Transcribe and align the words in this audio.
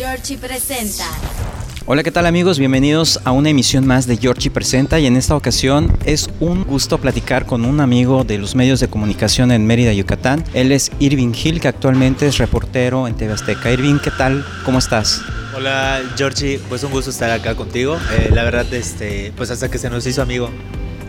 Georgie 0.00 0.38
presenta. 0.38 1.04
Hola, 1.84 2.02
¿qué 2.02 2.10
tal 2.10 2.24
amigos? 2.24 2.58
Bienvenidos 2.58 3.20
a 3.24 3.32
una 3.32 3.50
emisión 3.50 3.86
más 3.86 4.06
de 4.06 4.16
Georgie 4.16 4.50
Presenta 4.50 4.98
y 4.98 5.04
en 5.04 5.14
esta 5.14 5.36
ocasión 5.36 5.94
es 6.06 6.30
un 6.40 6.64
gusto 6.64 6.96
platicar 6.96 7.44
con 7.44 7.66
un 7.66 7.80
amigo 7.80 8.24
de 8.24 8.38
los 8.38 8.54
medios 8.54 8.80
de 8.80 8.88
comunicación 8.88 9.52
en 9.52 9.66
Mérida, 9.66 9.92
Yucatán. 9.92 10.42
Él 10.54 10.72
es 10.72 10.90
Irving 11.00 11.34
Gil, 11.34 11.60
que 11.60 11.68
actualmente 11.68 12.26
es 12.26 12.38
reportero 12.38 13.08
en 13.08 13.14
TV 13.14 13.34
Azteca. 13.34 13.70
Irving, 13.70 13.98
¿qué 13.98 14.10
tal? 14.10 14.42
¿Cómo 14.64 14.78
estás? 14.78 15.20
Hola 15.54 16.00
Georgie, 16.16 16.58
pues 16.70 16.82
un 16.82 16.92
gusto 16.92 17.10
estar 17.10 17.30
acá 17.30 17.54
contigo. 17.54 17.98
Eh, 18.12 18.30
la 18.32 18.42
verdad, 18.42 18.72
este, 18.72 19.34
pues 19.36 19.50
hasta 19.50 19.70
que 19.70 19.76
se 19.76 19.90
nos 19.90 20.06
hizo 20.06 20.22
amigo, 20.22 20.48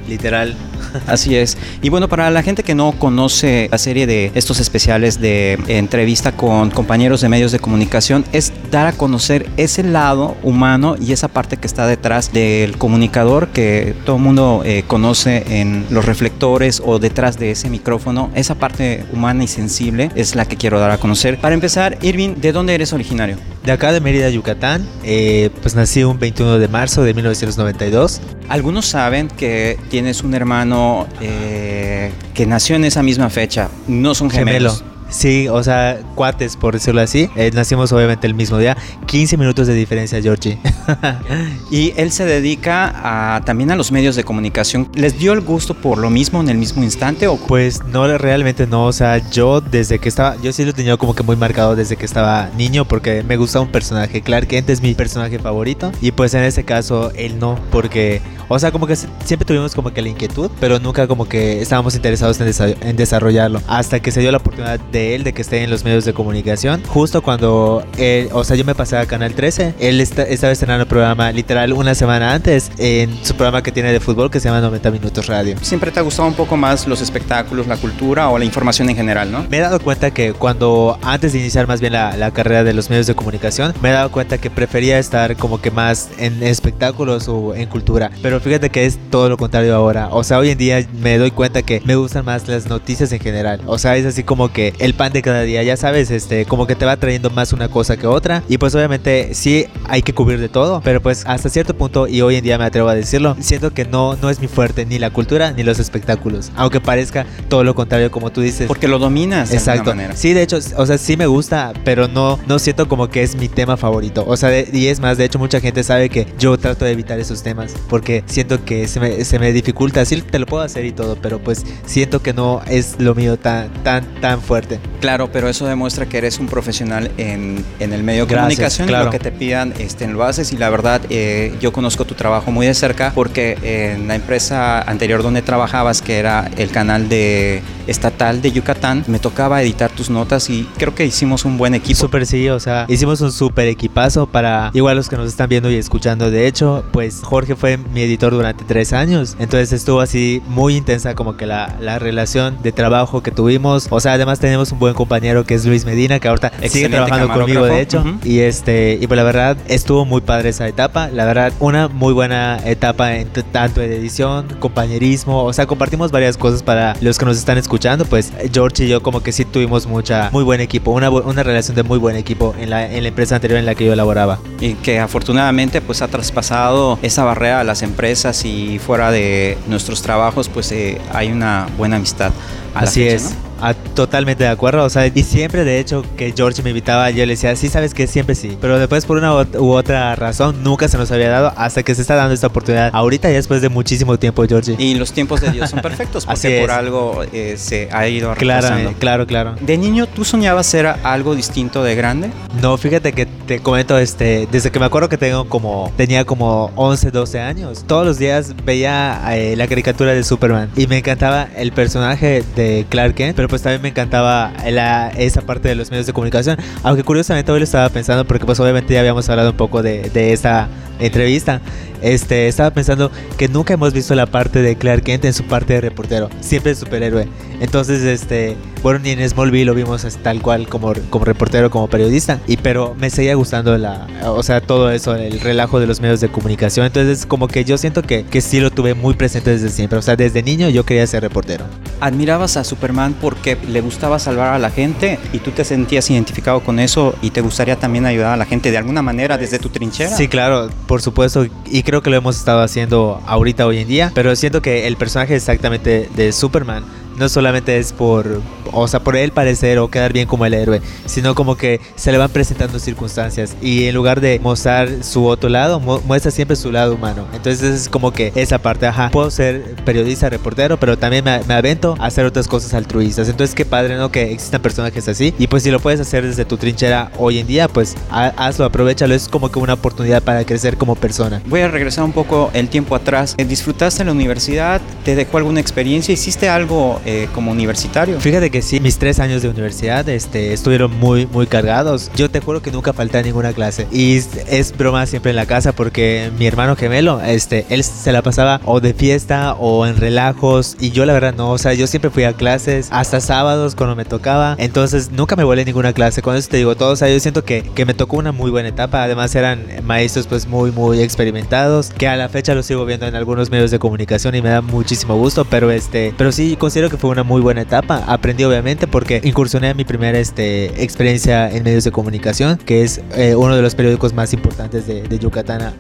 literal. 0.08 0.56
Así 1.08 1.36
es. 1.36 1.58
Y 1.82 1.90
bueno, 1.90 2.08
para 2.08 2.30
la 2.30 2.44
gente 2.44 2.64
que 2.64 2.76
no 2.76 2.94
conoce 2.94 3.68
la 3.72 3.78
serie 3.78 4.08
de 4.08 4.32
estos 4.36 4.60
especiales 4.60 5.20
de 5.20 5.58
entrevista 5.68 6.32
con 6.32 6.70
compañeros 6.72 7.22
de 7.22 7.30
medios 7.30 7.52
de 7.52 7.60
comunicación, 7.60 8.26
es 8.32 8.52
dar 8.72 8.88
a 8.88 8.94
conocer 8.94 9.50
ese 9.58 9.84
lado 9.84 10.36
humano 10.44 10.96
y 11.00 11.12
esa 11.12 11.28
parte 11.28 11.58
que 11.58 11.68
está 11.68 11.88
detrás 11.88 12.34
del 12.34 12.78
comunicador 12.78 13.50
que 13.50 13.96
todo 14.06 14.18
el 14.18 14.22
mundo 14.22 14.62
eh, 14.66 14.84
conoce 14.88 15.62
en 15.62 15.86
los 15.90 16.06
reflectores 16.06 16.82
o 16.86 17.00
detrás 17.00 17.38
de 17.38 17.52
ese 17.52 17.70
micrófono. 17.70 18.32
Esa 18.36 18.56
parte 18.56 19.06
humana 19.14 19.44
y 19.44 19.48
sensible 19.48 20.12
es 20.16 20.36
la 20.36 20.46
que 20.46 20.58
quiero 20.58 20.80
dar 20.80 20.92
a 20.92 20.98
conocer. 20.98 21.40
Para 21.40 21.56
empezar, 21.56 21.98
Irving, 22.02 22.36
¿de 22.36 22.52
dónde 22.52 22.76
eres 22.76 22.94
originario? 22.94 23.38
De 23.64 23.72
acá 23.72 23.92
de 23.92 24.02
Mérida, 24.02 24.30
Yucatán, 24.30 24.86
eh, 25.04 25.52
pues 25.62 25.76
nací 25.76 26.04
un 26.04 26.20
21 26.20 26.58
de 26.58 26.68
marzo 26.68 27.04
de 27.04 27.14
1992. 27.14 28.22
Algunos 28.52 28.86
saben 28.86 29.30
que 29.30 29.80
tienes 29.90 30.24
un 30.24 30.34
hermano 30.34 31.08
eh, 31.22 32.12
que 32.34 32.46
nació 32.46 32.76
en 32.76 32.84
esa 32.84 33.02
misma 33.02 33.30
fecha. 33.30 33.70
No 33.88 34.14
son 34.14 34.30
gemelos. 34.30 34.80
Gemelo. 34.80 34.91
Sí, 35.12 35.48
o 35.50 35.62
sea, 35.62 36.00
cuates, 36.16 36.56
por 36.56 36.74
decirlo 36.74 37.02
así. 37.02 37.30
Eh, 37.36 37.52
nacimos 37.54 37.92
obviamente 37.92 38.26
el 38.26 38.34
mismo 38.34 38.58
día. 38.58 38.76
15 39.06 39.38
minutos 39.38 39.68
de 39.68 39.74
diferencia, 39.76 40.22
Georgie. 40.22 40.58
Y 41.70 41.94
él 41.96 42.12
se 42.12 42.26
dedica 42.26 43.36
a, 43.36 43.42
también 43.46 43.72
a 43.72 43.76
los 43.76 43.92
medios 43.92 44.16
de 44.16 44.24
comunicación. 44.24 44.90
¿Les 44.94 45.18
dio 45.18 45.32
el 45.34 45.42
gusto 45.42 45.74
por 45.74 45.98
lo 45.98 46.10
mismo 46.10 46.42
en 46.42 46.50
el 46.50 46.58
mismo 46.58 46.84
instante? 46.84 47.28
O 47.28 47.38
Pues 47.38 47.84
no, 47.86 48.08
realmente 48.18 48.68
no. 48.68 48.86
O 48.88 48.94
sea, 48.94 49.18
yo 49.32 49.62
desde 49.62 50.00
que 50.00 50.10
estaba, 50.10 50.36
yo 50.42 50.52
sí 50.52 50.66
lo 50.66 50.74
tenía 50.74 50.98
como 50.98 51.16
que 51.16 51.24
muy 51.24 51.36
marcado 51.36 51.76
desde 51.76 51.96
que 51.96 52.06
estaba 52.06 52.50
niño 52.58 52.86
porque 52.86 53.24
me 53.24 53.38
gustaba 53.38 53.64
un 53.66 53.72
personaje. 53.72 54.22
Clark 54.22 54.48
Kent 54.48 54.70
es 54.70 54.82
mi 54.82 54.94
personaje 54.94 55.40
favorito. 55.40 55.92
Y 56.02 56.12
pues 56.12 56.34
en 56.34 56.44
este 56.44 56.64
caso 56.64 57.12
él 57.16 57.40
no, 57.40 57.58
porque, 57.72 58.22
o 58.50 58.60
sea, 58.60 58.72
como 58.72 58.86
que 58.88 58.96
siempre 58.96 59.46
tuvimos 59.46 59.74
como 59.74 59.92
que 59.94 60.02
la 60.02 60.10
inquietud, 60.10 60.50
pero 60.60 60.80
nunca 60.80 61.08
como 61.08 61.26
que 61.28 61.62
estábamos 61.62 61.96
interesados 61.96 62.40
en, 62.42 62.48
desa- 62.48 62.76
en 62.82 62.96
desarrollarlo. 62.98 63.62
Hasta 63.68 64.00
que 64.02 64.12
se 64.12 64.20
dio 64.20 64.32
la 64.32 64.38
oportunidad 64.38 64.80
de 64.92 65.01
él 65.02 65.24
de 65.24 65.34
que 65.34 65.42
esté 65.42 65.64
en 65.64 65.70
los 65.70 65.84
medios 65.84 66.06
de 66.06 66.14
comunicación. 66.14 66.82
Justo 66.88 67.22
cuando, 67.22 67.84
él, 67.98 68.30
o 68.32 68.44
sea, 68.44 68.56
yo 68.56 68.64
me 68.66 68.76
pasé 68.76 68.98
a 68.98 69.06
Canal 69.06 69.34
13, 69.34 69.74
él 69.80 70.00
está- 70.02 70.24
estaba 70.24 70.54
estrenando 70.54 70.84
el 70.84 70.88
programa 70.88 71.32
literal 71.32 71.74
una 71.74 71.96
semana 71.96 72.34
antes 72.34 72.72
en 72.78 73.10
su 73.24 73.34
programa 73.36 73.62
que 73.64 73.72
tiene 73.72 73.92
de 73.92 74.00
fútbol 74.00 74.30
que 74.32 74.40
se 74.40 74.48
llama 74.50 74.62
90 74.62 74.92
Minutos 74.92 75.28
Radio. 75.28 75.56
siempre 75.62 75.92
te 75.92 76.00
ha 76.00 76.04
gustado 76.04 76.28
un 76.28 76.34
poco 76.36 76.58
más 76.58 76.88
los 76.88 77.02
espectáculos, 77.02 77.68
la 77.68 77.78
cultura 77.78 78.30
o 78.30 78.38
la 78.38 78.46
información 78.46 78.90
en 78.90 78.96
general, 78.96 79.32
¿no? 79.32 79.46
Me 79.50 79.58
he 79.58 79.62
dado 79.62 79.80
cuenta 79.80 80.12
que 80.12 80.34
cuando, 80.34 80.98
antes 81.04 81.34
de 81.34 81.40
iniciar 81.40 81.68
más 81.68 81.82
bien 81.82 81.94
la, 81.94 82.16
la 82.18 82.32
carrera 82.32 82.64
de 82.64 82.74
los 82.74 82.90
medios 82.90 83.08
de 83.08 83.16
comunicación, 83.16 83.74
me 83.82 83.90
he 83.90 83.92
dado 83.92 84.12
cuenta 84.12 84.38
que 84.38 84.50
prefería 84.50 85.00
estar 85.00 85.36
como 85.38 85.62
que 85.62 85.72
más 85.72 86.10
en 86.18 86.42
espectáculos 86.44 87.28
o 87.28 87.56
en 87.56 87.68
cultura. 87.68 88.12
Pero 88.22 88.40
fíjate 88.40 88.70
que 88.70 88.86
es 88.86 88.98
todo 89.10 89.30
lo 89.30 89.38
contrario 89.38 89.76
ahora. 89.76 90.10
O 90.12 90.24
sea, 90.24 90.38
hoy 90.40 90.50
en 90.50 90.58
día 90.58 90.86
me 91.02 91.18
doy 91.18 91.32
cuenta 91.32 91.62
que 91.64 91.82
me 91.86 91.96
gustan 91.96 92.26
más 92.26 92.48
las 92.48 92.68
noticias 92.68 93.12
en 93.12 93.20
general. 93.20 93.62
O 93.66 93.78
sea, 93.78 93.96
es 93.98 94.06
así 94.06 94.24
como 94.24 94.52
que 94.52 94.74
el 94.80 94.91
pan 94.94 95.12
de 95.14 95.22
cada 95.22 95.42
día, 95.44 95.64
ya 95.64 95.78
sabes, 95.78 96.12
este, 96.12 96.46
como 96.46 96.68
que 96.68 96.76
te 96.76 96.86
va 96.86 96.98
trayendo 96.98 97.30
más 97.30 97.54
una 97.54 97.68
cosa 97.70 97.98
que 97.98 98.08
otra. 98.08 98.44
Y 98.48 98.58
pues 98.58 98.74
obviamente 98.76 99.34
sí 99.34 99.66
hay 99.88 100.02
que 100.02 100.14
cubrir 100.14 100.40
de 100.40 100.50
todo, 100.50 100.82
pero 100.84 101.02
pues 101.02 101.24
hasta 101.26 101.50
cierto 101.50 101.76
punto, 101.76 102.08
y 102.08 102.22
hoy 102.22 102.36
en 102.36 102.44
día 102.44 102.58
me 102.58 102.66
atrevo 102.66 102.90
a 102.90 102.96
decirlo, 102.96 103.36
siento 103.40 103.74
que 103.74 103.86
no, 103.86 104.16
no 104.22 104.30
es 104.30 104.40
mi 104.40 104.48
fuerte 104.48 104.86
ni 104.86 105.00
la 105.00 105.10
cultura 105.12 105.52
ni 105.52 105.64
los 105.64 105.80
espectáculos. 105.80 106.52
Aunque 106.56 106.80
parezca 106.82 107.26
todo 107.50 107.64
lo 107.64 107.76
contrario, 107.76 108.12
como 108.12 108.32
tú 108.32 108.42
dices. 108.42 108.68
Porque 108.68 108.88
lo 108.88 109.00
dominas 109.00 109.50
de 109.50 109.58
Exacto. 109.58 109.82
alguna 109.92 109.96
manera. 109.96 110.16
Sí, 110.16 110.34
de 110.34 110.42
hecho, 110.44 110.60
o 110.78 110.86
sea, 110.86 110.98
sí 110.98 111.18
me 111.18 111.26
gusta, 111.28 111.74
pero 111.84 112.08
no, 112.08 112.40
no 112.48 112.60
siento 112.60 112.88
como 112.88 113.10
que 113.10 113.24
es 113.24 113.36
mi 113.36 113.48
tema 113.48 113.78
favorito. 113.78 114.24
O 114.28 114.38
sea, 114.38 114.50
de- 114.50 114.70
y 114.72 114.88
es 114.88 115.00
más, 115.00 115.18
de 115.18 115.26
hecho, 115.26 115.40
mucha 115.40 115.60
gente 115.60 115.84
sabe 115.84 116.10
que 116.10 116.28
yo 116.40 116.58
trato 116.58 116.86
de 116.86 116.92
evitar 116.92 117.20
esos 117.20 117.44
temas 117.44 117.74
porque 117.90 118.24
siento 118.28 118.64
que 118.66 118.88
se 118.88 119.00
me, 119.00 119.24
se 119.26 119.40
me 119.40 119.52
dificulta. 119.54 120.04
Sí, 120.06 120.22
te 120.22 120.40
lo 120.40 120.46
puedo 120.46 120.64
hacer 120.64 120.86
y 120.86 120.92
todo, 120.92 121.16
pero 121.22 121.40
pues 121.40 121.64
siento 121.86 122.22
que 122.22 122.34
no 122.34 122.62
es 122.68 122.96
lo 123.00 123.16
mío 123.16 123.38
tan, 123.38 123.70
tan, 123.84 124.04
tan 124.22 124.42
fuerte. 124.42 124.80
Claro, 125.02 125.32
pero 125.32 125.50
eso 125.50 125.66
demuestra 125.66 126.06
que 126.06 126.20
eres 126.20 126.38
un 126.38 126.46
profesional 126.46 127.12
en, 127.18 127.66
en 127.80 127.92
el 127.92 128.04
medio 128.04 128.28
de 128.28 128.36
Gracias, 128.36 128.56
comunicación 128.56 128.88
claro. 128.88 129.06
lo 129.06 129.12
que 129.12 129.18
te 129.18 129.32
pidan 129.32 129.74
este, 129.80 130.08
lo 130.08 130.24
haces 130.24 130.54
y 130.54 130.58
la 130.58 130.70
verdad 130.70 131.02
eh, 131.10 131.56
yo 131.60 131.74
conozco 131.74 132.06
tu 132.06 132.14
trabajo 132.14 132.52
muy 132.52 132.68
de 132.68 132.76
cerca 132.76 133.12
porque 133.16 133.58
en 133.64 134.08
la 134.08 134.14
empresa 134.14 134.80
anterior 134.82 135.24
donde 135.24 135.42
trabajabas 135.42 136.04
que 136.04 136.20
era 136.20 136.52
el 136.56 136.70
canal 136.70 137.10
de 137.10 137.64
estatal 137.88 138.42
de 138.44 138.52
Yucatán 138.52 139.04
me 139.08 139.18
tocaba 139.18 139.62
editar 139.64 139.90
tus 139.90 140.12
notas 140.12 140.50
y 140.50 140.68
creo 140.78 140.94
que 140.94 141.06
hicimos 141.06 141.46
un 141.46 141.58
buen 141.58 141.74
equipo. 141.74 142.00
Súper 142.00 142.26
sí, 142.28 142.50
o 142.50 142.60
sea, 142.60 142.86
hicimos 142.88 143.22
un 143.22 143.32
súper 143.32 143.68
equipazo 143.68 144.28
para 144.28 144.70
igual 144.74 144.98
los 144.98 145.10
que 145.10 145.18
nos 145.18 145.28
están 145.28 145.50
viendo 145.50 145.70
y 145.72 145.76
escuchando. 145.76 146.30
De 146.30 146.48
hecho, 146.48 146.84
pues 146.92 147.22
Jorge 147.24 147.56
fue 147.56 147.78
mi 147.78 148.02
editor 148.02 148.34
durante 148.34 148.64
tres 148.66 148.94
años, 148.94 149.36
entonces 149.40 149.74
estuvo 149.74 150.00
así 150.00 150.44
muy 150.48 150.76
intensa 150.76 151.16
como 151.16 151.38
que 151.38 151.46
la, 151.46 151.76
la 151.80 151.98
relación 151.98 152.62
de 152.62 152.72
trabajo 152.72 153.24
que 153.24 153.32
tuvimos. 153.32 153.88
O 153.90 154.00
sea, 154.00 154.14
además 154.14 154.40
tenemos 154.40 154.71
un 154.72 154.80
buen 154.80 154.94
compañero 154.94 155.44
que 155.46 155.54
es 155.56 155.66
Luis 155.66 155.86
Medina, 155.86 156.20
que 156.20 156.28
ahorita 156.28 156.52
sigue 156.68 156.90
trabajando 156.90 157.34
conmigo, 157.34 157.66
de 157.66 157.82
hecho. 157.82 158.04
Y 158.24 158.40
este, 158.40 158.98
y 159.00 159.08
pues 159.08 159.18
la 159.18 159.24
verdad 159.24 159.58
estuvo 159.68 160.06
muy 160.06 160.22
padre 160.22 160.50
esa 160.50 160.68
etapa. 160.68 161.10
La 161.10 161.26
verdad, 161.26 161.54
una 161.60 161.88
muy 161.88 162.14
buena 162.14 162.60
etapa 162.66 163.16
en 163.16 163.28
tanto 163.52 163.82
de 163.82 163.96
edición, 163.96 164.48
compañerismo. 164.60 165.44
O 165.44 165.54
sea, 165.54 165.66
compartimos 165.68 166.12
varias 166.12 166.38
cosas 166.38 166.64
para 166.64 166.96
los 167.02 167.18
que 167.18 167.26
nos 167.26 167.38
están 167.38 167.58
escuchando. 167.58 168.06
Pues 168.06 168.32
George 168.52 168.86
y 168.86 168.88
yo 168.88 169.02
como 169.04 169.22
que 169.22 169.32
sí 169.32 169.46
tuvimos 169.46 169.86
mucha, 169.88 170.30
muy 170.32 170.44
buen 170.44 170.62
equipo, 170.62 170.92
una, 170.92 171.10
una 171.10 171.44
relación 171.44 171.76
de 171.76 171.84
muy 171.84 171.98
buen 171.98 172.16
equipo 172.16 172.56
en 172.60 172.70
la, 172.70 172.92
en 172.92 173.04
la 173.04 173.10
empresa 173.10 173.36
anterior 173.36 173.60
en 173.60 173.66
la 173.66 173.76
que 173.76 173.86
yo 173.86 173.96
laboraba. 173.96 174.40
y 174.60 174.74
que 174.76 175.00
afortunadamente 175.00 175.82
pues 175.82 176.02
ha 176.02 176.08
traspasado 176.08 176.98
esa 177.02 177.24
barrera 177.24 177.60
a 177.60 177.64
las 177.64 177.82
empresas 177.82 178.46
y 178.46 178.80
fuera 178.80 179.12
de 179.12 179.58
nuestros 179.68 180.02
trabajos 180.02 180.50
pues 180.50 180.72
eh, 180.72 181.00
hay 181.14 181.32
una 181.32 181.68
buena 181.78 181.98
amistad. 181.98 182.32
a 182.74 182.82
la 182.84 182.88
Así 182.88 183.04
fecha, 183.04 183.16
es. 183.16 183.24
¿no? 183.32 183.51
Ah, 183.62 183.74
totalmente 183.74 184.44
de 184.44 184.50
acuerdo, 184.50 184.84
o 184.84 184.90
sea, 184.90 185.08
y 185.08 185.24
siempre 185.24 185.64
de 185.64 185.80
hecho 185.80 186.04
que 186.18 186.34
George 186.36 186.62
me 186.64 186.70
invitaba, 186.72 187.10
yo 187.12 187.26
le 187.26 187.34
decía, 187.34 187.56
sí, 187.56 187.70
sabes 187.70 187.94
que 187.94 188.08
siempre 188.08 188.36
sí, 188.36 188.58
pero 188.60 188.80
después 188.80 189.06
por 189.06 189.18
una 189.18 189.34
u 189.34 189.72
otra 189.72 190.16
razón 190.16 190.64
nunca 190.64 190.88
se 190.88 190.98
nos 190.98 191.12
había 191.12 191.30
dado 191.30 191.54
hasta 191.56 191.84
que 191.84 191.94
se 191.96 192.02
está 192.02 192.16
dando 192.16 192.34
esta 192.34 192.48
oportunidad 192.48 192.90
ahorita 192.94 193.30
y 193.30 193.34
después 193.34 193.62
de 193.62 193.70
muchísimo 193.70 194.18
tiempo, 194.18 194.44
George. 194.48 194.76
Y 194.78 194.96
los 194.96 195.12
tiempos 195.14 195.42
de 195.42 195.52
Dios 195.52 195.70
son 195.70 195.82
perfectos 195.84 196.26
Así 196.28 196.48
porque 196.48 196.62
por 196.62 196.70
es. 196.70 196.76
algo 196.76 197.24
eh, 197.34 197.56
se 197.58 197.90
ha 197.92 198.08
ido 198.08 198.34
Claro, 198.36 198.94
claro, 199.00 199.28
claro. 199.28 199.56
¿De 199.62 199.78
niño 199.78 200.08
tú 200.08 200.24
soñabas 200.26 200.66
ser 200.66 200.88
algo 201.04 201.36
distinto 201.36 201.84
de 201.84 201.96
grande? 201.96 202.30
No, 202.62 202.78
fíjate 202.78 203.14
que 203.14 203.26
te 203.26 203.60
comento, 203.60 203.98
este, 203.98 204.48
desde 204.52 204.72
que 204.72 204.80
me 204.80 204.86
acuerdo 204.86 205.10
que 205.10 205.18
tengo 205.18 205.48
como, 205.48 205.92
tenía 205.98 206.26
como 206.26 206.72
11, 206.76 207.12
12 207.12 207.40
años, 207.40 207.84
todos 207.88 208.06
los 208.06 208.18
días 208.18 208.56
veía 208.66 209.22
eh, 209.36 209.56
la 209.56 209.68
caricatura 209.68 210.14
de 210.14 210.24
Superman 210.24 210.70
y 210.76 210.88
me 210.88 210.98
encantaba 210.98 211.48
el 211.56 211.72
personaje 211.72 212.44
de 212.56 212.86
Clark 212.90 213.16
Kent, 213.16 213.36
pero 213.36 213.48
pues 213.52 213.62
también 213.62 213.84
me 213.84 213.90
encantaba 213.90 214.52
la- 214.72 215.10
esa 215.10 215.42
parte 215.42 215.70
de 215.70 215.76
los 215.76 215.92
medios 215.92 216.08
de 216.08 216.14
comunicación, 216.14 216.58
aunque 216.82 217.04
curiosamente 217.04 217.52
hoy 217.52 217.60
lo 217.60 217.66
estaba 217.66 217.88
pensando 217.90 218.26
porque 218.26 218.46
pues 218.46 218.60
obviamente 218.60 218.96
ya 218.96 219.02
habíamos 219.02 219.30
hablado 219.30 219.52
un 219.52 219.58
poco 219.58 219.84
de, 219.84 220.10
de 220.10 220.34
esta 220.34 220.68
entrevista, 221.00 221.62
este, 222.02 222.48
estaba 222.48 222.72
pensando 222.72 223.12
que 223.38 223.48
nunca 223.48 223.74
hemos 223.76 223.94
visto 223.94 224.16
la 224.16 224.26
parte 224.26 224.62
de 224.64 224.76
Clark 224.76 225.04
Kent 225.04 225.26
en 225.26 225.34
su 225.34 225.44
parte 225.44 225.74
de 225.74 225.82
reportero, 225.82 226.30
siempre 226.40 226.72
es 226.72 226.80
superhéroe. 226.80 227.28
Entonces, 227.60 228.02
este, 228.04 228.56
bueno, 228.84 229.00
ni 229.00 229.12
en 229.12 229.30
Smallville 229.30 229.66
lo 229.66 229.76
vimos 229.76 230.06
tal 230.24 230.42
cual 230.42 230.68
como, 230.68 230.94
como 231.10 231.26
reportero, 231.26 231.70
como 231.70 231.88
periodista. 231.88 232.40
Y 232.48 232.58
pero 232.58 232.96
me 232.98 233.10
seguía 233.10 233.36
gustando 233.36 233.78
la, 233.78 234.08
o 234.26 234.42
sea, 234.44 234.62
todo 234.62 234.90
eso, 234.92 235.16
el 235.16 235.40
relajo 235.40 235.80
de 235.80 235.88
los 235.88 236.02
medios 236.02 236.20
de 236.20 236.30
comunicación. 236.30 236.86
Entonces, 236.86 237.26
como 237.26 237.48
que 237.48 237.64
yo 237.64 237.78
siento 237.78 238.02
que, 238.02 238.24
que 238.24 238.42
sí 238.42 238.60
lo 238.60 238.72
tuve 238.72 238.94
muy 238.94 239.14
presente 239.14 239.52
desde 239.52 239.70
siempre. 239.70 240.00
O 240.00 240.02
sea, 240.02 240.16
desde 240.16 240.42
niño 240.42 240.70
yo 240.70 240.86
quería 240.86 241.06
ser 241.06 241.22
reportero. 241.22 241.66
Admirabas 242.00 242.58
a 242.58 242.64
Superman 242.64 243.16
porque 243.20 243.58
le 243.68 243.82
gustaba 243.82 244.18
salvar 244.18 244.54
a 244.54 244.60
la 244.60 244.72
gente 244.72 245.20
y 245.34 245.40
tú 245.40 245.52
te 245.52 245.64
sentías 245.64 246.10
identificado 246.10 246.62
con 246.62 246.80
eso 246.80 247.16
y 247.22 247.30
te 247.30 247.42
gustaría 247.42 247.76
también 247.76 248.06
ayudar 248.06 248.34
a 248.34 248.38
la 248.38 248.46
gente 248.46 248.72
de 248.72 248.78
alguna 248.78 249.02
manera 249.04 249.38
desde 249.38 249.60
tu 249.60 249.70
trinchera. 249.70 250.16
Sí, 250.16 250.28
claro, 250.28 250.70
por 250.88 251.02
supuesto. 251.02 251.46
Y 251.66 251.84
creo 251.84 252.02
que 252.02 252.10
lo 252.10 252.16
hemos 252.16 252.38
estado 252.38 252.62
haciendo 252.62 253.22
ahorita, 253.28 253.68
hoy 253.68 253.80
en 253.80 253.88
día. 253.88 254.12
Pero 254.16 254.36
siento 254.36 254.62
que 254.62 254.88
el 254.88 254.98
personaje 254.98 255.36
exactamente 255.36 256.10
de 256.16 256.32
Superman 256.32 256.84
no 257.22 257.30
solamente 257.30 257.78
es 257.78 257.94
por, 257.94 258.42
o 258.74 258.88
sea, 258.88 259.00
por 259.00 259.16
él 259.16 259.32
parecer 259.32 259.78
o 259.78 259.90
quedar 259.90 260.12
bien 260.12 260.28
como 260.28 260.44
el 260.46 260.56
héroe, 260.56 260.82
sino 261.06 261.36
como 261.36 261.56
que 261.56 261.80
se 261.96 262.12
le 262.12 262.18
van 262.18 262.32
presentando 262.32 262.80
circunstancias 262.80 263.56
y 263.62 263.86
en 263.86 263.94
lugar 263.94 264.22
de 264.22 264.40
mostrar 264.40 265.04
su 265.04 265.28
otro 265.28 265.48
lado, 265.48 265.80
muestra 265.80 266.32
siempre 266.32 266.56
su 266.56 266.72
lado 266.72 266.96
humano. 266.96 267.28
Entonces 267.34 267.62
es 267.62 267.90
como 267.90 268.12
que 268.12 268.32
esa 268.36 268.58
parte, 268.58 268.88
ajá, 268.88 269.12
puedo 269.12 269.30
ser 269.30 269.76
periodista, 269.86 270.30
reportero, 270.30 270.80
pero 270.80 270.98
también 270.98 271.24
me, 271.24 271.54
avento 271.54 271.96
a 272.00 272.08
hacer 272.08 272.26
otras 272.26 272.48
cosas 272.48 272.74
altruistas. 272.74 273.30
Entonces 273.30 273.56
qué 273.56 273.66
padre, 273.66 273.98
¿no? 273.98 274.12
Que 274.12 274.32
existan 274.32 274.62
personajes 274.64 275.08
así. 275.08 275.36
Y 275.38 275.46
pues 275.46 275.62
si 275.62 275.70
lo 275.70 275.80
puedes 275.80 276.00
hacer 276.00 276.26
desde 276.26 276.44
tu 276.44 276.58
trinchera 276.58 277.12
hoy 277.20 277.38
en 277.38 277.46
día, 277.46 277.68
pues 277.68 277.96
hazlo, 278.10 278.66
aprovechalo. 278.66 279.14
Es 279.14 279.30
como 279.30 279.52
que 279.52 279.60
una 279.60 279.74
oportunidad 279.74 280.24
para 280.24 280.44
crecer 280.44 280.76
como 280.78 280.96
persona. 280.96 281.40
Voy 281.46 281.62
a 281.62 281.68
regresar 281.68 282.04
un 282.04 282.14
poco 282.14 282.50
el 282.54 282.68
tiempo 282.68 282.96
atrás. 282.96 283.36
¿Disfrutaste 283.38 284.02
en 284.02 284.08
la 284.08 284.14
universidad? 284.14 284.82
¿Te 285.04 285.16
dejó 285.16 285.38
alguna 285.38 285.60
experiencia? 285.60 286.14
¿Hiciste 286.14 286.48
algo 286.48 287.02
eh, 287.06 287.28
como 287.34 287.52
universitario? 287.52 288.20
Fíjate 288.20 288.52
que 288.52 288.62
sí, 288.62 288.80
mis 288.80 288.98
tres 288.98 289.20
años 289.20 289.42
de 289.42 289.50
universidad 289.50 290.08
este, 290.10 290.54
estuvieron 290.54 290.98
muy, 291.00 291.26
muy 291.26 291.48
cargados. 291.48 292.12
Yo 292.16 292.30
te 292.30 292.40
juro 292.40 292.62
que 292.62 292.72
nunca 292.72 292.94
falté 292.94 293.18
a 293.18 293.22
ninguna 293.24 293.54
clase. 293.54 293.88
Y 293.92 294.18
es 294.18 294.78
broma 294.78 295.06
siempre 295.06 295.32
en 295.32 295.36
la 295.36 295.46
casa 295.46 295.72
porque 295.72 296.32
mi 296.38 296.46
hermano 296.46 296.76
gemelo, 296.76 297.22
este, 297.22 297.66
él 297.70 297.84
se 297.84 298.12
la 298.12 298.22
pasaba 298.22 298.62
o 298.66 298.80
de 298.80 298.94
fiesta 298.94 299.54
o 299.54 299.88
en 299.88 299.98
relajos. 299.98 300.78
Y 300.80 300.92
yo 300.92 301.06
la 301.06 301.14
verdad 301.14 301.34
no, 301.36 301.52
o 301.52 301.58
sea, 301.58 301.74
yo 301.74 301.88
siempre 301.88 302.12
fui 302.12 302.24
a 302.24 302.34
clases 302.34 302.88
hasta 302.92 303.22
sábados 303.22 303.76
cuando 303.76 303.96
me 303.96 304.06
tocaba. 304.06 304.56
Entonces 304.60 305.12
nunca 305.12 305.36
me 305.36 305.44
volé 305.44 305.66
ninguna 305.66 305.94
clase. 305.94 306.22
Con 306.22 306.36
eso 306.36 306.50
te 306.50 306.58
digo 306.58 306.76
todo, 306.76 306.92
o 306.92 306.96
sea, 306.96 307.10
yo 307.10 307.20
siento 307.20 307.44
que, 307.44 307.64
que 307.64 307.86
me 307.86 307.94
tocó 307.94 308.18
una 308.18 308.32
muy 308.32 308.52
buena 308.52 308.70
etapa. 308.70 309.04
Además 309.04 309.34
eran 309.34 309.66
maestros 309.84 310.28
pues 310.28 310.48
muy, 310.48 310.72
muy 310.72 311.02
experimentados. 311.02 311.90
Que 311.90 312.08
a 312.08 312.16
la 312.16 312.30
fecha 312.30 312.54
los 312.54 312.68
sigo 312.68 312.86
viendo 312.86 313.08
en 313.08 313.16
algunos 313.16 313.50
medios 313.50 313.72
de 313.72 313.80
comunicación 313.80 314.36
y 314.36 314.42
me 314.42 314.50
da 314.50 314.62
muchísimo 314.92 315.16
gusto. 315.16 315.46
Pero 315.46 315.72
este, 315.72 316.14
pero 316.18 316.34
sí 316.34 316.58
considero 316.58 316.90
que 316.90 316.98
fue 316.98 317.10
una 317.10 317.24
muy 317.24 317.42
buena 317.42 317.62
etapa. 317.62 318.04
Aprendí 318.08 318.44
obviamente 318.44 318.88
porque 318.88 319.22
incursioné 319.24 319.70
en 319.70 319.78
mi 319.78 319.86
primera 319.86 320.20
este, 320.20 320.84
experiencia 320.84 321.50
en 321.50 321.64
medios 321.64 321.86
de 321.86 321.92
comunicación, 321.92 322.58
que 322.58 322.84
es 322.84 323.02
eh, 323.16 323.36
uno 323.36 323.56
de 323.56 323.62
los 323.62 323.74
periódicos 323.74 324.14
más 324.14 324.34
importantes 324.34 324.88
de, 324.88 325.04
de 325.04 325.20
Yucatán 325.20 325.74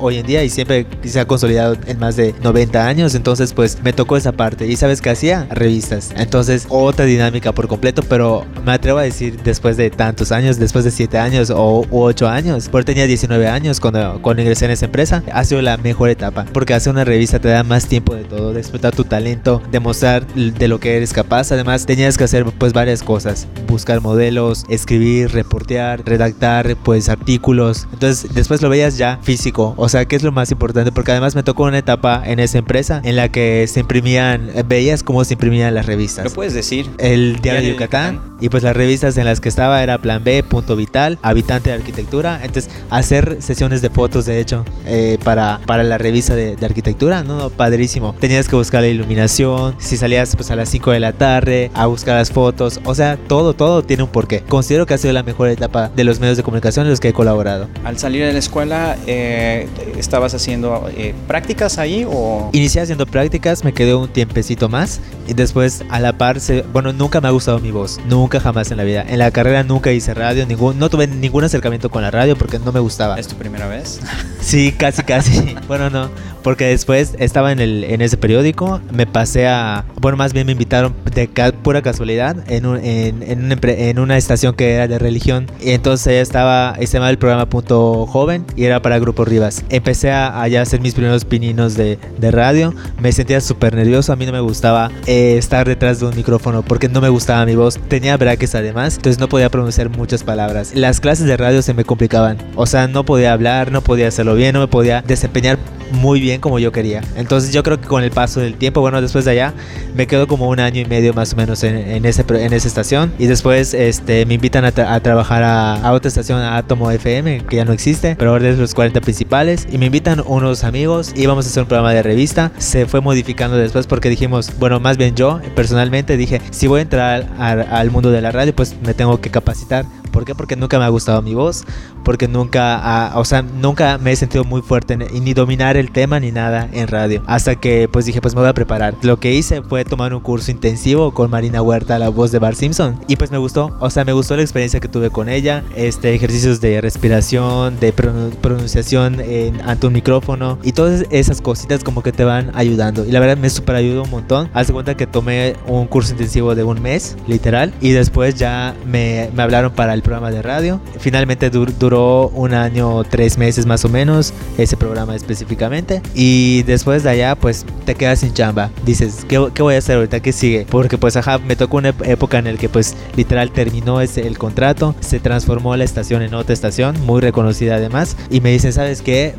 hoy 0.00 0.18
en 0.18 0.26
día 0.26 0.44
y 0.44 0.50
siempre 0.50 0.86
se 1.04 1.20
ha 1.20 1.26
consolidado 1.26 1.76
en 1.86 1.98
más 1.98 2.16
de 2.16 2.34
90 2.42 2.86
años. 2.86 3.14
Entonces 3.14 3.54
pues 3.54 3.78
me 3.82 3.94
tocó 3.94 4.18
esa 4.18 4.32
parte. 4.32 4.66
¿Y 4.66 4.76
sabes 4.76 5.00
qué 5.00 5.08
hacía? 5.08 5.46
Revistas. 5.50 6.10
Entonces 6.16 6.66
otra 6.68 7.06
dinámica 7.06 7.52
por 7.52 7.66
completo, 7.66 8.02
pero 8.02 8.44
me 8.66 8.72
atrevo 8.72 8.98
a 8.98 9.02
decir 9.02 9.40
después 9.42 9.78
de 9.78 9.88
tantos 9.90 10.32
años, 10.32 10.58
después 10.58 10.84
de 10.84 10.90
7 10.90 11.16
años 11.16 11.50
o 11.50 11.86
8 11.90 12.28
años, 12.28 12.68
porque 12.68 12.92
tenía 12.92 13.06
19 13.06 13.48
años 13.48 13.80
cuando, 13.80 14.20
cuando 14.20 14.42
ingresé 14.42 14.66
en 14.66 14.72
esa 14.72 14.84
empresa, 14.84 15.22
ha 15.32 15.44
sido 15.44 15.62
la 15.62 15.78
mejor 15.78 16.10
etapa, 16.10 16.44
porque 16.52 16.74
hacer 16.74 16.92
una 16.92 17.04
revista 17.04 17.38
te 17.38 17.48
da 17.48 17.62
más 17.62 17.86
tiempo 17.86 18.10
de 18.14 18.24
todo, 18.24 18.49
de 18.52 18.60
explotar 18.60 18.94
tu 18.94 19.04
talento, 19.04 19.62
demostrar 19.70 20.26
de 20.34 20.68
lo 20.68 20.80
que 20.80 20.96
eres 20.96 21.12
capaz. 21.12 21.52
Además, 21.52 21.86
tenías 21.86 22.16
que 22.16 22.24
hacer 22.24 22.44
pues 22.44 22.72
varias 22.72 23.02
cosas, 23.02 23.46
buscar 23.66 24.00
modelos, 24.00 24.64
escribir, 24.68 25.32
reportear, 25.32 26.02
redactar 26.04 26.76
pues 26.76 27.08
artículos. 27.08 27.86
Entonces, 27.92 28.32
después 28.34 28.62
lo 28.62 28.68
veías 28.68 28.98
ya 28.98 29.18
físico, 29.22 29.74
o 29.76 29.88
sea, 29.88 30.04
que 30.04 30.16
es 30.16 30.22
lo 30.22 30.32
más 30.32 30.50
importante, 30.50 30.92
porque 30.92 31.12
además 31.12 31.34
me 31.34 31.42
tocó 31.42 31.64
una 31.64 31.78
etapa 31.78 32.22
en 32.24 32.40
esa 32.40 32.58
empresa 32.58 33.00
en 33.04 33.16
la 33.16 33.30
que 33.30 33.66
se 33.68 33.80
imprimían, 33.80 34.50
veías 34.66 35.02
cómo 35.02 35.24
se 35.24 35.34
imprimían 35.34 35.74
las 35.74 35.86
revistas. 35.86 36.24
¿Lo 36.24 36.30
puedes 36.30 36.54
decir? 36.54 36.90
El 36.98 37.40
Diario, 37.40 37.62
de 37.62 37.72
Yucatán, 37.72 38.20
Y 38.40 38.48
pues 38.48 38.62
las 38.62 38.76
revistas 38.76 39.16
en 39.16 39.24
las 39.24 39.40
que 39.40 39.48
estaba 39.48 39.82
era 39.82 39.98
Plan 39.98 40.24
B, 40.24 40.42
Punto 40.42 40.76
Vital, 40.76 41.18
Habitante 41.22 41.70
de 41.70 41.76
Arquitectura. 41.76 42.40
Entonces, 42.42 42.70
hacer 42.90 43.38
sesiones 43.40 43.82
de 43.82 43.90
fotos, 43.90 44.26
de 44.26 44.40
hecho, 44.40 44.64
eh, 44.86 45.18
para, 45.24 45.60
para 45.66 45.82
la 45.82 45.98
revista 45.98 46.34
de, 46.34 46.56
arquitectura, 46.64 47.22
¿no? 47.22 47.50
Padrísimo. 47.50 48.14
Tenías 48.20 48.39
que 48.48 48.56
buscar 48.56 48.82
la 48.82 48.88
iluminación, 48.88 49.74
si 49.78 49.96
salías 49.96 50.34
pues 50.36 50.50
a 50.50 50.56
las 50.56 50.68
5 50.68 50.90
de 50.92 51.00
la 51.00 51.12
tarde 51.12 51.70
a 51.74 51.86
buscar 51.86 52.16
las 52.16 52.30
fotos, 52.30 52.80
o 52.84 52.94
sea, 52.94 53.16
todo, 53.16 53.54
todo 53.54 53.82
tiene 53.82 54.02
un 54.02 54.08
porqué. 54.08 54.40
Considero 54.40 54.86
que 54.86 54.94
ha 54.94 54.98
sido 54.98 55.12
la 55.12 55.22
mejor 55.22 55.48
etapa 55.48 55.88
de 55.88 56.04
los 56.04 56.20
medios 56.20 56.36
de 56.36 56.42
comunicación 56.42 56.86
en 56.86 56.90
los 56.90 57.00
que 57.00 57.08
he 57.08 57.12
colaborado. 57.12 57.68
Al 57.84 57.98
salir 57.98 58.24
de 58.24 58.32
la 58.32 58.38
escuela, 58.38 58.96
eh, 59.06 59.68
¿estabas 59.98 60.34
haciendo 60.34 60.88
eh, 60.96 61.14
prácticas 61.26 61.78
ahí 61.78 62.06
o...? 62.08 62.50
Inicié 62.52 62.82
haciendo 62.82 63.06
prácticas, 63.06 63.64
me 63.64 63.72
quedé 63.72 63.94
un 63.94 64.08
tiempecito 64.08 64.68
más 64.68 65.00
y 65.26 65.34
después 65.34 65.84
a 65.88 66.00
la 66.00 66.12
par, 66.14 66.38
bueno, 66.72 66.92
nunca 66.92 67.20
me 67.20 67.28
ha 67.28 67.30
gustado 67.30 67.58
mi 67.58 67.70
voz, 67.70 67.98
nunca 68.06 68.40
jamás 68.40 68.70
en 68.70 68.76
la 68.76 68.84
vida. 68.84 69.04
En 69.06 69.18
la 69.18 69.30
carrera 69.30 69.62
nunca 69.62 69.92
hice 69.92 70.14
radio, 70.14 70.46
ningún, 70.46 70.78
no 70.78 70.88
tuve 70.88 71.06
ningún 71.06 71.44
acercamiento 71.44 71.90
con 71.90 72.02
la 72.02 72.10
radio 72.10 72.36
porque 72.36 72.58
no 72.58 72.72
me 72.72 72.80
gustaba. 72.80 73.18
¿Es 73.18 73.28
tu 73.28 73.36
primera 73.36 73.66
vez? 73.66 74.00
Sí, 74.40 74.72
casi, 74.72 75.02
casi. 75.02 75.54
bueno, 75.68 75.90
no, 75.90 76.10
porque 76.42 76.66
después 76.66 77.14
estaba 77.18 77.52
en, 77.52 77.60
el, 77.60 77.84
en 77.84 78.00
ese 78.00 78.16
periódico, 78.16 78.80
me 78.92 79.06
pasé 79.06 79.46
a, 79.46 79.84
bueno, 80.00 80.16
más 80.16 80.32
bien 80.32 80.46
me 80.46 80.52
invitaron 80.52 80.94
de 81.14 81.28
pura 81.62 81.82
casualidad 81.82 82.36
en, 82.50 82.66
un, 82.66 82.78
en, 82.78 83.22
en, 83.22 83.58
en, 83.62 83.98
una 83.98 84.16
estación 84.16 84.54
que 84.54 84.74
era 84.74 84.88
de 84.88 84.98
religión. 84.98 85.46
Y 85.60 85.70
entonces 85.70 86.14
ya 86.14 86.20
estaba, 86.20 86.76
se 86.78 86.86
llamaba 86.86 87.10
el 87.10 87.18
programa 87.18 87.46
Punto 87.46 88.06
Joven 88.06 88.44
y 88.56 88.64
era 88.64 88.82
para 88.82 88.98
Grupo 88.98 89.24
Rivas. 89.24 89.64
Empecé 89.68 90.10
a, 90.10 90.28
a 90.28 90.44
hacer 90.44 90.80
mis 90.80 90.94
primeros 90.94 91.24
pininos 91.24 91.76
de, 91.76 91.98
de 92.18 92.30
radio, 92.30 92.74
me 93.00 93.12
sentía 93.12 93.40
súper 93.40 93.74
nervioso, 93.74 94.12
a 94.12 94.16
mí 94.16 94.26
no 94.26 94.32
me 94.32 94.40
gustaba 94.40 94.90
eh, 95.06 95.36
estar 95.38 95.66
detrás 95.66 96.00
de 96.00 96.06
un 96.06 96.16
micrófono 96.16 96.62
porque 96.62 96.88
no 96.88 97.00
me 97.00 97.08
gustaba 97.08 97.44
mi 97.46 97.54
voz, 97.54 97.78
tenía 97.88 98.16
braques 98.16 98.54
además, 98.54 98.96
entonces 98.96 99.18
no 99.18 99.28
podía 99.28 99.48
pronunciar 99.48 99.88
muchas 99.90 100.22
palabras. 100.22 100.72
Las 100.74 101.00
clases 101.00 101.26
de 101.26 101.36
radio 101.36 101.62
se 101.62 101.74
me 101.74 101.84
complicaban, 101.84 102.38
o 102.56 102.66
sea, 102.66 102.88
no 102.88 103.04
podía 103.04 103.32
hablar, 103.32 103.70
no 103.72 103.82
podía 103.82 104.08
hacerlo 104.08 104.34
bien, 104.34 104.54
no 104.54 104.60
me 104.60 104.68
podía 104.68 105.02
desempeñar 105.02 105.58
muy 105.92 106.20
bien 106.20 106.40
como 106.40 106.58
yo 106.58 106.72
quería. 106.72 107.02
Entonces 107.16 107.52
yo 107.52 107.62
creo 107.62 107.80
que 107.80 107.86
con 107.86 108.02
el 108.02 108.10
paso 108.10 108.40
del 108.40 108.54
tiempo, 108.54 108.80
bueno, 108.80 109.00
después 109.00 109.24
de 109.24 109.32
allá, 109.32 109.54
me 109.94 110.06
quedo 110.06 110.26
como 110.26 110.48
un 110.48 110.60
año 110.60 110.80
y 110.80 110.84
medio 110.84 111.14
más 111.14 111.32
o 111.32 111.36
menos 111.36 111.62
en, 111.64 112.04
ese, 112.04 112.24
en 112.28 112.52
esa 112.52 112.68
estación. 112.68 113.12
Y 113.18 113.26
después 113.26 113.74
este, 113.74 114.26
me 114.26 114.34
invitan 114.34 114.64
a, 114.64 114.72
trabajar 114.72 115.42
a, 115.42 115.92
otra 115.92 116.08
estación, 116.08 116.40
a 116.40 116.56
Atomo 116.56 116.90
FM, 116.90 117.46
que 117.46 117.56
ya 117.56 117.64
no 117.64 117.72
existe, 117.72 118.16
pero 118.16 118.30
ahora 118.30 118.48
es 118.48 118.58
los 118.58 118.74
40 118.74 119.00
principales. 119.00 119.66
Y 119.70 119.78
me 119.78 119.86
invitan 119.86 120.22
unos 120.26 120.64
amigos 120.64 121.12
y 121.14 121.26
vamos 121.26 121.46
a 121.46 121.48
hacer 121.48 121.62
un 121.62 121.68
programa 121.68 121.92
de 121.92 122.02
revista. 122.02 122.52
Se 122.58 122.86
fue 122.86 123.00
modificando 123.00 123.56
después 123.56 123.86
porque 123.86 124.08
dijimos, 124.08 124.52
bueno, 124.58 124.80
más 124.80 124.96
bien 124.96 125.14
yo 125.14 125.40
personalmente 125.54 126.16
dije, 126.16 126.40
si 126.50 126.66
voy 126.66 126.80
a 126.80 126.82
entrar 126.82 127.28
al 127.38 127.90
mundo 127.90 128.10
de 128.10 128.20
la 128.20 128.32
radio, 128.32 128.54
pues 128.54 128.76
me 128.82 128.94
tengo 128.94 129.20
que 129.20 129.30
capacitar 129.30 129.84
¿Por 130.10 130.24
qué? 130.24 130.34
Porque 130.34 130.56
nunca 130.56 130.78
me 130.78 130.84
ha 130.84 130.88
gustado 130.88 131.22
mi 131.22 131.34
voz, 131.34 131.64
porque 132.04 132.26
nunca, 132.28 133.12
o 133.14 133.24
sea, 133.24 133.42
nunca 133.42 133.98
me 133.98 134.12
he 134.12 134.16
sentido 134.16 134.44
muy 134.44 134.62
fuerte 134.62 134.94
en, 134.94 135.24
ni 135.24 135.34
dominar 135.34 135.76
el 135.80 135.90
tema 135.90 136.20
ni 136.20 136.30
nada 136.30 136.68
en 136.72 136.88
radio. 136.88 137.22
Hasta 137.26 137.56
que 137.56 137.88
pues 137.88 138.04
dije, 138.04 138.20
pues 138.20 138.34
me 138.34 138.40
voy 138.40 138.50
a 138.50 138.54
preparar. 138.54 138.94
Lo 139.02 139.18
que 139.18 139.32
hice 139.34 139.62
fue 139.62 139.84
tomar 139.84 140.14
un 140.14 140.20
curso 140.20 140.50
intensivo 140.50 141.12
con 141.12 141.30
Marina 141.30 141.62
Huerta, 141.62 141.98
la 141.98 142.08
voz 142.08 142.32
de 142.32 142.38
Bart 142.38 142.56
Simpson. 142.56 143.00
Y 143.08 143.16
pues 143.16 143.30
me 143.30 143.38
gustó, 143.38 143.76
o 143.80 143.90
sea, 143.90 144.04
me 144.04 144.12
gustó 144.12 144.36
la 144.36 144.42
experiencia 144.42 144.80
que 144.80 144.88
tuve 144.88 145.10
con 145.10 145.28
ella, 145.28 145.64
este, 145.74 146.14
ejercicios 146.14 146.60
de 146.60 146.80
respiración, 146.80 147.78
de 147.80 147.92
pronunciación 147.92 149.20
en, 149.20 149.60
ante 149.62 149.86
un 149.86 149.92
micrófono 149.92 150.58
y 150.62 150.72
todas 150.72 151.04
esas 151.10 151.40
cositas 151.40 151.82
como 151.82 152.02
que 152.02 152.12
te 152.12 152.24
van 152.24 152.52
ayudando. 152.54 153.04
Y 153.04 153.12
la 153.12 153.20
verdad 153.20 153.36
me 153.36 153.50
super 153.50 153.76
ayudó 153.76 154.04
un 154.04 154.10
montón. 154.10 154.50
Haz 154.52 154.70
cuenta 154.70 154.96
que 154.96 155.06
tomé 155.06 155.54
un 155.66 155.86
curso 155.86 156.12
intensivo 156.12 156.54
de 156.54 156.64
un 156.64 156.80
mes, 156.82 157.16
literal, 157.26 157.72
y 157.80 157.90
después 157.90 158.34
ya 158.34 158.74
me, 158.86 159.30
me 159.34 159.42
hablaron 159.42 159.72
para 159.72 159.94
el 159.94 160.02
programa 160.02 160.30
de 160.30 160.42
radio. 160.42 160.80
Finalmente 160.98 161.50
duró 161.50 162.28
un 162.28 162.54
año, 162.54 163.04
tres 163.04 163.38
meses 163.38 163.66
más 163.66 163.84
o 163.84 163.88
menos, 163.88 164.32
ese 164.58 164.76
programa 164.76 165.16
específicamente. 165.16 165.69
Y 166.14 166.62
después 166.64 167.02
de 167.02 167.10
allá, 167.10 167.34
pues 167.34 167.64
te 167.84 167.94
quedas 167.94 168.20
sin 168.20 168.32
chamba. 168.32 168.70
Dices, 168.84 169.24
¿qué, 169.28 169.48
qué 169.54 169.62
voy 169.62 169.74
a 169.74 169.78
hacer 169.78 169.96
ahorita? 169.96 170.20
¿Qué 170.20 170.32
sigue? 170.32 170.66
Porque 170.68 170.98
pues 170.98 171.16
ajá, 171.16 171.38
me 171.38 171.56
tocó 171.56 171.78
una 171.78 171.94
época 172.04 172.38
en 172.38 172.44
la 172.44 172.54
que 172.54 172.68
pues 172.68 172.96
literal 173.16 173.50
terminó 173.52 174.00
ese, 174.00 174.26
el 174.26 174.38
contrato, 174.38 174.94
se 175.00 175.20
transformó 175.20 175.76
la 175.76 175.84
estación 175.84 176.22
en 176.22 176.34
otra 176.34 176.52
estación, 176.52 176.98
muy 177.06 177.20
reconocida 177.20 177.76
además. 177.76 178.16
Y 178.30 178.40
me 178.40 178.50
dicen, 178.50 178.72
¿sabes 178.72 179.02
qué? 179.02 179.34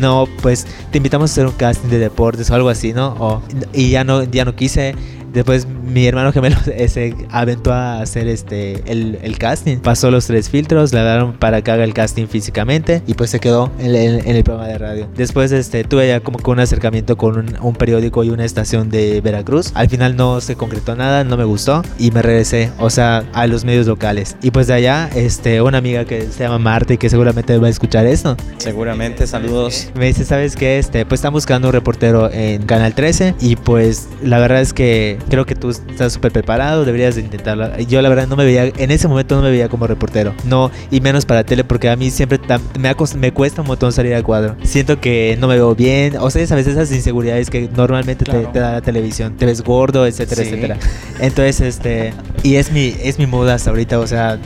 no, 0.00 0.28
pues 0.42 0.66
te 0.90 0.98
invitamos 0.98 1.30
a 1.30 1.32
hacer 1.32 1.46
un 1.46 1.52
casting 1.52 1.88
de 1.88 1.98
deportes 1.98 2.50
o 2.50 2.54
algo 2.54 2.68
así, 2.68 2.92
¿no? 2.92 3.14
O, 3.18 3.42
y 3.72 3.90
ya 3.90 4.04
no, 4.04 4.24
ya 4.24 4.44
no 4.44 4.54
quise. 4.54 4.94
Después 5.36 5.66
mi 5.68 6.06
hermano 6.06 6.32
gemelo 6.32 6.56
se 6.88 7.14
aventó 7.30 7.70
a 7.70 8.00
hacer 8.00 8.26
este 8.26 8.90
el, 8.90 9.18
el, 9.22 9.36
casting. 9.36 9.76
Pasó 9.76 10.10
los 10.10 10.26
tres 10.26 10.48
filtros, 10.48 10.94
le 10.94 11.02
daron 11.02 11.34
para 11.34 11.60
que 11.60 11.70
haga 11.70 11.84
el 11.84 11.92
casting 11.92 12.26
físicamente 12.26 13.02
y 13.06 13.12
pues 13.12 13.28
se 13.28 13.38
quedó 13.38 13.70
en, 13.78 14.26
el 14.26 14.44
programa 14.44 14.66
de 14.66 14.78
radio. 14.78 15.08
Después 15.14 15.52
este, 15.52 15.84
tuve 15.84 16.08
ya 16.08 16.20
como 16.20 16.38
que 16.38 16.50
un 16.50 16.58
acercamiento 16.58 17.18
con 17.18 17.54
un, 17.60 17.74
periódico 17.74 18.24
y 18.24 18.30
una 18.30 18.46
estación 18.46 18.88
de 18.88 19.20
Veracruz. 19.20 19.72
Al 19.74 19.90
final 19.90 20.16
no 20.16 20.40
se 20.40 20.56
concretó 20.56 20.96
nada, 20.96 21.22
no 21.22 21.36
me 21.36 21.44
gustó 21.44 21.82
y 21.98 22.12
me 22.12 22.22
regresé, 22.22 22.72
o 22.78 22.88
sea, 22.88 23.22
a 23.34 23.46
los 23.46 23.66
medios 23.66 23.86
locales. 23.86 24.36
Y 24.40 24.52
pues 24.52 24.68
de 24.68 24.72
allá, 24.72 25.10
este, 25.14 25.60
una 25.60 25.76
amiga 25.76 26.06
que 26.06 26.22
se 26.30 26.44
llama 26.44 26.58
Marta 26.58 26.94
y 26.94 26.96
que 26.96 27.10
seguramente 27.10 27.58
va 27.58 27.66
a 27.66 27.70
escuchar 27.70 28.06
esto. 28.06 28.38
Seguramente, 28.56 29.26
saludos. 29.26 29.90
Me 29.94 30.06
dice, 30.06 30.24
¿sabes 30.24 30.56
qué? 30.56 30.78
Este, 30.78 31.04
pues 31.04 31.18
están 31.18 31.34
buscando 31.34 31.68
un 31.68 31.74
reportero 31.74 32.30
en 32.32 32.62
Canal 32.62 32.94
13 32.94 33.34
y 33.38 33.56
pues 33.56 34.08
la 34.22 34.38
verdad 34.38 34.62
es 34.62 34.72
que 34.72 35.18
creo 35.28 35.46
que 35.46 35.54
tú 35.54 35.70
estás 35.70 36.12
súper 36.12 36.32
preparado, 36.32 36.84
deberías 36.84 37.14
de 37.16 37.22
intentarlo. 37.22 37.76
Yo 37.78 38.00
la 38.02 38.08
verdad 38.08 38.26
no 38.26 38.36
me 38.36 38.44
veía, 38.44 38.66
en 38.66 38.90
ese 38.90 39.08
momento 39.08 39.36
no 39.36 39.42
me 39.42 39.50
veía 39.50 39.68
como 39.68 39.86
reportero, 39.86 40.34
no, 40.44 40.70
y 40.90 41.00
menos 41.00 41.24
para 41.26 41.44
tele, 41.44 41.64
porque 41.64 41.88
a 41.88 41.96
mí 41.96 42.10
siempre 42.10 42.40
me, 42.78 42.94
me 43.18 43.32
cuesta 43.32 43.60
un 43.62 43.66
montón 43.66 43.92
salir 43.92 44.14
al 44.14 44.22
cuadro. 44.22 44.56
Siento 44.62 45.00
que 45.00 45.36
no 45.40 45.48
me 45.48 45.54
veo 45.56 45.74
bien, 45.74 46.16
o 46.18 46.30
sea, 46.30 46.42
a 46.42 46.54
veces 46.54 46.74
esas 46.74 46.92
inseguridades 46.92 47.50
que 47.50 47.68
normalmente 47.74 48.24
te, 48.24 48.58
da 48.58 48.72
la 48.72 48.80
televisión, 48.80 49.36
te 49.36 49.46
ves 49.46 49.62
gordo, 49.62 50.06
etcétera, 50.06 50.42
etcétera. 50.42 50.78
Entonces, 51.20 51.60
este, 51.60 52.12
y 52.42 52.56
es 52.56 52.70
mi, 52.72 52.94
es 53.02 53.18
mi 53.18 53.26
moda 53.26 53.54
hasta 53.54 53.70
ahorita, 53.70 53.98
o 53.98 54.06
sea, 54.06 54.38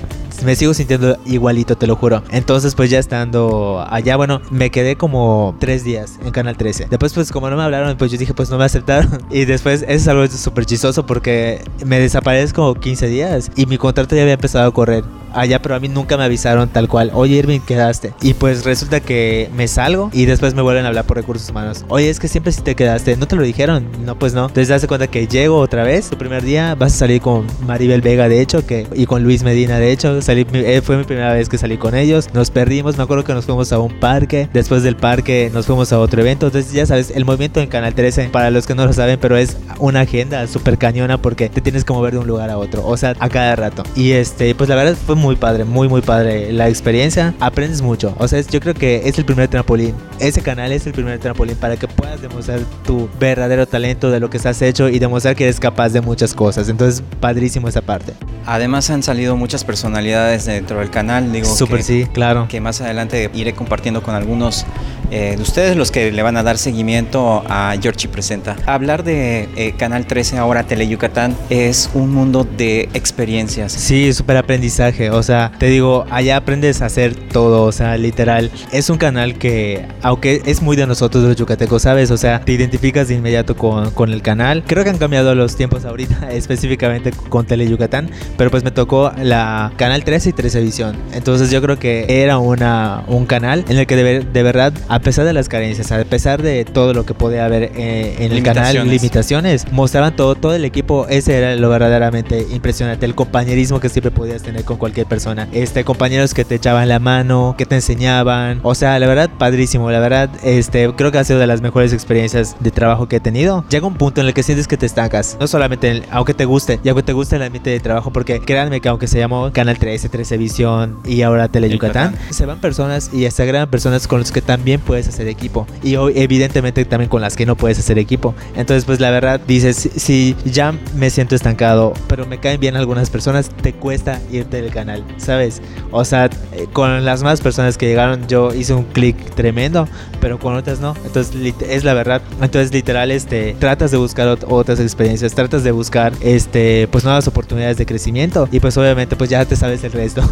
me 0.44 0.56
sigo 0.56 0.74
sintiendo 0.74 1.16
igualito, 1.26 1.76
te 1.76 1.86
lo 1.86 1.96
juro. 1.96 2.22
Entonces, 2.30 2.74
pues 2.74 2.90
ya 2.90 2.98
estando 2.98 3.84
allá, 3.88 4.16
bueno, 4.16 4.40
me 4.50 4.70
quedé 4.70 4.96
como 4.96 5.56
tres 5.58 5.84
días 5.84 6.18
en 6.24 6.30
Canal 6.30 6.56
13. 6.56 6.86
Después, 6.90 7.12
pues 7.12 7.30
como 7.32 7.50
no 7.50 7.56
me 7.56 7.62
hablaron, 7.62 7.96
pues 7.96 8.10
yo 8.10 8.18
dije, 8.18 8.34
pues 8.34 8.50
no 8.50 8.58
me 8.58 8.64
aceptaron. 8.64 9.20
Y 9.30 9.44
después, 9.44 9.82
eso 9.82 9.92
es 9.92 10.08
algo 10.08 10.26
súper 10.26 10.66
chistoso 10.66 11.06
porque 11.06 11.62
me 11.84 12.00
desaparezco 12.00 12.74
15 12.74 13.06
días 13.06 13.50
y 13.54 13.66
mi 13.66 13.78
contrato 13.78 14.16
ya 14.16 14.22
había 14.22 14.34
empezado 14.34 14.68
a 14.68 14.72
correr 14.72 15.04
allá, 15.32 15.60
pero 15.62 15.74
a 15.74 15.80
mí 15.80 15.88
nunca 15.88 16.16
me 16.16 16.24
avisaron 16.24 16.68
tal 16.68 16.88
cual, 16.88 17.10
oye 17.14 17.36
Irving, 17.36 17.60
quedaste. 17.60 18.12
Y 18.22 18.34
pues 18.34 18.64
resulta 18.64 19.00
que 19.00 19.50
me 19.54 19.68
salgo 19.68 20.10
y 20.12 20.24
después 20.24 20.54
me 20.54 20.62
vuelven 20.62 20.84
a 20.84 20.88
hablar 20.88 21.04
por 21.04 21.16
recursos 21.16 21.48
humanos. 21.48 21.84
Oye, 21.88 22.10
es 22.10 22.18
que 22.18 22.28
siempre 22.28 22.52
si 22.52 22.62
te 22.62 22.74
quedaste, 22.74 23.16
¿no 23.16 23.26
te 23.26 23.36
lo 23.36 23.42
dijeron? 23.42 23.86
No, 24.04 24.18
pues 24.18 24.34
no. 24.34 24.42
Entonces 24.42 24.68
te 24.68 24.74
das 24.74 24.86
cuenta 24.86 25.06
que 25.06 25.26
llego 25.26 25.58
otra 25.58 25.82
vez, 25.84 26.10
tu 26.10 26.18
primer 26.18 26.42
día 26.42 26.74
vas 26.74 26.94
a 26.94 26.98
salir 26.98 27.20
con 27.20 27.46
Maribel 27.66 28.00
Vega, 28.00 28.28
de 28.28 28.40
hecho, 28.40 28.66
que, 28.66 28.86
y 28.94 29.06
con 29.06 29.22
Luis 29.22 29.42
Medina, 29.42 29.78
de 29.78 29.92
hecho, 29.92 30.19
eh, 30.28 30.80
fue 30.82 30.96
mi 30.96 31.04
primera 31.04 31.32
vez 31.32 31.48
que 31.48 31.58
salí 31.58 31.76
con 31.76 31.94
ellos. 31.94 32.32
Nos 32.32 32.50
perdimos, 32.50 32.96
me 32.96 33.02
acuerdo 33.02 33.24
que 33.24 33.34
nos 33.34 33.44
fuimos 33.44 33.72
a 33.72 33.78
un 33.78 33.98
parque, 34.00 34.48
después 34.52 34.82
del 34.82 34.96
parque 34.96 35.50
nos 35.52 35.66
fuimos 35.66 35.92
a 35.92 35.98
otro 35.98 36.20
evento. 36.20 36.46
Entonces 36.46 36.72
ya 36.72 36.86
sabes, 36.86 37.10
el 37.10 37.24
movimiento 37.24 37.60
en 37.60 37.68
Canal 37.68 37.94
13, 37.94 38.28
para 38.28 38.50
los 38.50 38.66
que 38.66 38.74
no 38.74 38.86
lo 38.86 38.92
saben, 38.92 39.18
pero 39.20 39.36
es 39.36 39.56
una 39.78 40.00
agenda 40.00 40.46
súper 40.46 40.78
cañona 40.78 41.20
porque 41.20 41.48
te 41.48 41.60
tienes 41.60 41.84
que 41.84 41.92
mover 41.92 42.14
de 42.14 42.18
un 42.18 42.26
lugar 42.26 42.50
a 42.50 42.58
otro, 42.58 42.86
o 42.86 42.96
sea, 42.96 43.14
a 43.18 43.28
cada 43.28 43.56
rato. 43.56 43.82
Y 43.96 44.12
este, 44.12 44.54
pues 44.54 44.68
la 44.68 44.76
verdad 44.76 44.96
fue 45.06 45.16
muy 45.16 45.36
padre, 45.36 45.64
muy 45.64 45.88
muy 45.88 46.00
padre 46.00 46.52
la 46.52 46.68
experiencia. 46.68 47.34
Aprendes 47.40 47.82
mucho. 47.82 48.14
O 48.18 48.28
sea, 48.28 48.40
yo 48.40 48.60
creo 48.60 48.74
que 48.74 49.02
es 49.04 49.18
el 49.18 49.24
primer 49.24 49.48
trampolín. 49.48 49.94
Ese 50.18 50.42
canal 50.42 50.72
es 50.72 50.86
el 50.86 50.92
primer 50.92 51.18
trampolín 51.18 51.56
para 51.56 51.76
que 51.76 51.88
puedas 51.88 52.20
demostrar 52.20 52.60
tu 52.84 53.08
verdadero 53.18 53.66
talento 53.66 54.10
de 54.10 54.20
lo 54.20 54.30
que 54.30 54.36
estás 54.36 54.60
hecho 54.62 54.88
y 54.88 54.98
demostrar 54.98 55.36
que 55.36 55.44
eres 55.44 55.60
capaz 55.60 55.90
de 55.90 56.00
muchas 56.00 56.34
cosas. 56.34 56.68
Entonces, 56.68 57.02
padrísimo 57.20 57.68
esa 57.68 57.82
parte. 57.82 58.14
Además 58.46 58.90
han 58.90 59.02
salido 59.02 59.36
muchas 59.36 59.64
personalidades 59.64 60.09
dentro 60.10 60.78
del 60.78 60.90
canal, 60.90 61.32
digo. 61.32 61.46
Súper 61.46 61.82
sí, 61.82 62.06
claro. 62.12 62.46
Que 62.48 62.60
más 62.60 62.80
adelante 62.80 63.30
iré 63.34 63.52
compartiendo 63.52 64.02
con 64.02 64.14
algunos 64.14 64.66
eh, 65.10 65.34
de 65.36 65.42
ustedes, 65.42 65.76
los 65.76 65.90
que 65.90 66.12
le 66.12 66.22
van 66.22 66.36
a 66.36 66.42
dar 66.42 66.56
seguimiento 66.56 67.42
a 67.48 67.74
Georgie 67.80 68.08
Presenta. 68.08 68.56
Hablar 68.66 69.02
de 69.02 69.48
eh, 69.56 69.74
Canal 69.76 70.06
13 70.06 70.38
ahora, 70.38 70.64
Tele 70.64 70.86
Yucatán, 70.86 71.36
es 71.50 71.90
un 71.94 72.12
mundo 72.12 72.44
de 72.44 72.88
experiencias. 72.94 73.72
Sí, 73.72 74.12
súper 74.12 74.36
aprendizaje. 74.36 75.10
O 75.10 75.22
sea, 75.22 75.50
te 75.58 75.66
digo, 75.66 76.04
allá 76.10 76.36
aprendes 76.36 76.80
a 76.80 76.86
hacer 76.86 77.14
todo, 77.14 77.64
o 77.64 77.72
sea, 77.72 77.96
literal. 77.96 78.50
Es 78.72 78.88
un 78.88 78.98
canal 78.98 79.34
que, 79.34 79.86
aunque 80.02 80.42
es 80.44 80.62
muy 80.62 80.76
de 80.76 80.86
nosotros 80.86 81.24
los 81.24 81.36
yucatecos, 81.36 81.82
¿sabes? 81.82 82.10
O 82.10 82.16
sea, 82.16 82.40
te 82.40 82.52
identificas 82.52 83.08
de 83.08 83.14
inmediato 83.14 83.56
con, 83.56 83.90
con 83.90 84.12
el 84.12 84.22
canal. 84.22 84.62
Creo 84.66 84.84
que 84.84 84.90
han 84.90 84.98
cambiado 84.98 85.34
los 85.34 85.56
tiempos 85.56 85.84
ahorita, 85.84 86.30
específicamente 86.30 87.10
con 87.28 87.46
Tele 87.46 87.68
Yucatán, 87.68 88.10
pero 88.36 88.50
pues 88.50 88.62
me 88.62 88.70
tocó 88.70 89.12
la 89.20 89.72
Canal 89.76 89.99
13 90.04 90.30
y 90.30 90.32
13 90.32 90.60
Visión. 90.60 90.96
Entonces 91.12 91.50
yo 91.50 91.62
creo 91.62 91.78
que 91.78 92.22
era 92.22 92.38
una, 92.38 93.04
un 93.06 93.26
canal 93.26 93.64
en 93.68 93.78
el 93.78 93.86
que 93.86 93.96
de, 93.96 94.20
de 94.20 94.42
verdad, 94.42 94.72
a 94.88 94.98
pesar 95.00 95.24
de 95.24 95.32
las 95.32 95.48
carencias, 95.48 95.90
a 95.92 96.04
pesar 96.04 96.42
de 96.42 96.64
todo 96.64 96.92
lo 96.92 97.04
que 97.04 97.14
podía 97.14 97.44
haber 97.44 97.72
eh, 97.74 98.16
en 98.18 98.32
el 98.32 98.42
canal, 98.42 98.88
limitaciones, 98.88 99.70
mostraban 99.72 100.16
todo, 100.16 100.34
todo 100.34 100.54
el 100.54 100.64
equipo, 100.64 101.06
ese 101.08 101.38
era 101.38 101.56
lo 101.56 101.68
verdaderamente 101.70 102.46
impresionante, 102.50 103.06
el 103.06 103.14
compañerismo 103.14 103.80
que 103.80 103.88
siempre 103.88 104.10
podías 104.10 104.42
tener 104.42 104.64
con 104.64 104.76
cualquier 104.76 105.06
persona 105.06 105.48
este, 105.52 105.84
compañeros 105.84 106.34
que 106.34 106.44
te 106.44 106.56
echaban 106.56 106.88
la 106.88 106.98
mano, 106.98 107.54
que 107.56 107.66
te 107.66 107.74
enseñaban. 107.76 108.60
O 108.62 108.74
sea, 108.74 108.98
la 108.98 109.06
verdad, 109.06 109.30
padrísimo. 109.38 109.90
La 109.90 110.00
verdad, 110.00 110.30
este, 110.42 110.90
creo 110.94 111.12
que 111.12 111.18
ha 111.18 111.24
sido 111.24 111.38
de 111.38 111.46
las 111.46 111.60
mejores 111.60 111.92
experiencias 111.92 112.56
de 112.60 112.70
trabajo 112.70 113.08
que 113.08 113.16
he 113.16 113.20
tenido. 113.20 113.64
Llega 113.68 113.86
un 113.86 113.94
punto 113.94 114.20
en 114.20 114.26
el 114.26 114.34
que 114.34 114.42
sientes 114.42 114.66
que 114.66 114.76
te 114.76 114.86
estancas. 114.86 115.36
No 115.40 115.46
solamente, 115.46 116.02
aunque 116.10 116.34
te 116.34 116.44
guste, 116.44 116.80
y 116.82 116.88
aunque 116.88 117.02
te 117.02 117.12
guste 117.12 117.36
el 117.36 117.42
ambiente 117.42 117.70
de 117.70 117.80
trabajo, 117.80 118.12
porque 118.12 118.40
créanme 118.40 118.80
que 118.80 118.88
aunque 118.88 119.06
se 119.06 119.18
llamó 119.18 119.52
Canal 119.52 119.78
13, 119.78 119.89
13 119.98 120.38
Visión 120.38 120.98
y 121.04 121.22
ahora 121.22 121.48
Tele 121.48 121.68
Yucatán, 121.68 122.14
se 122.30 122.46
van 122.46 122.60
personas 122.60 123.10
y 123.12 123.28
se 123.30 123.42
agregan 123.42 123.68
personas 123.68 124.06
con 124.06 124.20
las 124.20 124.32
que 124.32 124.42
también 124.42 124.80
puedes 124.80 125.08
hacer 125.08 125.28
equipo. 125.28 125.66
Y 125.82 125.96
hoy, 125.96 126.12
evidentemente, 126.16 126.84
también 126.84 127.08
con 127.08 127.20
las 127.20 127.36
que 127.36 127.46
no 127.46 127.56
puedes 127.56 127.78
hacer 127.78 127.98
equipo. 127.98 128.34
Entonces, 128.54 128.84
pues 128.84 129.00
la 129.00 129.10
verdad, 129.10 129.40
dices, 129.46 129.90
si 129.96 130.36
ya 130.44 130.74
me 130.94 131.10
siento 131.10 131.34
estancado, 131.34 131.92
pero 132.06 132.26
me 132.26 132.38
caen 132.38 132.60
bien 132.60 132.76
algunas 132.76 133.10
personas, 133.10 133.50
te 133.62 133.72
cuesta 133.72 134.20
irte 134.30 134.62
del 134.62 134.72
canal, 134.72 135.04
¿sabes? 135.16 135.60
O 135.90 136.04
sea, 136.04 136.26
eh, 136.52 136.66
con 136.72 137.04
las 137.04 137.22
más 137.22 137.40
personas 137.40 137.76
que 137.76 137.86
llegaron 137.86 138.26
yo 138.28 138.54
hice 138.54 138.74
un 138.74 138.84
clic 138.84 139.16
tremendo, 139.34 139.88
pero 140.20 140.38
con 140.38 140.54
otras 140.54 140.80
no. 140.80 140.94
Entonces 141.04 141.54
es 141.68 141.84
la 141.84 141.94
verdad. 141.94 142.22
Entonces 142.40 142.72
literal 142.72 143.10
este 143.10 143.56
tratas 143.58 143.90
de 143.90 143.96
buscar 143.96 144.38
otras 144.46 144.80
experiencias, 144.80 145.34
tratas 145.34 145.64
de 145.64 145.72
buscar 145.72 146.12
este 146.20 146.88
pues 146.90 147.04
nuevas 147.04 147.26
oportunidades 147.28 147.76
de 147.76 147.86
crecimiento 147.86 148.48
y 148.52 148.60
pues 148.60 148.76
obviamente 148.76 149.16
pues 149.16 149.30
ya 149.30 149.44
te 149.44 149.56
sabes 149.56 149.79
el 149.84 149.92
resto. 149.92 150.22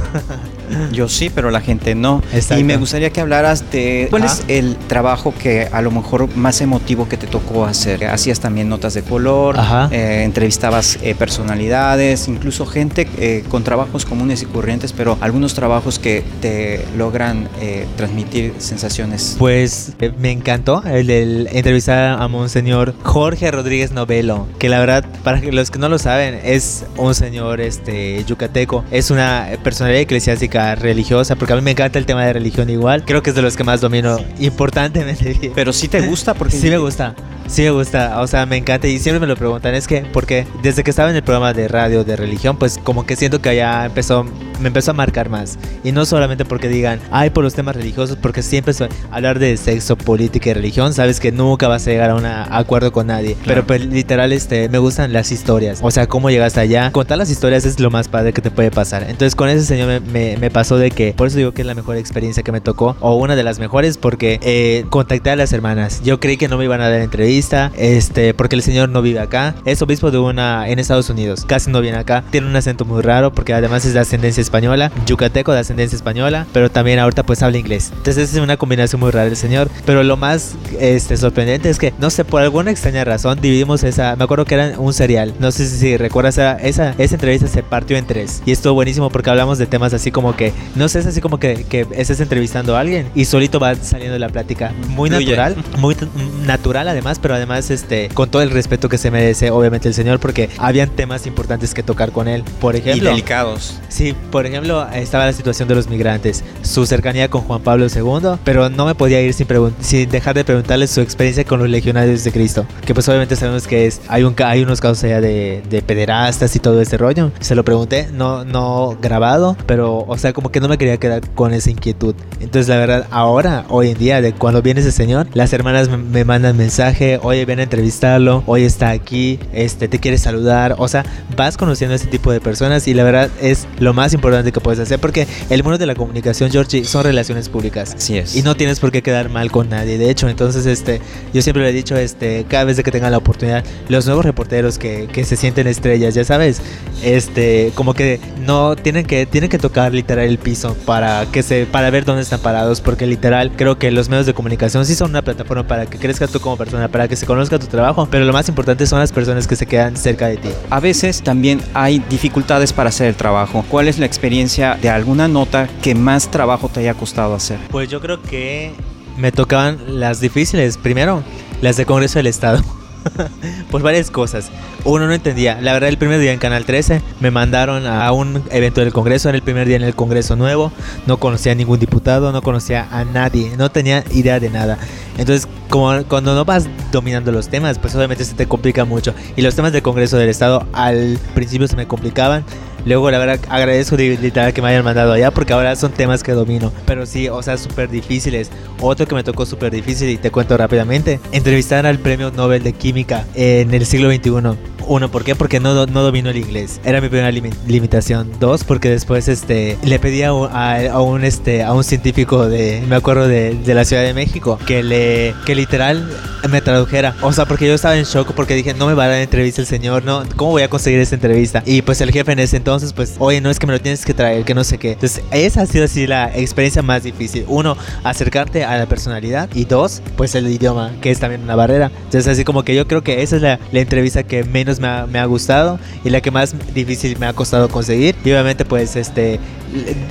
yo 0.93 1.09
sí, 1.09 1.31
pero 1.31 1.50
la 1.50 1.61
gente 1.61 1.95
no. 1.95 2.23
Y 2.57 2.64
me 2.64 2.76
gustaría 2.76 3.11
que 3.11 3.21
hablaras 3.21 3.71
de 3.71 4.09
cuál 4.11 4.25
es 4.25 4.45
el 4.49 4.76
trabajo 4.76 5.35
que 5.37 5.69
a 5.71 5.83
lo 5.83 5.90
mejor 5.90 6.35
más 6.37 6.61
emotivo 6.61 7.09
que 7.09 7.17
te 7.17 7.26
tocó 7.26 7.64
hacer. 7.64 8.07
Hacías 8.07 8.40
también 8.40 8.69
notas 8.69 8.95
de 8.95 9.02
color, 9.02 9.57
eh, 9.90 10.23
entrevistabas 10.25 10.99
eh, 11.02 11.14
personalidades, 11.14 12.28
incluso 12.28 12.67
gente 12.67 13.09
con 13.49 13.64
trabajos 13.64 14.05
comunes 14.05 14.43
y 14.43 14.47
corrientes, 14.47 14.93
pero 14.93 15.19
algunos 15.21 15.55
trabajos 15.55 15.99
que 15.99 16.25
te 16.40 16.85
logran 16.97 17.49
eh, 17.61 17.87
transmitir 17.97 18.55
sensaciones. 18.59 19.37
Pues 19.38 19.93
eh, 20.00 20.12
me 20.19 20.31
encantó 20.31 20.83
el, 20.85 21.49
entrevistar 21.52 22.21
a 22.21 22.28
Monseñor 22.28 22.95
Jorge 23.02 23.50
Rodríguez 23.50 23.93
Novelo, 23.93 24.47
que 24.59 24.69
la 24.69 24.78
verdad, 24.78 25.05
para 25.23 25.40
los 25.40 25.71
que 25.71 25.78
no 25.78 25.88
lo 25.88 25.99
saben, 25.99 26.40
es 26.43 26.85
un 26.97 27.14
señor 27.14 27.61
este, 27.61 28.25
yucateco, 28.25 28.85
es 28.90 29.11
una 29.11 29.38
personalidad 29.62 30.02
eclesiástica 30.02 30.75
religiosa, 30.75 31.37
porque 31.37 31.52
a 31.52 31.57
mí 31.57 31.62
me 31.62 31.73
encanta 31.73 31.99
el 31.99 32.07
tema 32.07 32.25
de 32.25 32.33
religión 32.33 32.71
igual, 32.71 33.04
creo 33.04 33.23
que 33.23 33.30
es 33.30 33.37
de 33.37 33.42
los 33.42 33.57
que 33.57 33.64
más 33.64 33.80
domino 33.80 34.18
importantemente. 34.38 35.52
Pero 35.54 35.73
sí 35.73 35.88
te 35.88 36.00
gusta, 36.02 36.35
porque 36.35 36.57
sí 36.61 36.71
me 36.71 36.78
gusta. 36.78 37.14
Sí 37.49 37.62
me 37.62 37.71
gusta, 37.71 38.21
o 38.21 38.26
sea, 38.26 38.45
me 38.45 38.59
encanta 38.59 38.87
y 38.88 38.99
siempre 38.99 39.21
me 39.21 39.26
lo 39.26 39.35
preguntan, 39.35 39.75
es 39.75 39.87
que, 39.88 40.02
porque 40.12 40.47
desde 40.62 40.85
que 40.85 40.90
estaba 40.90 41.09
en 41.09 41.17
el 41.17 41.23
programa 41.23 41.55
de 41.55 41.67
radio 41.67 42.05
de 42.05 42.14
religión, 42.14 42.59
pues 42.59 42.78
como 42.85 43.07
que 43.07 43.17
siento 43.17 43.40
que 43.40 43.49
allá 43.49 43.87
empezó, 43.87 44.25
me 44.61 44.69
empezó 44.69 44.90
a 44.90 44.95
marcar 44.95 45.31
más. 45.31 45.59
Y 45.83 45.93
no 45.93 46.05
solamente 46.05 46.45
porque 46.45 46.69
digan, 46.69 47.00
ay, 47.11 47.31
por 47.31 47.43
los 47.43 47.55
temas 47.55 47.75
religiosos, 47.75 48.19
porque 48.21 48.43
siempre 48.43 48.75
hablar 49.11 49.38
de 49.38 49.57
sexo, 49.57 49.97
política 49.97 50.50
y 50.50 50.52
religión, 50.52 50.93
sabes 50.93 51.21
que 51.21 51.33
nunca 51.33 51.69
vas 51.69 51.87
a 51.87 51.90
llegar 51.90 52.11
a 52.11 52.17
un 52.17 52.26
acuerdo 52.26 52.93
con 52.93 53.07
nadie. 53.07 53.35
Pero 53.47 53.67
pues 53.67 53.85
literal, 53.87 54.33
este, 54.33 54.69
me 54.69 54.76
gustan 54.76 55.14
las 55.14 55.33
historias, 55.33 55.81
o 55.83 55.90
sea, 55.90 56.07
cómo 56.07 56.28
llegaste 56.28 56.61
allá. 56.61 56.93
Contar 56.93 57.17
las 57.17 57.31
historias 57.31 57.64
es 57.64 57.81
lo 57.81 57.90
más 57.90 58.09
padre 58.09 58.35
que 58.35 58.43
te 58.43 58.50
puede 58.50 58.71
pasar. 58.71 59.05
Entonces 59.05 59.35
con 59.35 59.49
ese 59.49 59.64
señor 59.64 60.02
me, 60.02 60.37
me, 60.37 60.50
pasó 60.50 60.76
de 60.76 60.90
que, 60.90 61.14
por 61.14 61.28
eso 61.28 61.38
digo 61.38 61.52
que 61.52 61.62
es 61.62 61.67
la 61.67 61.75
mejor 61.75 61.97
experiencia 61.97 62.43
que 62.43 62.52
me 62.52 62.61
tocó, 62.61 62.95
o 63.00 63.17
una 63.17 63.37
de 63.37 63.43
las 63.43 63.59
mejores, 63.59 63.97
porque 63.97 64.38
eh, 64.43 64.85
contacté 64.90 65.31
a 65.31 65.37
las 65.37 65.52
hermanas. 65.55 66.02
Yo 66.05 66.21
creí 66.21 66.37
que 66.37 66.49
no 66.49 66.59
me 66.59 66.64
iban 66.64 66.83
a 66.83 66.90
dar 66.90 67.00
este, 67.38 68.35
porque 68.35 68.57
el 68.57 68.62
señor 68.62 68.88
no 68.88 69.02
vive 69.02 69.21
acá. 69.21 69.54
Es 69.64 69.83
obispo 69.83 70.11
de 70.11 70.18
una 70.18 70.68
en 70.68 70.78
Estados 70.78 71.11
Unidos, 71.11 71.45
casi 71.47 71.71
no 71.71 71.80
viene 71.80 71.99
acá. 71.99 72.25
Tiene 72.30 72.47
un 72.47 72.57
acento 72.57 72.85
muy 72.85 73.02
raro 73.02 73.33
porque 73.33 73.54
además 73.54 73.85
es 73.85 73.95
de 73.95 74.00
ascendencia 74.00 74.40
española, 74.40 74.90
yucateco 75.07 75.52
de 75.52 75.61
ascendencia 75.61 75.97
española, 75.97 76.47
pero 76.52 76.71
también 76.71 76.99
ahorita 76.99 77.23
pues 77.23 77.42
habla 77.42 77.59
inglés. 77.59 77.92
Entonces 77.97 78.33
es 78.33 78.40
una 78.40 78.57
combinación 78.57 79.00
muy 79.00 79.11
rara 79.11 79.28
el 79.28 79.37
señor. 79.37 79.71
Pero 79.85 80.02
lo 80.02 80.16
más 80.16 80.54
este, 80.78 81.16
sorprendente 81.16 81.71
es 81.71 81.78
que, 81.78 81.92
no 81.99 82.11
sé, 82.11 82.25
por 82.25 82.42
alguna 82.42 82.71
extraña 82.71 83.04
razón 83.04 83.38
dividimos 83.40 83.83
esa, 83.85 84.16
me 84.16 84.25
acuerdo 84.25 84.45
que 84.45 84.54
era 84.54 84.78
un 84.78 84.92
serial. 84.92 85.35
No 85.38 85.50
sé 85.52 85.66
si, 85.66 85.97
recuerdas, 85.97 86.38
esa, 86.38 86.57
esa, 86.57 86.95
esa 86.99 87.14
entrevista 87.14 87.47
se 87.47 87.62
partió 87.62 87.97
en 87.97 88.07
tres. 88.07 88.42
Y 88.45 88.52
estuvo 88.52 88.75
buenísimo 88.75 89.11
porque 89.11 89.30
hablamos 89.30 89.59
de 89.59 89.66
temas 89.66 89.95
así 89.95 90.11
como 90.11 90.37
que, 90.37 90.52
no 90.75 90.88
sé, 90.88 91.00
es 91.00 91.07
así 91.07 91.21
como 91.21 91.38
que, 91.38 91.64
que 91.64 91.87
estés 91.92 92.21
entrevistando 92.21 92.76
a 92.76 92.80
alguien 92.80 93.09
y 93.14 93.25
solito 93.25 93.61
va 93.61 93.75
saliendo 93.76 94.18
la 94.18 94.28
plática. 94.28 94.73
Muy 94.88 95.11
natural, 95.11 95.57
muy 95.78 95.97
natural 96.47 96.88
además, 96.88 97.18
pero 97.18 97.27
además 97.35 97.70
este 97.70 98.08
con 98.14 98.30
todo 98.30 98.42
el 98.42 98.50
respeto 98.50 98.88
que 98.88 98.99
se 98.99 99.11
merece 99.11 99.50
obviamente 99.50 99.88
el 99.88 99.94
señor 99.94 100.20
porque 100.20 100.50
habían 100.58 100.90
temas 100.90 101.26
importantes 101.26 101.75
que 101.75 101.82
tocar 101.82 102.12
con 102.12 102.28
él. 102.28 102.44
Por 102.61 102.76
ejemplo 102.76 103.11
y 103.11 103.12
delicados. 103.12 103.78
Sí 103.88 104.14
por 104.30 104.47
ejemplo 104.47 104.87
estaba 104.92 105.26
la 105.26 105.32
situación 105.32 105.68
de 105.68 105.75
los 105.75 105.88
migrantes 105.88 106.44
su 106.62 106.87
cercanía 106.87 107.28
con 107.28 107.42
Juan 107.42 107.62
Pablo 107.62 107.87
II 107.87 108.38
pero 108.44 108.68
no 108.68 108.87
me 108.87 108.94
podía 108.94 109.20
ir 109.20 109.35
sin, 109.35 109.47
sin 109.80 110.11
dejar 110.11 110.35
de 110.35 110.44
preguntarle 110.44 110.87
su 110.87 111.00
experiencia 111.00 111.44
con 111.44 111.58
los 111.61 111.68
legionarios 111.68 112.25
de 112.25 112.32
Cristo 112.32 112.66
que 112.85 112.94
pues 112.94 113.08
obviamente 113.08 113.37
sabemos 113.37 113.66
que 113.66 113.87
es 113.87 114.00
hay 114.08 114.25
un 114.25 114.35
hay 114.44 114.62
unos 114.62 114.80
casos 114.80 115.04
allá 115.04 115.20
de, 115.20 115.62
de 115.68 115.82
pederastas 115.82 116.54
y 116.56 116.58
todo 116.61 116.80
este 116.80 116.97
rollo. 116.97 117.32
Se 117.40 117.54
lo 117.54 117.64
pregunté 117.64 118.08
no 118.12 118.44
no 118.44 118.97
grabado 119.00 119.56
pero 119.66 120.04
o 120.06 120.18
sea 120.18 120.32
como 120.32 120.50
que 120.50 120.61
no 120.61 120.68
me 120.68 120.78
quería 120.78 120.97
quedar 120.99 121.28
con 121.30 121.52
esa 121.54 121.70
inquietud. 121.70 122.14
Entonces 122.40 122.68
la 122.68 122.76
verdad 122.76 123.06
ahora 123.11 123.64
hoy 123.68 123.90
en 123.90 123.99
día 123.99 124.20
de 124.20 124.32
cuando 124.32 124.62
viene 124.62 124.80
ese 124.80 124.92
señor 124.92 125.26
las 125.35 125.52
hermanas 125.52 125.88
me, 125.88 125.97
me 125.97 126.25
mandan 126.25 126.56
mensaje 126.56 127.17
mensaje, 127.18 127.26
oye, 127.26 127.44
ven 127.44 127.60
a 127.60 127.62
entrevistarlo, 127.64 128.42
hoy 128.46 128.64
está 128.64 128.90
aquí, 128.90 129.38
este, 129.52 129.88
te 129.88 129.98
quiere 129.98 130.18
saludar, 130.18 130.76
o 130.78 130.88
sea, 130.88 131.04
vas 131.37 131.56
conociendo 131.56 131.92
a 131.92 131.96
este 131.96 132.08
tipo 132.08 132.32
de 132.32 132.40
personas 132.40 132.88
y 132.88 132.94
la 132.94 133.04
verdad 133.04 133.30
es 133.40 133.66
lo 133.78 133.94
más 133.94 134.12
importante 134.12 134.52
que 134.52 134.60
puedes 134.60 134.80
hacer 134.80 134.98
porque 134.98 135.26
el 135.50 135.62
mundo 135.62 135.78
de 135.78 135.87
la 135.87 135.94
comunicación, 135.94 136.50
Georgie, 136.50 136.84
son 136.84 137.04
relaciones 137.04 137.48
públicas. 137.48 137.94
Así 137.96 138.18
es. 138.18 138.37
Y 138.37 138.42
no 138.42 138.56
tienes 138.56 138.80
por 138.80 138.92
qué 138.92 139.02
quedar 139.02 139.28
mal 139.28 139.50
con 139.50 139.68
nadie. 139.68 139.98
De 139.98 140.10
hecho, 140.10 140.28
entonces, 140.28 140.66
este, 140.66 141.00
yo 141.32 141.42
siempre 141.42 141.62
le 141.62 141.70
he 141.70 141.72
dicho, 141.72 141.96
este, 141.96 142.44
cada 142.48 142.64
vez 142.64 142.76
de 142.76 142.82
que 142.82 142.90
tengan 142.90 143.12
la 143.12 143.18
oportunidad, 143.18 143.64
los 143.88 144.06
nuevos 144.06 144.25
reporteros 144.25 144.78
que, 144.78 145.08
que 145.12 145.25
se 145.25 145.37
sienten 145.37 145.66
estrellas, 145.66 146.14
ya 146.14 146.25
sabes, 146.25 146.60
este, 147.02 147.72
como 147.75 147.94
que 147.94 148.20
no 148.40 148.76
tienen 148.76 149.06
que, 149.06 149.26
tienen 149.26 149.50
que 149.50 149.58
tocar 149.58 149.92
literal 149.94 150.26
el 150.26 150.38
piso 150.38 150.76
para 150.84 151.26
que 151.26 151.42
se, 151.42 151.66
para 151.66 151.90
ver 151.90 152.04
dónde 152.04 152.22
están 152.22 152.40
parados, 152.40 152.80
porque 152.80 153.06
literal 153.06 153.52
creo 153.56 153.78
que 153.78 153.90
los 153.90 154.08
medios 154.08 154.26
de 154.26 154.34
comunicación 154.34 154.84
sí 154.84 154.94
son 154.94 155.10
una 155.10 155.22
plataforma 155.22 155.66
para 155.66 155.87
que 155.87 155.98
crezcas 155.98 156.30
tú 156.30 156.40
como 156.40 156.56
persona, 156.56 156.88
para 156.88 157.07
que 157.08 157.16
se 157.16 157.26
conozca 157.26 157.58
tu 157.58 157.66
trabajo, 157.66 158.06
pero 158.10 158.24
lo 158.24 158.32
más 158.32 158.48
importante 158.48 158.86
son 158.86 159.00
las 159.00 159.12
personas 159.12 159.46
que 159.46 159.56
se 159.56 159.66
quedan 159.66 159.96
cerca 159.96 160.28
de 160.28 160.36
ti. 160.36 160.48
A 160.70 160.80
veces 160.80 161.22
también 161.22 161.60
hay 161.74 161.98
dificultades 162.10 162.72
para 162.72 162.90
hacer 162.90 163.08
el 163.08 163.14
trabajo. 163.16 163.64
¿Cuál 163.68 163.88
es 163.88 163.98
la 163.98 164.06
experiencia 164.06 164.78
de 164.80 164.90
alguna 164.90 165.28
nota 165.28 165.68
que 165.82 165.94
más 165.94 166.30
trabajo 166.30 166.68
te 166.68 166.80
haya 166.80 166.94
costado 166.94 167.34
hacer? 167.34 167.58
Pues 167.70 167.88
yo 167.88 168.00
creo 168.00 168.22
que 168.22 168.72
me 169.16 169.32
tocaban 169.32 170.00
las 170.00 170.20
difíciles. 170.20 170.76
Primero, 170.76 171.22
las 171.60 171.76
de 171.76 171.86
Congreso 171.86 172.18
del 172.18 172.28
Estado. 172.28 172.62
Por 173.71 173.83
varias 173.83 174.11
cosas. 174.11 174.50
Uno 174.85 175.07
no 175.07 175.12
entendía. 175.12 175.61
La 175.61 175.73
verdad, 175.73 175.88
el 175.88 175.99
primer 175.99 176.21
día 176.21 176.33
en 176.33 176.38
Canal 176.38 176.64
13 176.64 177.02
me 177.21 177.31
mandaron 177.31 177.87
a 177.87 178.11
un 178.12 178.43
evento 178.50 178.81
del 178.81 178.93
Congreso. 178.93 179.28
Era 179.28 179.37
el 179.37 179.43
primer 179.43 179.67
día 179.67 179.76
en 179.76 179.83
el 179.83 179.95
Congreso 179.95 180.37
nuevo. 180.37 180.73
No 181.07 181.19
conocía 181.19 181.52
a 181.52 181.55
ningún 181.55 181.78
diputado, 181.78 182.33
no 182.33 182.43
conocía 182.43 182.88
a 182.90 183.05
nadie. 183.05 183.52
No 183.57 183.71
tenía 183.71 184.05
idea 184.12 184.40
de 184.40 184.50
nada. 184.50 184.78
Entonces, 185.17 185.49
cuando 185.69 186.35
no 186.35 186.45
vas 186.45 186.69
dominando 186.93 187.33
los 187.33 187.49
temas, 187.49 187.78
pues 187.78 187.95
obviamente 187.95 188.25
se 188.25 188.35
te 188.35 188.47
complica 188.47 188.85
mucho. 188.85 189.14
Y 189.37 189.43
los 189.43 189.55
temas 189.55 189.73
del 189.73 189.83
Congreso 189.83 190.17
del 190.17 190.28
Estado 190.28 190.67
al 190.73 191.19
principio 191.35 191.69
se 191.69 191.76
me 191.76 191.87
complicaban. 191.87 192.45
Luego, 192.88 193.11
la 193.11 193.18
verdad, 193.18 193.38
agradezco 193.50 193.97
literal 193.99 194.54
que 194.54 194.62
me 194.62 194.68
hayan 194.68 194.83
mandado 194.83 195.12
allá 195.12 195.30
porque 195.30 195.52
ahora 195.52 195.76
son 195.76 195.92
temas 195.92 196.23
que 196.23 196.33
domino. 196.33 196.73
Pero 196.87 197.04
sí, 197.04 197.28
o 197.28 197.42
sea, 197.42 197.59
súper 197.59 197.90
difíciles. 197.90 198.50
Otro 198.80 199.07
que 199.07 199.14
me 199.14 199.23
tocó 199.23 199.45
súper 199.45 199.71
difícil 199.73 200.09
y 200.09 200.16
te 200.16 200.30
cuento 200.30 200.57
rápidamente. 200.57 201.21
Entrevistar 201.33 201.85
al 201.85 201.99
premio 201.99 202.30
Nobel 202.30 202.62
de 202.62 202.73
Química 202.73 203.26
en 203.35 203.75
el 203.75 203.85
siglo 203.85 204.11
XXI. 204.11 204.77
Uno, 204.88 205.11
¿por 205.11 205.23
qué? 205.23 205.35
Porque 205.35 205.61
no, 205.61 205.87
no 205.87 206.02
domino 206.02 206.30
el 206.30 206.38
inglés. 206.38 206.80
Era 206.83 207.02
mi 207.02 207.09
primera 207.09 207.30
lim 207.30 207.50
limitación. 207.66 208.30
Dos, 208.40 208.64
porque 208.64 208.88
después 208.88 209.28
este, 209.28 209.76
le 209.85 209.99
pedí 209.99 210.23
a 210.23 210.33
un, 210.33 210.49
a, 210.50 210.78
a 210.90 211.00
un, 211.02 211.25
este, 211.25 211.62
a 211.62 211.75
un 211.75 211.85
científico 211.85 212.49
de, 212.49 212.83
me 212.88 212.97
acuerdo, 212.97 213.28
de, 213.28 213.54
de, 213.54 213.75
la 213.75 213.85
Ciudad 213.85 214.02
de 214.02 214.14
México, 214.14 214.59
que, 214.66 214.83
le, 214.83 215.35
que 215.45 215.54
literal 215.54 216.09
me 216.50 216.62
tradujera. 216.62 217.14
O 217.21 217.33
sea, 217.33 217.45
porque 217.45 217.66
yo 217.66 217.75
estaba 217.75 217.99
en 217.99 218.04
shock 218.04 218.33
porque 218.33 218.54
dije, 218.54 218.73
no 218.73 218.87
me 218.87 218.95
va 218.95 219.04
a 219.04 219.09
dar 219.09 219.18
entrevista 219.18 219.61
el 219.61 219.66
señor, 219.66 220.04
no, 220.04 220.25
¿cómo 220.37 220.52
voy 220.52 220.62
a 220.62 220.71
conseguir 220.71 221.00
esta 221.00 221.16
entrevista? 221.16 221.62
Y 221.66 221.83
pues 221.83 222.00
el 222.00 222.11
jefe 222.11 222.33
en 222.33 222.38
ese 222.38 222.57
entonces, 222.57 222.95
pues, 222.95 223.16
oye, 223.18 223.42
no 223.42 223.50
es 223.50 223.59
que 223.59 223.66
me 223.66 223.75
lo 223.75 223.80
tienes 223.80 224.07
que 224.07 224.14
traer, 224.14 224.45
que 224.45 224.54
no 224.54 224.64
sé 224.64 224.78
qué. 224.78 224.92
Entonces, 224.92 225.23
esa 225.30 225.62
ha 225.62 225.66
sido 225.66 225.85
así 225.85 226.07
la 226.07 226.35
experiencia 226.35 226.80
más 226.80 227.02
difícil. 227.02 227.45
Uno, 227.49 227.76
acercarte 228.04 228.64
a 228.64 228.78
la 228.78 228.87
personalidad. 228.87 229.50
Y 229.54 229.66
dos, 229.66 230.02
pues 230.16 230.35
el 230.35 230.49
idioma, 230.49 230.92
que 231.02 231.11
es 231.11 231.21
también 231.21 231.42
una 231.42 231.57
barrera. 231.57 231.90
Entonces, 232.04 232.26
así 232.26 232.45
como 232.45 232.62
que 232.62 232.75
yo 232.75 232.87
creo 232.87 233.02
que 233.02 233.23
esa 233.23 233.37
es 233.37 233.42
la, 233.42 233.59
la 233.71 233.80
entrevista 233.80 234.23
que 234.23 234.45
menos 234.45 234.77
me 234.80 234.88
ha, 234.88 235.06
me 235.06 235.18
ha, 235.18 235.25
gustado 235.25 235.78
y 236.04 236.11
la 236.11 236.20
que 236.20 236.30
más 236.30 236.54
difícil 236.75 237.18
me 237.18 237.26
ha 237.26 237.32
costado 237.32 237.68
conseguir. 237.68 238.14
Y 238.25 238.30
obviamente, 238.30 238.64
pues, 238.64 238.97
este, 238.97 239.38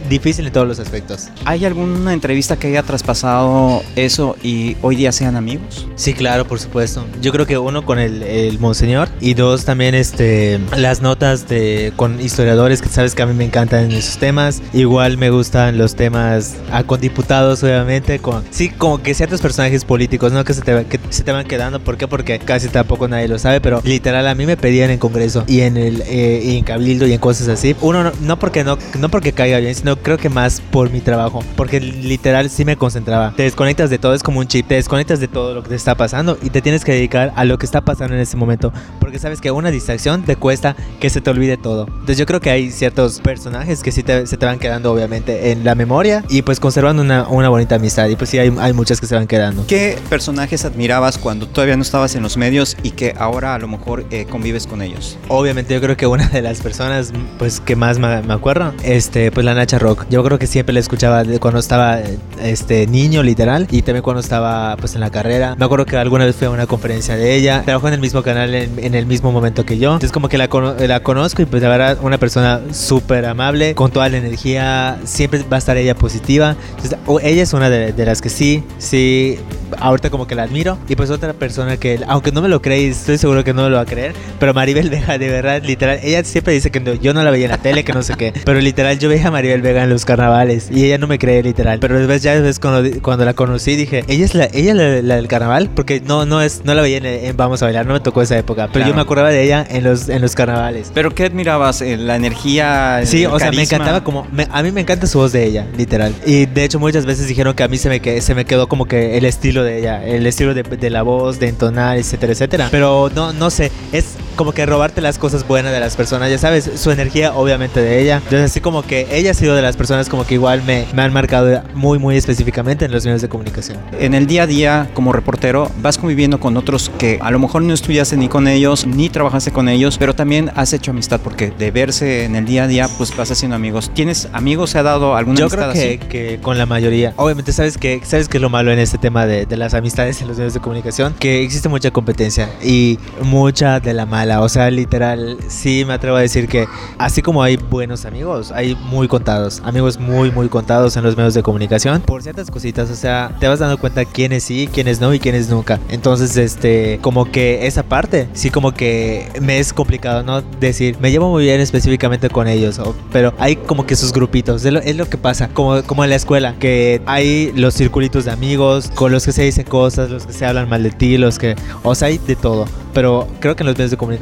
difícil 0.10 0.48
en 0.48 0.54
todos 0.54 0.68
los 0.68 0.80
aspectos. 0.80 1.30
¿Hay 1.46 1.66
alguna 1.66 2.14
entrevista 2.14 2.58
que 2.58 2.68
haya 2.68 2.84
traspasado 2.84 3.82
eso 3.96 4.36
y 4.44 4.76
hoy 4.82 4.96
día 4.96 5.12
sean 5.12 5.36
amigos? 5.36 5.88
Sí, 5.96 6.14
claro, 6.14 6.48
por 6.48 6.60
supuesto. 6.60 7.06
Yo 7.22 7.32
creo 7.32 7.46
que 7.46 7.58
uno 7.58 7.86
con 7.86 8.00
el, 8.00 8.24
el 8.24 8.60
monseñor 8.60 9.10
y 9.20 9.34
dos 9.34 9.66
también 9.66 9.96
este 9.96 10.60
las 10.76 11.02
notas 11.02 11.48
de 11.48 11.94
con 11.96 12.20
historiadores 12.22 12.82
que 12.82 12.90
sabes 12.90 13.16
que 13.16 13.22
a 13.22 13.26
mí 13.26 13.34
me 13.34 13.46
encantan 13.46 13.92
esos 13.92 14.18
temas. 14.18 14.62
Igual 14.74 15.18
me 15.18 15.30
gustan 15.30 15.78
los 15.78 15.96
temas 15.96 16.56
ah, 16.72 16.84
con 16.84 17.00
diputados, 17.02 17.64
obviamente, 17.64 18.20
con 18.20 18.44
sí 18.50 18.70
como 18.70 19.02
que 19.02 19.14
ciertos 19.14 19.42
personajes 19.42 19.86
políticos, 19.86 20.32
no 20.32 20.44
que 20.44 20.54
se 20.54 20.62
te 20.62 20.86
que 20.86 21.00
se 21.10 21.24
te 21.24 21.32
van 21.32 21.46
quedando. 21.46 21.80
¿Por 21.80 21.98
qué? 21.98 22.08
Porque 22.08 22.40
casi 22.40 22.68
tampoco 22.70 23.08
nadie 23.08 23.28
lo 23.28 23.40
sabe, 23.40 23.62
pero 23.62 23.82
literal 23.84 24.28
a 24.28 24.36
mí 24.36 24.46
me 24.46 24.58
pedían 24.58 24.90
en 24.90 25.00
Congreso 25.00 25.44
y 25.48 25.62
en 25.62 25.78
el 25.78 26.04
eh, 26.08 26.42
y 26.44 26.58
en 26.58 26.64
Cabildo 26.64 27.08
y 27.08 27.14
en 27.14 27.20
cosas 27.20 27.48
así. 27.48 27.76
Uno 27.82 28.04
no, 28.04 28.12
no 28.22 28.40
porque 28.40 28.64
no 28.64 28.78
no 29.00 29.10
porque 29.10 29.34
caiga 29.48 29.60
bien, 29.60 29.76
sino 29.76 29.96
creo 29.96 30.18
que 30.18 30.30
más 30.30 30.60
por 30.60 30.90
mi 30.90 31.00
trabajo, 31.00 31.42
porque 31.56 31.80
literal 31.80 32.50
sí 32.50 32.66
me 32.66 32.76
concentraba. 32.76 33.34
Te 33.36 33.44
desconectas 33.44 33.90
de 33.90 33.98
todo, 33.98 34.14
es 34.14 34.24
como 34.24 34.40
un 34.40 34.48
chip, 34.48 34.68
te 34.68 34.76
desconectas 34.76 35.20
de 35.22 35.28
todo 35.28 35.54
lo 35.54 35.64
que 35.64 35.70
te 35.70 35.76
está 35.76 35.96
pasando 35.96 36.38
y 36.42 36.50
te 36.50 36.62
tienes 36.62 36.84
que 36.84 36.92
dedicar 36.92 37.32
a 37.36 37.46
lo 37.46 37.58
que 37.58 37.66
está 37.66 37.82
pasando 37.82 38.16
en 38.16 38.22
ese 38.22 38.36
momento, 38.36 38.74
porque 39.00 39.20
sabes 39.20 39.40
que 39.40 39.52
una 39.52 39.72
distracción 39.72 40.24
te 40.24 40.36
cuesta 40.36 40.76
que 41.00 41.10
se 41.10 41.22
te 41.22 41.30
olvide 41.30 41.56
todo. 41.56 41.88
Entonces 41.88 42.18
yo 42.18 42.26
creo 42.26 42.42
que 42.42 42.50
hay 42.50 42.72
ciertos 42.72 43.22
personajes 43.22 43.84
que 43.84 43.92
sí 43.92 44.04
te, 44.04 44.28
se 44.28 44.38
te 44.38 44.46
van 44.46 44.60
quedando 44.60 44.92
obviamente 44.92 45.52
en 45.52 45.64
la 45.64 45.76
memoria 45.76 46.24
y 46.30 46.42
pues 46.42 46.60
conservando 46.60 47.02
una, 47.02 47.28
una 47.28 47.48
bonita 47.50 47.76
amistad 47.76 48.10
y 48.10 48.16
pues 48.16 48.30
sí 48.30 48.40
hay, 48.40 48.54
hay 48.60 48.74
muchas 48.74 49.00
que 49.00 49.08
se 49.08 49.16
van 49.16 49.28
quedando. 49.28 49.66
¿Qué 49.66 49.98
personajes 50.10 50.66
admirabas 50.66 51.18
cuando 51.18 51.48
todavía 51.48 51.78
no 51.78 51.84
estabas 51.84 52.16
en 52.16 52.24
los 52.24 52.36
medios 52.36 52.76
y 52.84 52.92
que 52.92 53.14
ahora 53.18 53.56
a 53.56 53.60
lo 53.60 53.70
mejor 53.70 54.06
eh, 54.12 54.26
convives 54.30 54.68
con 54.68 54.82
ellos? 54.82 55.18
Obviamente 55.30 55.74
yo 55.74 55.80
creo 55.80 55.96
que 55.96 56.08
una 56.08 56.28
de 56.28 56.42
las 56.42 56.60
personas 56.60 57.14
pues 57.40 57.60
que 57.60 57.76
más 57.76 58.00
me, 58.00 58.22
me 58.24 58.34
acuerdo, 58.34 58.74
este 58.84 59.32
pues 59.38 59.46
la 59.46 59.54
Nacha 59.54 59.78
Rock. 59.78 60.08
Yo 60.10 60.24
creo 60.24 60.40
que 60.40 60.48
siempre 60.48 60.74
la 60.74 60.80
escuchaba 60.80 61.24
cuando 61.40 61.60
estaba 61.60 62.00
este 62.42 62.88
niño 62.88 63.22
literal 63.22 63.68
y 63.70 63.84
también 63.84 64.02
cuando 64.02 64.20
estaba 64.20 64.76
pues 64.78 64.96
en 64.96 65.02
la 65.02 65.12
carrera. 65.12 65.56
Me 65.60 65.64
acuerdo 65.64 65.86
que 65.86 65.96
alguna 65.96 66.26
vez 66.26 66.36
fui 66.36 66.48
a 66.48 66.50
una 66.50 66.66
conferencia 66.66 67.16
de 67.16 67.36
ella. 67.36 67.62
Trabajó 67.64 67.88
en 67.88 67.94
el 67.94 68.00
mismo 68.00 68.24
canal 68.24 68.56
en, 68.56 68.96
el 68.96 69.06
mismo 69.06 69.32
momento 69.32 69.64
que 69.64 69.78
yo. 69.78 69.90
Entonces 69.90 70.12
como 70.12 70.28
que 70.28 70.40
la, 70.40 70.48
conozco 70.48 71.44
y 71.44 71.46
pues 71.46 71.62
la 71.62 71.98
una 72.02 72.18
persona 72.18 72.62
súper 72.72 73.28
amable, 73.28 73.76
con 73.76 73.92
toda 73.92 74.10
la 74.10 74.18
energía. 74.18 74.98
Siempre 75.04 75.44
va 75.44 75.58
a 75.58 75.60
estar 75.60 75.78
ella 75.78 75.94
positiva. 75.94 76.56
Entonces, 76.72 76.98
ella 77.22 77.44
es 77.44 77.54
una 77.54 77.70
de 77.70 78.06
las 78.08 78.24
que 78.24 78.30
sí, 78.30 78.64
sí 78.80 79.38
ahorita 79.80 80.10
como 80.10 80.28
que 80.28 80.36
la 80.36 80.44
admiro. 80.44 80.78
Y 80.88 80.96
pues 80.96 81.10
otra 81.10 81.34
persona 81.34 81.78
que, 81.78 82.00
aunque 82.08 82.32
no 82.32 82.42
me 82.42 82.50
lo 82.50 82.62
creéis, 82.62 82.98
estoy 82.98 83.18
seguro 83.18 83.44
que 83.44 83.54
no 83.54 83.64
me 83.64 83.70
lo 83.70 83.76
va 83.78 83.84
a 83.84 83.86
creer. 83.86 84.14
Pero 84.40 84.54
Maribel 84.54 84.90
Vega, 84.90 85.18
de 85.18 85.30
verdad, 85.30 85.62
literal, 85.64 86.00
ella 86.04 86.24
siempre 86.24 86.54
dice 86.54 86.72
que 86.72 86.80
no, 86.80 86.94
yo 86.94 87.14
no 87.14 87.24
la 87.24 87.32
veía 87.32 87.46
en 87.46 87.52
la 87.52 87.58
tele, 87.58 87.84
que 87.84 87.94
no 87.94 88.04
sé 88.04 88.16
qué. 88.16 88.34
Pero 88.46 88.60
literal, 88.60 89.00
yo 89.00 89.10
veía 89.10 89.28
a 89.28 89.32
Maribel 89.32 89.62
Vega 89.62 89.84
en 89.84 89.90
los 89.90 90.06
carnavales 90.06 90.70
y 90.72 90.86
ella 90.86 90.98
no 90.98 91.08
me 91.08 91.20
cree 91.20 91.44
literal. 91.44 91.80
Pero 91.80 91.98
después 91.98 92.22
ya 92.22 92.34
después 92.34 92.60
cuando, 92.60 93.02
cuando 93.02 93.26
la 93.26 93.34
conocí 93.34 93.76
dije, 93.76 94.04
ella 94.08 94.26
es 94.26 94.36
la, 94.36 94.46
ella 94.54 94.74
la, 94.74 95.02
la 95.02 95.16
del 95.16 95.28
carnaval, 95.28 95.70
porque 95.74 96.02
no, 96.02 96.26
no 96.26 96.42
es, 96.42 96.64
no 96.64 96.74
la 96.74 96.82
veía 96.82 96.98
en, 96.98 97.06
en, 97.06 97.38
Vamos 97.38 97.62
a 97.62 97.66
bailar, 97.66 97.86
no 97.86 97.94
me 97.94 98.00
tocó 98.00 98.22
esa 98.22 98.38
época. 98.38 98.68
Pero 98.68 98.84
claro. 98.84 98.90
yo 98.90 98.96
me 98.96 99.02
acordaba 99.02 99.30
de 99.30 99.44
ella 99.44 99.66
en 99.70 99.84
los, 99.84 100.10
en 100.10 100.22
los 100.22 100.34
carnavales. 100.34 100.92
¿Pero 100.94 101.14
qué 101.14 101.26
admirabas? 101.26 101.82
¿La 101.82 102.16
energía? 102.16 103.02
Sí, 103.04 103.26
o 103.26 103.38
sea, 103.38 103.52
me 103.52 103.62
encantaba 103.62 104.04
como, 104.04 104.28
me, 104.32 104.48
a 104.52 104.64
mí 104.64 104.72
me 104.72 104.82
encanta 104.82 105.06
su 105.06 105.20
voz 105.20 105.32
de 105.32 105.46
ella, 105.46 105.68
literal. 105.78 106.14
Y 106.26 106.46
de 106.46 106.64
hecho 106.64 106.80
muchas 106.80 107.06
veces 107.06 107.28
dijeron 107.28 107.54
que 107.54 107.64
a 107.64 107.68
mí 107.68 107.78
se 107.78 107.90
me, 107.90 108.22
se 108.22 108.36
me 108.36 108.46
quedó 108.46 108.68
como 108.68 108.86
que 108.86 109.18
el 109.18 109.26
estilo 109.26 109.57
de 109.64 109.80
ella, 109.80 110.06
el 110.06 110.26
estilo 110.26 110.54
de, 110.54 110.64
de, 110.64 110.90
la 110.90 111.02
voz, 111.02 111.40
de 111.40 111.48
entonar, 111.48 111.98
etcétera, 111.98 112.34
etcétera. 112.34 112.68
Pero 112.72 113.10
no, 113.14 113.34
no 113.34 113.50
sé, 113.50 113.72
es 113.92 114.16
como 114.38 114.54
que 114.54 114.66
robarte 114.66 115.02
las 115.02 115.18
cosas 115.18 115.46
buenas 115.46 115.74
de 115.74 115.80
las 115.82 115.98
personas, 115.98 116.30
ya 116.30 116.38
sabes, 116.38 116.70
su 116.76 116.92
energía 116.92 117.34
obviamente 117.34 117.82
de 117.82 118.02
ella. 118.02 118.18
Entonces 118.18 118.52
así 118.52 118.62
como 118.62 118.84
que 118.84 119.08
ella 119.12 119.32
ha 119.32 119.34
sido 119.34 119.56
de 119.56 119.62
las 119.62 119.76
personas 119.76 120.08
como 120.08 120.26
que 120.26 120.36
igual 120.36 120.64
me, 120.64 120.86
me 120.94 121.02
han 121.02 121.12
marcado 121.12 121.62
muy, 121.74 122.00
muy 122.00 122.16
específicamente 122.16 122.86
en 122.86 122.92
los 122.92 123.04
medios 123.04 123.22
de 123.22 123.30
comunicación. 123.30 123.78
En 124.00 124.14
el 124.14 124.28
día 124.28 124.44
a 124.44 124.48
día 124.48 124.90
como 124.94 125.12
reportero 125.12 125.70
vas 125.82 125.98
conviviendo 125.98 126.40
con 126.40 126.56
otros 126.56 126.90
que 126.98 127.20
a 127.22 127.32
lo 127.32 127.40
mejor 127.40 127.64
no 127.64 127.74
estudiaste 127.74 128.16
ni 128.16 128.30
con 128.30 128.48
ellos, 128.48 128.86
ni 128.86 129.10
trabajaste 129.10 129.52
con 129.52 129.68
ellos, 129.68 129.98
pero 129.98 130.14
también 130.16 130.52
has 130.56 130.72
hecho 130.74 130.92
amistad 130.92 131.20
porque 131.24 131.52
de 131.52 131.72
verse 131.72 132.26
en 132.26 132.36
el 132.36 132.46
día 132.46 132.64
a 132.64 132.68
día 132.68 132.88
pues 132.98 133.16
vas 133.18 133.32
haciendo 133.32 133.56
amigos. 133.56 133.92
¿Tienes 133.94 134.30
amigos? 134.34 134.70
¿Se 134.70 134.78
ha 134.80 134.84
dado 134.84 135.16
alguna 135.16 135.40
Yo 135.40 135.46
amistad 135.46 135.72
creo 135.72 135.74
que, 135.74 136.00
así? 136.00 136.10
que 136.10 136.40
con 136.42 136.58
la 136.58 136.66
mayoría. 136.66 137.14
Obviamente 137.16 137.52
sabes 137.52 137.78
que 137.78 138.02
sabes 138.04 138.30
que 138.30 138.38
es 138.38 138.42
lo 138.42 138.50
malo 138.50 138.72
en 138.72 138.80
este 138.80 138.98
tema 138.98 139.26
de, 139.26 139.46
de 139.46 139.58
las 139.58 139.74
amistades 139.74 140.22
en 140.22 140.28
los 140.28 140.38
medios 140.38 140.54
de 140.54 140.60
comunicación, 140.60 141.16
que 141.18 141.44
existe 141.44 141.70
mucha 141.70 141.90
competencia 141.92 142.50
y 142.64 143.00
mucha 143.22 143.80
de 143.80 143.94
la 143.94 144.06
mala. 144.06 144.27
O 144.36 144.50
sea, 144.50 144.70
literal, 144.70 145.38
sí 145.48 145.84
me 145.86 145.94
atrevo 145.94 146.18
a 146.18 146.22
decir 146.22 146.48
que 146.48 146.68
así 146.98 147.22
como 147.22 147.42
hay 147.44 147.58
buenos 147.58 148.06
amigos, 148.06 148.52
hay 148.52 148.76
muy 148.76 149.08
contados, 149.08 149.62
amigos 149.64 150.00
muy, 150.00 150.32
muy 150.32 150.50
contados 150.50 150.98
en 150.98 151.04
los 151.04 151.16
medios 151.16 151.34
de 151.34 151.44
comunicación 151.44 152.02
por 152.02 152.24
ciertas 152.24 152.52
cositas. 152.52 152.90
O 152.90 152.96
sea, 152.96 153.36
te 153.40 153.48
vas 153.48 153.60
dando 153.60 153.78
cuenta 153.78 154.06
quiénes 154.06 154.44
sí, 154.44 154.70
quiénes 154.72 155.00
no 155.00 155.14
y 155.14 155.20
quiénes 155.20 155.50
nunca. 155.50 155.80
Entonces, 155.90 156.36
este, 156.38 157.00
como 157.02 157.32
que 157.32 157.68
esa 157.68 157.84
parte, 157.84 158.28
sí, 158.34 158.50
como 158.50 158.74
que 158.74 159.30
me 159.42 159.60
es 159.60 159.74
complicado, 159.74 160.24
¿no? 160.24 160.42
Decir, 160.42 160.98
me 161.00 161.12
llevo 161.12 161.30
muy 161.30 161.44
bien 161.44 161.62
específicamente 161.62 162.30
con 162.30 162.48
ellos, 162.48 162.80
pero 163.12 163.34
hay 163.40 163.56
como 163.56 163.86
que 163.86 163.96
sus 163.96 164.14
grupitos, 164.14 164.66
es 164.66 164.74
lo, 164.74 164.80
es 164.80 164.96
lo 164.96 165.10
que 165.10 165.18
pasa, 165.18 165.50
como, 165.50 165.82
como 165.84 166.04
en 166.04 166.10
la 166.10 166.16
escuela, 166.16 166.56
que 166.60 167.02
hay 167.06 167.52
los 167.56 167.74
circulitos 167.74 168.26
de 168.26 168.32
amigos 168.32 168.92
con 168.94 169.12
los 169.12 169.26
que 169.26 169.32
se 169.32 169.44
dicen 169.44 169.66
cosas, 169.66 170.10
los 170.10 170.26
que 170.26 170.34
se 170.34 170.46
hablan 170.46 170.70
mal 170.70 170.84
de 170.84 170.92
ti, 170.92 171.18
los 171.18 171.40
que, 171.40 171.56
o 171.84 171.96
sea, 171.96 172.08
hay 172.08 172.18
de 172.18 172.36
todo. 172.36 172.66
Pero 172.94 173.28
creo 173.40 173.56
que 173.56 173.62
en 173.62 173.68
los 173.68 173.78
medios 173.78 173.92
de 173.92 173.98
comunicación 173.98 174.17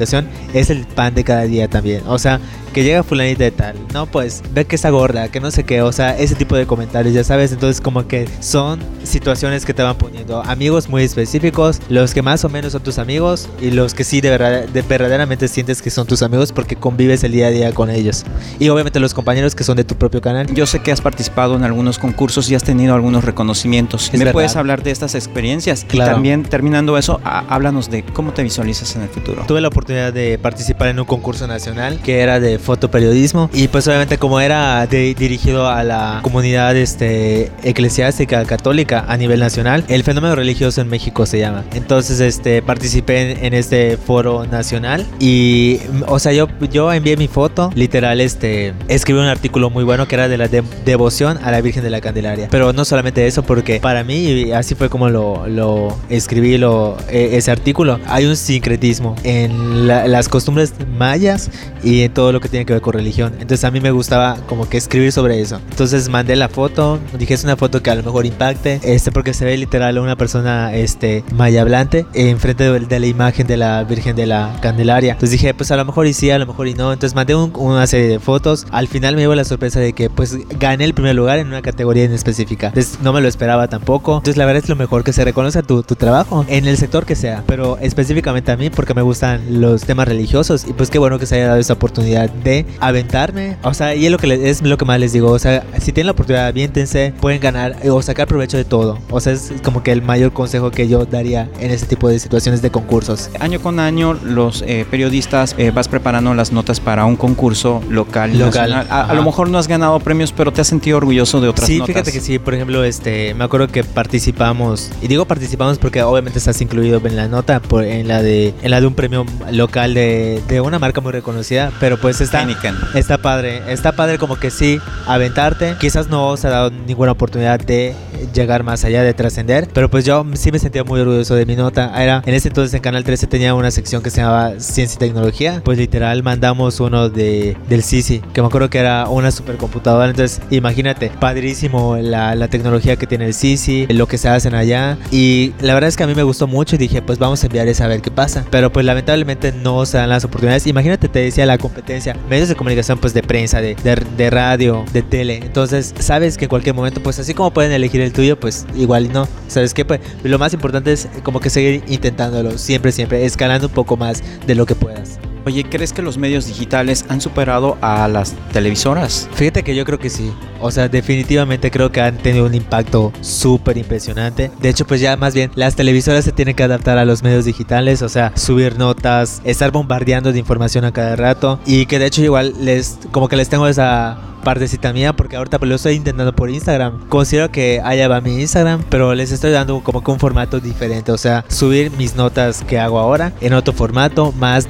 es 0.54 0.70
el 0.70 0.86
pan 0.86 1.14
de 1.14 1.24
cada 1.24 1.44
día 1.44 1.68
también. 1.68 2.04
O 2.08 2.20
sea, 2.20 2.40
que 2.76 2.84
llega 2.84 3.04
fulanita 3.04 3.46
de 3.46 3.52
tal, 3.52 3.78
no, 3.94 4.06
pues 4.06 4.44
ve 4.52 4.66
que 4.66 4.76
está 4.76 4.90
gorda, 4.90 5.30
que 5.30 5.40
no 5.40 5.50
sé 5.50 5.64
qué, 5.64 5.82
o 5.82 5.94
sea, 5.94 6.18
ese 6.18 6.36
tipo 6.36 6.58
de 6.58 6.66
comentarios, 6.66 7.14
ya 7.14 7.24
sabes, 7.24 7.54
entonces 7.54 7.80
como 7.80 8.06
que 8.06 8.28
son 8.42 8.82
situaciones 9.06 9.66
que 9.66 9.74
te 9.74 9.82
van 9.82 9.98
poniendo 9.98 10.44
amigos 10.44 10.90
muy 10.90 11.04
específicos, 11.04 11.80
los 11.88 12.14
que 12.14 12.22
más 12.22 12.44
o 12.44 12.50
menos 12.50 12.74
son 12.74 12.84
tus 12.84 12.98
amigos 12.98 13.48
y 13.62 13.72
los 13.72 13.94
que 13.94 14.04
sí 14.04 14.20
de, 14.20 14.30
verdad, 14.30 14.68
de 14.68 14.82
verdaderamente 14.82 15.48
sientes 15.48 15.82
que 15.82 15.90
son 15.90 16.06
tus 16.06 16.22
amigos 16.22 16.52
porque 16.52 16.76
convives 16.76 17.24
el 17.24 17.32
día 17.32 17.48
a 17.48 17.50
día 17.50 17.72
con 17.72 17.90
ellos. 17.90 18.26
Y 18.60 18.68
obviamente 18.68 19.00
los 19.00 19.14
compañeros 19.14 19.56
que 19.56 19.64
son 19.64 19.78
de 19.78 19.86
tu 19.86 19.96
propio 19.96 20.20
canal. 20.20 20.54
Yo 20.54 20.66
sé 20.66 20.80
que 20.80 20.92
has 20.92 21.00
participado 21.00 21.56
en 21.56 21.64
algunos 21.64 21.98
concursos 21.98 22.50
y 22.50 22.56
has 22.56 22.64
tenido 22.66 22.94
algunos 22.94 23.24
reconocimientos. 23.24 24.12
¿Me 24.12 24.34
puedes 24.34 24.58
hablar 24.58 24.84
de 24.84 24.92
estas 24.92 25.16
experiencias? 25.16 25.86
Claro. 25.88 26.12
Y 26.12 26.14
también 26.14 26.44
terminando 26.44 26.98
eso, 26.98 27.22
háblanos 27.24 27.90
de 27.90 28.04
cómo 28.04 28.34
te 28.34 28.44
visualizas 28.44 28.98
en 28.98 29.04
el 29.04 29.08
futuro. 29.08 29.46
Tuve 29.48 29.62
la 29.62 29.70
oportunidad 29.70 30.12
de 30.12 30.38
participar 30.38 30.90
en 30.90 31.00
un 31.00 31.06
concurso 31.06 31.48
nacional 31.48 32.02
que 32.02 32.20
era 32.20 32.42
de 32.42 32.60
fotoperiodismo 32.66 33.50
y 33.54 33.68
pues 33.70 33.88
obviamente 33.88 34.18
como 34.18 34.42
era 34.42 34.86
dirigido 34.88 35.70
a 35.70 35.84
la 35.84 36.20
comunidad 36.22 36.76
este, 36.76 37.52
eclesiástica 37.64 38.44
católica 38.46 39.06
a 39.08 39.18
nivel 39.18 39.40
nacional, 39.40 39.86
el 39.88 40.04
fenómeno 40.04 40.36
religioso 40.36 40.82
en 40.82 40.90
México 40.90 41.26
se 41.26 41.40
llama. 41.40 41.64
Entonces 41.74 42.20
este, 42.20 42.62
participé 42.62 43.46
en, 43.46 43.54
este 43.54 43.98
foro 43.98 44.46
nacional 44.46 45.06
y 45.20 45.80
o 46.08 46.20
sea 46.20 46.34
yo, 46.34 46.48
yo 46.72 46.92
envié 46.92 47.16
mi 47.16 47.28
foto, 47.28 47.72
literal 47.76 48.20
este, 48.20 48.74
escribí 48.90 49.20
un 49.20 49.28
artículo 49.28 49.70
muy 49.70 49.84
bueno 49.84 50.08
que 50.08 50.16
era 50.16 50.28
de 50.28 50.38
la 50.38 50.48
devoción 50.48 51.40
a 51.44 51.52
la 51.52 51.62
Virgen 51.62 51.84
de 51.84 51.90
la 51.90 52.02
Candelaria. 52.02 52.48
Pero 52.52 52.74
no 52.74 52.84
solamente 52.84 53.28
eso, 53.28 53.44
porque 53.44 53.80
para 53.80 54.04
mí, 54.04 54.52
así 54.52 54.76
fue 54.76 54.90
como 54.90 55.10
lo, 55.10 55.48
lo 55.48 55.98
escribí 56.10 56.58
lo, 56.58 56.98
e, 57.10 57.38
ese 57.38 57.52
artículo, 57.52 58.00
hay 58.08 58.26
un 58.26 58.36
sincretismo 58.36 59.16
en 59.24 59.88
las 59.88 60.28
costumbres 60.28 60.74
mayas 60.98 61.50
y 61.84 62.02
en 62.02 62.14
todo 62.14 62.32
lo 62.32 62.40
que 62.40 62.50
tiene 62.56 62.66
que 62.66 62.72
ver 62.72 62.82
con 62.82 62.94
religión. 62.94 63.34
Entonces 63.34 63.66
a 63.66 63.72
mí 63.72 63.82
me 63.82 63.92
gustaba 63.92 64.38
como 64.48 64.70
que 64.70 64.78
escribir 64.78 65.12
sobre 65.12 65.42
eso. 65.42 65.60
Entonces 65.70 66.08
mandé 66.08 66.38
la 66.38 66.48
foto, 66.48 67.00
dije 67.20 67.34
es 67.34 67.44
una 67.44 67.58
foto 67.58 67.84
que 67.84 67.90
a 67.90 67.96
lo 67.96 68.04
mejor 68.04 68.26
impacte, 68.26 68.80
este 68.82 69.12
porque 69.12 69.34
se 69.34 69.44
ve 69.44 69.58
literal 69.58 70.00
una 70.00 70.16
persona 70.16 70.74
este 70.74 71.26
maya 71.34 71.64
hablante 71.64 72.06
enfrente 72.14 72.64
de, 72.64 72.80
de 72.80 73.00
la 73.02 73.08
imagen 73.08 73.46
de 73.46 73.58
la 73.58 73.84
Virgen 73.84 74.16
de 74.16 74.26
la 74.26 74.58
Candelaria. 74.62 75.12
Entonces 75.12 75.32
dije, 75.32 75.54
pues 75.54 75.70
a 75.72 75.76
lo 75.76 75.84
mejor 75.84 76.08
y 76.08 76.14
sí, 76.14 76.32
a 76.32 76.40
lo 76.40 76.46
mejor 76.46 76.70
y 76.70 76.76
no. 76.76 76.94
Entonces 76.94 77.14
mandé 77.14 77.36
una 77.36 77.86
serie 77.88 78.08
de 78.08 78.20
fotos. 78.20 78.66
Al 78.72 78.88
final 78.88 79.16
me 79.16 79.22
llevo 79.22 79.36
la 79.36 79.44
sorpresa 79.44 79.82
de 79.82 79.92
que 79.92 80.10
pues 80.10 80.38
gané 80.58 80.86
el 80.86 80.94
primer 80.94 81.14
lugar 81.14 81.40
en 81.40 81.48
una 81.48 81.62
categoría 81.62 82.06
en 82.06 82.14
específica. 82.14 82.68
Entonces 82.68 83.00
no 83.02 83.12
me 83.12 83.20
lo 83.20 83.28
esperaba 83.28 83.68
tampoco. 83.68 84.14
Entonces 84.14 84.38
la 84.38 84.46
verdad 84.46 84.64
es 84.64 84.70
lo 84.70 84.78
mejor 84.78 85.04
que 85.04 85.12
se 85.12 85.26
reconoce 85.26 85.62
tu, 85.62 85.84
tu 85.84 85.96
trabajo 85.96 86.46
en 86.48 86.68
el 86.68 86.78
sector 86.78 87.06
que 87.06 87.18
sea, 87.18 87.44
pero 87.48 87.78
específicamente 87.80 88.54
a 88.54 88.56
mí 88.56 88.70
porque 88.70 88.94
me 88.94 89.02
gustan 89.02 89.60
los 89.60 89.84
temas 89.84 90.08
religiosos 90.08 90.66
y 90.66 90.72
pues 90.72 90.90
qué 90.90 91.00
bueno 91.00 91.20
que 91.20 91.26
se 91.26 91.36
haya 91.36 91.48
dado 91.48 91.60
esa 91.60 91.74
oportunidad 91.74 92.30
de 92.46 92.66
aventarme. 92.80 93.58
O 93.64 93.74
sea, 93.74 93.96
y 93.96 94.06
es 94.06 94.12
lo 94.12 94.18
que, 94.18 94.50
es 94.50 94.62
lo 94.62 94.78
que 94.78 94.86
más 94.86 95.00
les 95.00 95.12
digo. 95.12 95.32
O 95.32 95.40
sea, 95.40 95.66
si 95.80 95.92
tienen 95.92 96.06
la 96.06 96.12
oportunidad, 96.14 96.48
aviéntense, 96.48 97.14
pueden 97.20 97.42
ganar 97.42 97.76
o 97.90 98.02
sacar 98.02 98.28
provecho 98.28 98.56
de 98.56 98.64
todo. 98.64 99.00
O 99.10 99.20
sea, 99.20 99.34
es 99.34 99.52
como 99.64 99.84
que 99.84 99.92
el 99.92 100.02
mayor 100.02 100.32
consejo 100.32 100.72
que 100.72 100.88
yo 100.88 101.06
daría 101.06 101.50
en 101.60 101.72
ese 101.72 101.86
tipo 101.86 102.08
de 102.08 102.20
situaciones 102.20 102.62
de 102.62 102.70
concursos. 102.70 103.30
Año 103.40 103.60
con 103.60 103.80
año, 103.80 104.14
los 104.14 104.64
eh, 104.66 104.86
periodistas 104.90 105.56
eh, 105.58 105.72
vas 105.72 105.88
preparando 105.88 106.34
las 106.34 106.52
notas 106.52 106.80
para 106.80 107.06
un 107.06 107.16
concurso 107.16 107.82
local. 107.90 108.38
local. 108.38 108.86
A, 108.90 109.14
lo 109.14 109.24
mejor 109.24 109.50
no 109.50 109.58
has 109.58 109.68
ganado 109.68 110.00
premios, 110.00 110.32
pero 110.32 110.54
te 110.54 110.62
has 110.62 110.68
sentido 110.68 110.98
orgulloso 110.98 111.42
de 111.42 111.50
otras 111.50 111.68
sí, 111.68 111.82
fíjate 111.86 112.12
que 112.12 112.22
sí. 112.22 112.40
Por 112.40 112.54
ejemplo, 112.54 112.84
este, 112.84 113.34
me 113.34 113.44
acuerdo 113.44 113.68
que 113.68 113.84
participamos, 113.84 114.92
y 115.02 115.08
digo 115.08 115.26
participamos 115.26 115.80
porque 115.80 116.04
obviamente 116.04 116.38
estás 116.38 116.62
incluido 116.62 117.02
en 117.04 117.16
la 117.16 117.28
nota, 117.28 117.60
por, 117.60 117.84
en, 117.84 118.08
la 118.08 118.22
de, 118.22 118.54
en 118.62 118.72
la 118.72 118.80
de 118.80 118.88
un 118.88 118.94
premio 118.94 119.26
local 119.52 119.94
de, 119.96 120.42
de 120.48 120.62
una 120.62 120.78
marca 120.78 121.02
muy 121.02 121.12
reconocida, 121.12 121.72
pero 121.80 121.98
pues 121.98 122.22
está, 122.26 122.46
está 122.94 123.18
padre. 123.18 123.62
Está 123.68 123.92
padre 123.94 124.18
como 124.18 124.38
que 124.38 124.52
sí, 124.52 124.82
aventarte. 125.08 125.76
Quizás 125.80 126.08
no 126.08 126.36
se 126.38 126.48
ha 126.48 126.52
dado 126.52 126.72
ninguna 126.72 127.12
oportunidad 127.12 127.60
de 127.60 127.96
llegar 128.34 128.64
más 128.64 128.84
allá, 128.84 129.04
de 129.04 129.14
trascender, 129.14 129.68
pero 129.74 129.90
pues 129.90 130.06
yo 130.06 130.26
sí 130.34 130.52
me 130.52 130.60
sentía 130.60 130.84
muy 130.84 131.00
orgulloso 131.00 131.36
de 131.36 131.46
mi 131.46 131.56
nota. 131.56 131.92
Era, 132.02 132.22
en 132.26 132.34
ese 132.34 132.48
entonces 132.50 132.74
en 132.74 132.82
Canal 132.82 133.04
13 133.04 133.28
tenía 133.28 133.54
una 133.54 133.72
sección 133.72 134.02
que 134.02 134.10
se 134.10 134.22
llamaba 134.22 134.60
Ciencia 134.60 134.96
y 134.96 135.00
Tecnología, 135.00 135.62
pues 135.64 135.78
literal 135.78 136.24
mandamos 136.24 136.80
uno 136.80 137.10
de, 137.10 137.58
del 137.70 137.84
Sisi, 137.84 138.22
que 138.34 138.42
me 138.42 138.48
acuerdo 138.48 138.70
que 138.70 138.80
era 138.80 139.08
una 139.08 139.32
supercomputadora, 139.32 140.10
entonces 140.10 140.42
imagínate, 140.50 141.12
padrísimo 141.20 141.98
la, 141.98 142.36
la 142.36 142.48
tecnología 142.48 142.96
que 142.96 143.08
tiene 143.08 143.26
el 143.26 143.34
Sisi, 143.34 143.88
lo 143.88 144.08
que 144.08 144.18
se 144.18 144.30
hacen 144.30 144.56
allá, 144.56 144.98
y 145.12 145.54
la 145.62 145.74
verdad 145.74 145.88
es 145.90 145.98
que 145.98 146.04
a 146.04 146.08
mí 146.08 146.16
me 146.16 146.24
gustó 146.24 146.48
mucho 146.48 146.76
y 146.76 146.78
dije, 146.78 147.02
pues 147.02 147.20
vamos 147.20 147.44
a 147.44 147.48
enviar 147.48 147.68
esa 147.68 147.86
a 147.86 147.88
ver 147.88 148.02
qué 148.02 148.12
pasa, 148.12 148.46
pero 148.50 148.72
pues 148.72 148.86
lamentablemente 148.86 149.52
no 149.52 149.86
se 149.86 149.98
dan 149.98 150.10
las 150.10 150.24
oportunidades. 150.26 150.66
Imagínate, 150.68 151.08
te 151.08 151.20
decía 151.20 151.46
la 151.46 151.58
competencia, 151.58 152.18
medios 152.30 152.50
de 152.50 152.56
comunicación 152.56 152.98
pues 152.98 153.14
de 153.14 153.22
prensa, 153.22 153.62
de, 153.62 153.76
de, 153.76 153.96
de 154.18 154.30
radio, 154.30 154.86
de 154.92 155.02
tele, 155.04 155.38
entonces 155.44 155.94
sabes 156.00 156.38
que 156.38 156.46
en 156.46 156.50
cualquier 156.50 156.76
momento, 156.76 157.02
pues 157.02 157.20
así 157.20 157.34
como 157.34 157.52
pueden 157.52 157.72
elegir 157.72 158.02
el 158.02 158.12
tuyo, 158.16 158.40
pues 158.40 158.66
igual 158.76 159.12
no, 159.12 159.28
¿sabes 159.48 159.74
qué? 159.74 159.86
Pues 159.86 160.00
lo 160.24 160.40
más 160.40 160.54
importante 160.54 160.92
es 160.92 161.08
como 161.24 161.40
que 161.40 161.50
seguir 161.50 161.84
intentándolo, 161.88 162.58
siempre, 162.58 162.92
siempre, 162.92 163.26
escalando 163.26 163.68
un 163.68 163.74
poco 163.74 163.98
más 163.98 164.24
de 164.48 164.56
lo 164.56 164.66
que 164.66 164.76
puedas. 164.76 165.20
Oye, 165.46 165.64
¿crees 165.64 165.94
que 165.94 166.02
los 166.02 166.18
medios 166.18 166.48
digitales 166.48 167.06
han 167.08 167.22
superado 167.22 167.78
a 167.82 168.08
las 168.08 168.34
televisoras? 168.52 169.30
Fíjate 169.34 169.64
que 169.64 169.76
yo 169.76 169.86
creo 169.86 170.00
que 170.00 170.10
sí. 170.10 170.34
O 170.60 170.72
sea, 170.72 170.88
definitivamente 170.88 171.70
creo 171.70 171.92
que 171.92 172.02
han 172.02 172.18
tenido 172.18 172.48
un 172.48 172.56
impacto 172.56 173.14
súper 173.22 173.78
impresionante. 173.78 174.50
De 174.60 174.70
hecho, 174.70 174.88
pues 174.88 175.02
ya 175.02 175.18
más 175.18 175.36
bien 175.36 175.52
las 175.54 175.76
televisoras 175.76 176.26
se 176.26 176.32
tienen 176.32 176.56
que 176.56 176.64
adaptar 176.64 176.98
a 176.98 177.06
los 177.06 177.22
medios 177.22 177.46
digitales. 177.46 178.02
O 178.02 178.10
sea, 178.10 178.32
subir 178.36 178.80
notas, 178.80 179.42
estar 179.44 179.72
bombardeando 179.72 180.34
de 180.34 180.40
información 180.40 180.84
a 180.84 180.92
cada 180.92 181.16
rato. 181.16 181.60
Y 181.68 181.86
que 181.86 182.00
de 182.00 182.08
hecho 182.08 182.24
igual 182.24 182.56
les, 182.60 182.98
como 183.12 183.28
que 183.28 183.36
les 183.36 183.48
tengo 183.48 183.68
esa 183.68 184.18
partecita 184.46 184.94
mía 184.94 185.12
porque 185.12 185.36
ahorita 185.36 185.60
pues 185.60 185.68
lo 185.68 185.76
estoy 185.76 185.96
intentando 185.96 186.34
por 186.34 186.50
Instagram. 186.50 187.10
Considero 187.10 187.52
que 187.52 187.82
allá 187.84 188.08
va 188.08 188.22
mi 188.22 188.40
Instagram, 188.40 188.86
pero 188.90 189.14
les 189.14 189.34
estoy 189.34 189.52
dando 189.52 189.82
como 189.82 190.02
que 190.02 190.12
un 190.12 190.20
formato 190.20 190.62
diferente, 190.62 191.12
o 191.12 191.18
sea, 191.18 191.44
subir 191.50 191.92
mis 191.92 192.16
notas 192.16 192.64
que 192.64 192.80
hago 192.80 193.00
ahora 193.00 193.34
en 193.42 193.54
otro 193.54 193.74
formato, 193.74 194.32
más 194.34 194.70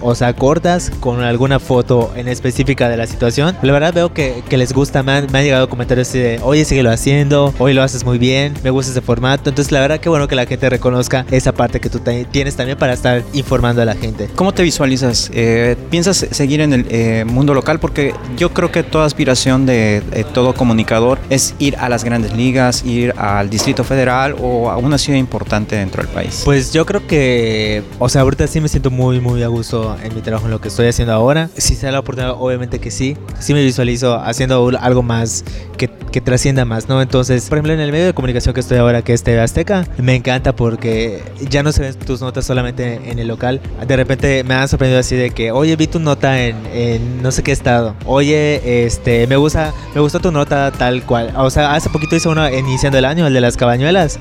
o 0.00 0.14
sea, 0.14 0.34
cortas, 0.34 0.90
con 1.00 1.22
alguna 1.22 1.58
foto 1.58 2.12
en 2.16 2.28
específica 2.28 2.88
de 2.88 2.96
la 2.96 3.06
situación. 3.06 3.56
La 3.62 3.72
verdad 3.72 3.92
veo 3.92 4.12
que, 4.12 4.42
que 4.48 4.56
les 4.56 4.72
gusta, 4.72 5.02
me 5.02 5.12
han, 5.12 5.26
me 5.32 5.38
han, 5.38 5.44
llegado 5.44 5.68
comentarios 5.68 6.12
de, 6.12 6.40
oye, 6.42 6.64
síguelo 6.64 6.90
haciendo, 6.90 7.54
hoy 7.58 7.74
lo 7.74 7.82
haces 7.82 8.04
muy 8.04 8.18
bien, 8.18 8.54
me 8.62 8.70
gusta 8.70 8.92
ese 8.92 9.00
formato. 9.00 9.50
Entonces 9.50 9.72
la 9.72 9.80
verdad 9.80 10.00
que 10.00 10.08
bueno 10.08 10.28
que 10.28 10.34
la 10.34 10.46
gente 10.46 10.68
reconozca 10.70 11.26
esa 11.30 11.52
parte 11.52 11.80
que 11.80 11.90
tú 11.90 12.00
tienes 12.30 12.56
también 12.56 12.78
para 12.78 12.92
estar 12.92 13.22
informando 13.32 13.82
a 13.82 13.84
la 13.84 13.94
gente. 13.94 14.28
¿Cómo 14.34 14.52
te 14.52 14.62
visualizas? 14.62 15.30
Eh, 15.32 15.76
¿Piensas 15.90 16.26
seguir 16.30 16.60
en 16.60 16.72
el 16.72 16.86
eh, 16.90 17.24
mundo 17.26 17.54
local? 17.54 17.80
Porque 17.80 18.14
yo 18.36 18.52
creo 18.52 18.70
que 18.70 18.82
toda 18.82 19.06
aspiración 19.06 19.66
de, 19.66 20.02
todo 20.32 20.54
comunicador 20.54 21.18
es 21.30 21.54
ir 21.58 21.76
a 21.76 21.88
las 21.88 22.04
grandes 22.04 22.34
ligas, 22.34 22.84
ir 22.84 23.14
al 23.16 23.50
Distrito 23.50 23.84
Federal 23.84 24.36
o 24.40 24.70
a 24.70 24.76
una 24.76 24.98
ciudad 24.98 25.18
importante 25.18 25.76
dentro 25.76 26.02
del 26.02 26.12
país. 26.12 26.42
Pues 26.44 26.72
yo 26.72 26.86
creo 26.86 27.06
que, 27.06 27.82
o 27.98 28.08
sea, 28.08 28.22
ahorita 28.22 28.46
sí 28.46 28.60
me 28.60 28.68
siento 28.68 28.90
muy, 28.90 29.20
muy 29.20 29.42
a 29.42 29.48
gusto 29.48 29.73
en 30.02 30.14
mi 30.14 30.20
trabajo, 30.20 30.46
en 30.46 30.52
lo 30.52 30.60
que 30.60 30.68
estoy 30.68 30.86
haciendo 30.86 31.12
ahora. 31.12 31.48
Si 31.56 31.74
se 31.74 31.86
da 31.86 31.92
la 31.92 32.00
oportunidad, 32.00 32.36
obviamente 32.38 32.78
que 32.78 32.90
sí. 32.90 33.16
Sí 33.40 33.54
me 33.54 33.62
visualizo 33.62 34.14
haciendo 34.16 34.70
algo 34.80 35.02
más 35.02 35.44
que, 35.76 35.88
que 35.88 36.20
trascienda 36.20 36.64
más, 36.64 36.88
¿no? 36.88 37.02
Entonces, 37.02 37.48
por 37.48 37.58
ejemplo, 37.58 37.72
en 37.72 37.80
el 37.80 37.92
medio 37.92 38.06
de 38.06 38.14
comunicación 38.14 38.54
que 38.54 38.60
estoy 38.60 38.78
ahora, 38.78 39.02
que 39.02 39.12
es 39.12 39.22
TV 39.22 39.40
Azteca, 39.40 39.86
me 39.98 40.14
encanta 40.14 40.54
porque 40.54 41.22
ya 41.50 41.62
no 41.62 41.72
se 41.72 41.82
ven 41.82 41.94
tus 41.94 42.20
notas 42.20 42.46
solamente 42.46 43.10
en 43.10 43.18
el 43.18 43.28
local. 43.28 43.60
De 43.86 43.96
repente 43.96 44.44
me 44.44 44.54
han 44.54 44.68
sorprendido 44.68 45.00
así 45.00 45.16
de 45.16 45.30
que, 45.30 45.50
oye, 45.52 45.76
vi 45.76 45.86
tu 45.86 45.98
nota 45.98 46.40
en, 46.40 46.56
en 46.72 47.22
no 47.22 47.30
sé 47.32 47.42
qué 47.42 47.52
estado. 47.52 47.94
Oye, 48.06 48.84
este, 48.86 49.26
me 49.26 49.36
gusta, 49.36 49.72
me 49.94 50.00
gustó 50.00 50.20
tu 50.20 50.30
nota 50.30 50.70
tal 50.70 51.02
cual. 51.04 51.32
O 51.36 51.50
sea, 51.50 51.74
hace 51.74 51.90
poquito 51.90 52.16
hice 52.16 52.28
uno 52.28 52.48
iniciando 52.48 52.98
el 52.98 53.04
año, 53.04 53.26
el 53.26 53.34
de 53.34 53.40
las 53.40 53.56
cabañuelas. 53.56 54.18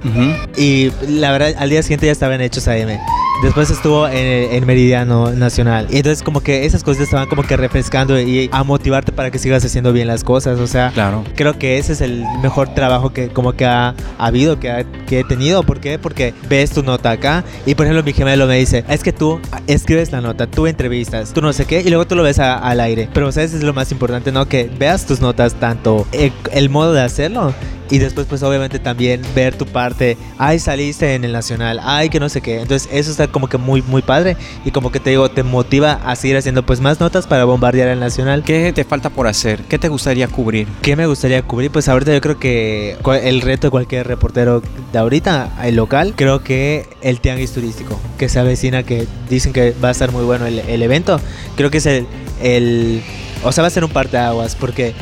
Y 0.57 0.91
la 1.07 1.31
verdad, 1.31 1.53
al 1.57 1.69
día 1.69 1.81
siguiente 1.83 2.07
ya 2.07 2.11
estaban 2.11 2.41
hechos 2.41 2.67
AM. 2.67 2.97
Después 3.43 3.69
estuvo 3.69 4.07
en, 4.07 4.53
en, 4.53 4.65
Meridiano 4.65 5.31
Nacional. 5.31 5.87
Y 5.91 5.97
entonces 5.97 6.23
como 6.23 6.39
que 6.39 6.65
esas 6.65 6.81
cosas 6.81 7.03
estaban 7.03 7.27
como 7.27 7.43
que 7.43 7.57
refrescando 7.57 8.17
y 8.17 8.49
a 8.53 8.63
motivarte 8.63 9.11
para 9.11 9.31
que 9.31 9.37
sigas 9.37 9.65
haciendo 9.65 9.91
bien 9.91 10.07
las 10.07 10.23
cosas. 10.23 10.61
O 10.61 10.65
sea, 10.65 10.91
claro. 10.93 11.25
creo 11.35 11.59
que 11.59 11.77
ese 11.77 11.91
es 11.91 11.99
el 11.99 12.23
mejor 12.41 12.73
trabajo 12.73 13.11
que 13.11 13.27
como 13.27 13.51
que 13.51 13.65
ha, 13.65 13.95
habido, 14.17 14.61
que, 14.61 14.85
que, 15.07 15.19
he 15.19 15.23
tenido. 15.25 15.63
¿Por 15.63 15.81
qué? 15.81 15.99
Porque 15.99 16.33
ves 16.47 16.71
tu 16.71 16.83
nota 16.83 17.11
acá 17.11 17.43
y 17.65 17.75
por 17.75 17.85
ejemplo 17.85 18.01
mi 18.01 18.13
gemelo 18.13 18.47
me 18.47 18.57
dice, 18.57 18.85
es 18.87 19.03
que 19.03 19.11
tú 19.11 19.41
escribes 19.67 20.13
la 20.13 20.21
nota, 20.21 20.47
tú 20.47 20.65
entrevistas, 20.65 21.33
tú 21.33 21.41
no 21.41 21.51
sé 21.51 21.65
qué 21.65 21.81
y 21.81 21.89
luego 21.89 22.07
tú 22.07 22.15
lo 22.15 22.23
ves 22.23 22.39
al 22.39 22.79
aire. 22.79 23.09
Pero 23.13 23.29
¿sabes? 23.33 23.53
Es 23.53 23.63
lo 23.63 23.73
más 23.73 23.91
importante, 23.91 24.31
¿no? 24.31 24.47
Que 24.47 24.71
veas 24.79 25.05
tus 25.05 25.19
notas 25.19 25.55
tanto 25.55 26.07
el 26.13 26.69
modo 26.69 26.93
de 26.93 27.01
hacerlo 27.01 27.53
y 27.93 27.99
después 27.99 28.25
pues 28.25 28.41
obviamente 28.41 28.79
también 28.79 29.21
ver 29.35 29.55
tu 29.55 29.67
parte, 29.67 30.17
ay 30.39 30.57
saliste 30.57 31.13
en 31.13 31.25
el 31.25 31.31
nacional, 31.31 31.79
ay 31.83 32.09
que 32.09 32.19
no 32.19 32.27
sé 32.27 32.41
qué, 32.41 32.59
entonces 32.59 32.89
eso 32.91 33.11
está 33.11 33.27
como 33.27 33.47
que 33.47 33.59
muy 33.59 33.83
muy 33.83 34.01
padre 34.01 34.35
y 34.65 34.71
como 34.71 34.91
que 34.91 34.99
te 34.99 35.11
digo, 35.11 35.29
te 35.29 35.43
motiva 35.43 36.01
a 36.03 36.15
seguir 36.15 36.37
haciendo 36.37 36.65
pues 36.65 36.81
más 36.81 36.99
notas 36.99 37.27
para 37.27 37.45
bombardear 37.45 37.89
el 37.89 37.99
nacional. 37.99 38.43
¿Qué 38.43 38.73
te 38.73 38.83
falta 38.83 39.11
por 39.11 39.27
hacer? 39.27 39.61
¿Qué 39.65 39.77
te 39.77 39.89
gustaría 39.89 40.27
cubrir? 40.27 40.67
¿Qué 40.81 40.95
me 40.95 41.05
gustaría 41.05 41.43
cubrir? 41.43 41.69
Pues 41.69 41.87
ahorita 41.87 42.11
yo 42.11 42.19
creo 42.19 42.39
que 42.39 42.97
el 43.21 43.41
reto 43.41 43.67
de 43.67 43.71
cualquier 43.71 44.07
reportero 44.07 44.63
de 44.91 44.97
ahorita, 44.97 45.51
el 45.63 45.75
local, 45.75 46.13
creo 46.15 46.43
que 46.43 46.87
el 47.03 47.19
tianguis 47.19 47.51
turístico, 47.51 48.01
que 48.17 48.27
se 48.27 48.39
avecina, 48.39 48.81
que 48.81 49.05
dicen 49.29 49.53
que 49.53 49.75
va 49.83 49.89
a 49.89 49.91
estar 49.91 50.11
muy 50.11 50.23
bueno 50.23 50.47
el, 50.47 50.57
el 50.57 50.81
evento, 50.81 51.19
creo 51.55 51.69
que 51.69 51.77
es 51.77 51.85
el, 51.85 52.07
el... 52.41 53.03
O 53.43 53.51
sea, 53.51 53.61
va 53.61 53.67
a 53.67 53.71
ser 53.71 53.83
un 53.83 53.91
par 53.91 54.09
de 54.09 54.17
aguas 54.17 54.55
porque 54.55 54.95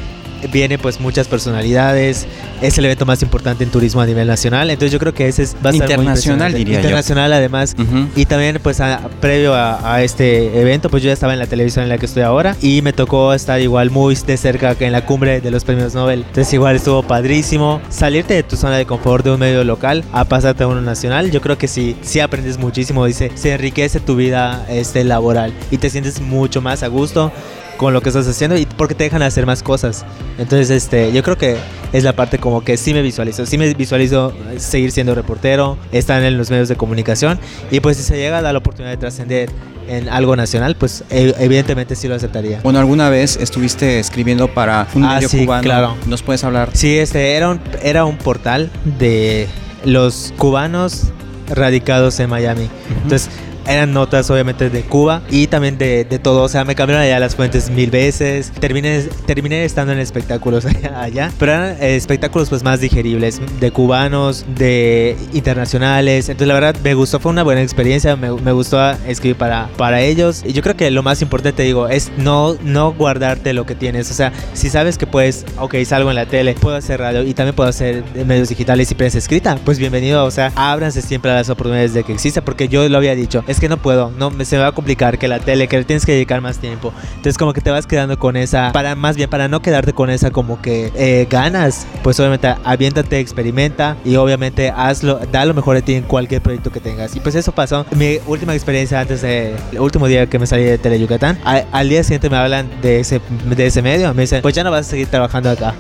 viene 0.52 0.78
pues 0.78 1.00
muchas 1.00 1.28
personalidades, 1.28 2.28
es 2.62 2.78
el 2.78 2.86
evento 2.86 3.06
más 3.06 3.22
importante 3.22 3.64
en 3.64 3.70
turismo 3.70 4.02
a 4.02 4.06
nivel 4.06 4.28
nacional, 4.28 4.70
entonces 4.70 4.92
yo 4.92 5.00
creo 5.00 5.14
que 5.14 5.28
ese 5.28 5.44
es 5.44 5.56
va 5.66 5.72
a 5.72 5.76
internacional 5.76 6.54
diría 6.54 6.78
internacional 6.78 7.34
además 7.34 7.76
y 8.16 8.26
también 8.26 8.60
pues 8.62 8.80
previo 9.20 9.54
a, 9.56 10.02
este 10.02 10.60
evento 10.60 10.90
pues 10.90 11.04
yo 11.04 11.08
ya 11.08 11.14
estaba 11.14 11.34
en 11.34 11.40
la 11.40 11.48
televisión 11.48 11.84
en 11.84 11.90
la 11.90 11.98
que 11.98 12.06
estoy 12.06 12.24
ahora 12.24 12.56
y 12.62 12.82
me 12.82 12.94
tocó 12.94 13.34
estar 13.34 13.62
igual 13.62 13.92
muy 13.92 14.16
de 14.16 14.38
cerca 14.38 14.76
en 14.80 14.92
la 14.92 15.06
cumbre 15.06 15.42
de 15.42 15.52
los 15.52 15.64
premios 15.64 15.94
Nobel, 15.94 16.26
entonces 16.28 16.54
igual 16.54 16.76
estuvo 16.76 17.04
padrísimo. 17.04 17.82
Salirte 17.90 18.34
de 18.34 18.44
tu 18.44 18.56
zona 18.56 18.78
de 18.78 18.86
confort 18.86 19.26
de 19.26 19.32
un 19.32 19.40
medio 19.40 19.64
local 19.64 20.04
a 20.12 20.26
pasarte 20.26 20.64
a 20.64 20.68
uno 20.68 20.82
nacional, 20.82 21.32
yo 21.32 21.42
creo 21.42 21.58
que 21.58 21.68
sí, 21.68 21.96
sí 22.02 22.20
aprendes 22.20 22.58
muchísimo, 22.58 23.06
dice, 23.06 23.32
se 23.36 23.54
enriquece 23.54 24.00
tu 24.00 24.16
vida 24.16 24.66
este 24.70 25.04
laboral 25.04 25.54
y 25.70 25.78
te 25.78 25.90
sientes 25.90 26.22
mucho 26.22 26.62
más 26.62 26.84
a 26.84 26.88
gusto 26.88 27.32
con 27.82 27.94
lo 27.94 28.02
que 28.02 28.10
estás 28.10 28.28
haciendo 28.28 28.56
y 28.56 28.68
porque 28.68 28.94
te 28.94 29.06
dejan 29.06 29.24
hacer 29.24 29.48
más 29.48 29.64
cosas. 29.64 30.06
Entonces, 30.38 30.70
este, 30.70 31.12
yo 31.14 31.24
creo 31.24 31.36
que 31.36 31.58
es 31.94 32.04
la 32.04 32.14
parte 32.14 32.38
como 32.38 32.64
que 32.64 32.78
sí 32.78 32.94
me 32.94 33.02
visualizo, 33.02 33.48
sí 33.48 33.58
me 33.58 33.74
visualizo 33.74 34.36
seguir 34.58 34.92
siendo 34.92 35.16
reportero, 35.16 35.80
estar 35.92 36.22
en 36.22 36.38
los 36.38 36.52
medios 36.52 36.70
de 36.70 36.76
comunicación 36.76 37.40
y 37.72 37.80
pues 37.80 37.98
si 37.98 38.04
se 38.04 38.18
llega 38.18 38.38
a 38.38 38.42
dar 38.44 38.54
la 38.54 38.60
oportunidad 38.60 38.92
de 38.92 38.98
trascender 38.98 39.50
en 39.88 40.10
algo 40.10 40.36
nacional, 40.36 40.76
pues 40.76 41.04
e, 41.10 41.34
evidentemente 41.40 41.96
sí 41.96 42.08
lo 42.08 42.14
aceptaría. 42.14 42.60
Bueno, 42.62 42.78
alguna 42.78 43.10
vez 43.10 43.36
estuviste 43.38 43.98
escribiendo 43.98 44.48
para 44.48 44.88
un 44.94 45.04
ah, 45.04 45.16
medio 45.16 45.30
sí, 45.30 45.40
cubano. 45.44 45.64
Claro. 45.64 45.98
¿Nos 46.06 46.22
puedes 46.22 46.44
hablar? 46.44 46.70
Sí, 46.74 47.00
este 47.00 47.34
era 47.34 47.50
un, 47.50 47.60
era 47.82 48.06
un 48.06 48.20
portal 48.20 48.70
de 49.00 49.48
los 49.86 50.36
cubanos 50.38 51.08
radicados 51.50 52.20
en 52.20 52.30
Miami. 52.30 52.70
Entonces, 53.02 53.32
eran 53.68 53.94
notas 53.94 54.30
obviamente 54.30 54.70
de 54.70 54.82
Cuba 54.84 55.22
y 55.30 55.48
también 55.48 55.78
de, 55.78 56.06
de 56.06 56.20
todo. 56.20 56.44
O 56.44 56.50
sea, 56.50 56.66
me 56.66 56.76
cambiaron 56.76 57.04
allá 57.04 57.20
las 57.20 57.36
fuentes 57.36 57.70
mil 57.70 57.90
veces. 57.90 58.52
Terminé, 58.60 59.04
terminé 59.26 59.66
estando 59.66 59.94
en 59.94 60.00
espectáculos 60.00 60.66
allá, 60.96 61.32
pero 61.38 61.54
eran 61.54 61.78
eh, 61.82 61.96
espectáculos 61.96 62.50
pues 62.50 62.64
más 62.64 62.80
digeribles, 62.80 63.42
de 63.60 63.72
cubanos, 63.72 64.46
de 64.56 65.16
internacionales. 65.34 66.30
Entonces 66.30 66.48
la 66.48 66.54
verdad 66.54 66.76
me 66.84 66.94
gustó, 66.94 67.20
fue 67.20 67.32
una 67.32 67.44
buena 67.44 67.62
experiencia, 67.62 68.16
me, 68.16 68.32
me 68.32 68.52
gustó 68.52 68.80
escribir 69.08 69.38
para, 69.38 69.70
para 69.78 70.02
ellos. 70.02 70.44
Y 70.46 70.54
yo 70.54 70.62
creo 70.62 70.76
que 70.76 70.90
lo 70.92 71.04
más 71.04 71.22
importante, 71.22 71.64
digo, 71.64 71.88
es 71.88 72.12
no, 72.18 72.56
no 72.64 72.94
guardarte 72.94 73.54
lo 73.54 73.66
que 73.66 73.76
tienes. 73.76 74.10
O 74.12 74.14
sea, 74.14 74.32
si 74.54 74.70
sabes 74.70 74.98
que 74.98 75.08
puedes, 75.08 75.46
ok, 75.58 75.76
salgo 75.86 76.10
en 76.10 76.16
la 76.16 76.26
tele, 76.26 76.56
puedo 76.56 76.76
hacer 76.76 77.00
radio 77.00 77.24
y 77.24 77.34
también 77.34 77.56
puedo 77.56 77.70
hacer 77.70 78.04
medios 78.26 78.50
digitales 78.50 78.92
y 78.92 78.96
prensa 78.96 79.18
escrita, 79.18 79.58
pues 79.64 79.80
bienvenido. 79.80 80.26
O 80.26 80.32
sea, 80.32 80.52
ábranse 80.56 81.02
siempre 81.02 81.32
a 81.32 81.36
las 81.36 81.50
oportunidades 81.50 81.94
de 81.94 82.04
que 82.04 82.14
exista, 82.14 82.42
porque 82.42 82.68
yo 82.68 82.88
lo 82.88 82.98
había 82.98 83.16
dicho 83.16 83.44
es 83.52 83.60
que 83.60 83.70
no 83.70 83.78
puedo, 83.78 84.12
no 84.18 84.32
se 84.44 84.56
me 84.56 84.64
va 84.64 84.70
a 84.70 84.72
complicar 84.72 85.18
que 85.18 85.28
la 85.28 85.40
tele, 85.40 85.68
que 85.68 85.78
le 85.78 85.84
tienes 85.84 86.06
que 86.06 86.14
dedicar 86.14 86.42
más 86.42 86.58
tiempo. 86.58 86.94
Entonces 87.10 87.38
como 87.38 87.54
que 87.54 87.62
te 87.62 87.72
vas 87.72 87.86
quedando 87.86 88.18
con 88.18 88.36
esa, 88.36 88.72
para 88.72 88.96
más 88.96 89.16
bien 89.16 89.30
para 89.30 89.48
no 89.48 89.62
quedarte 89.62 89.94
con 89.94 90.10
esa 90.10 90.32
como 90.32 90.62
que 90.62 90.92
eh, 90.96 91.28
ganas, 91.30 91.86
pues 92.04 92.20
obviamente 92.20 92.54
aviéntate, 92.64 93.20
experimenta 93.20 93.98
y 94.06 94.16
obviamente 94.16 94.72
hazlo, 94.76 95.20
da 95.32 95.46
lo 95.46 95.54
mejor 95.54 95.76
de 95.76 95.82
ti 95.82 95.94
en 95.94 96.04
cualquier 96.04 96.42
proyecto 96.42 96.72
que 96.72 96.80
tengas. 96.80 97.16
Y 97.16 97.20
pues 97.20 97.36
eso 97.36 97.52
pasó. 97.52 97.86
Mi 97.96 98.20
última 98.28 98.54
experiencia 98.54 99.00
antes 99.00 99.22
de, 99.22 99.56
el 99.72 99.80
último 99.80 100.08
día 100.08 100.28
que 100.28 100.40
me 100.40 100.48
salí 100.48 100.64
de 100.64 100.78
Tele 100.78 101.00
Yucatán, 101.00 101.40
al 101.44 101.90
día 101.90 102.04
siguiente 102.04 102.30
me 102.30 102.38
hablan 102.38 102.70
de 102.82 103.00
ese, 103.00 103.22
de 103.46 103.66
ese 103.66 103.82
medio, 103.82 104.14
me 104.14 104.24
dicen, 104.24 104.42
pues 104.42 104.56
ya 104.56 104.64
no 104.64 104.72
vas 104.72 104.88
a 104.88 104.90
seguir 104.90 105.08
trabajando 105.08 105.50
acá. 105.50 105.76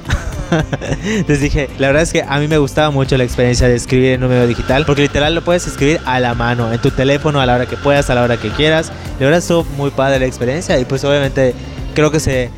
Les 1.27 1.39
dije, 1.39 1.69
la 1.77 1.87
verdad 1.87 2.03
es 2.03 2.11
que 2.11 2.23
a 2.27 2.39
mí 2.39 2.47
me 2.47 2.57
gustaba 2.57 2.91
mucho 2.91 3.17
la 3.17 3.23
experiencia 3.23 3.67
de 3.67 3.75
escribir 3.75 4.13
en 4.13 4.23
un 4.23 4.29
medio 4.29 4.47
digital, 4.47 4.85
porque 4.85 5.03
literal 5.03 5.33
lo 5.35 5.43
puedes 5.43 5.65
escribir 5.67 5.99
a 6.05 6.19
la 6.19 6.33
mano, 6.33 6.71
en 6.71 6.79
tu 6.79 6.91
teléfono, 6.91 7.39
a 7.39 7.45
la 7.45 7.55
hora 7.55 7.60
que 7.65 7.77
puedas, 7.77 8.09
a 8.09 8.15
la 8.15 8.23
hora 8.23 8.37
que 8.37 8.49
quieras. 8.49 8.91
La 9.19 9.25
verdad 9.25 9.39
estuvo 9.39 9.63
muy 9.77 9.91
padre 9.91 10.19
la 10.19 10.25
experiencia 10.25 10.79
y 10.79 10.85
pues 10.85 11.03
obviamente 11.03 11.53
creo 11.93 12.11
que 12.11 12.19
se 12.19 12.49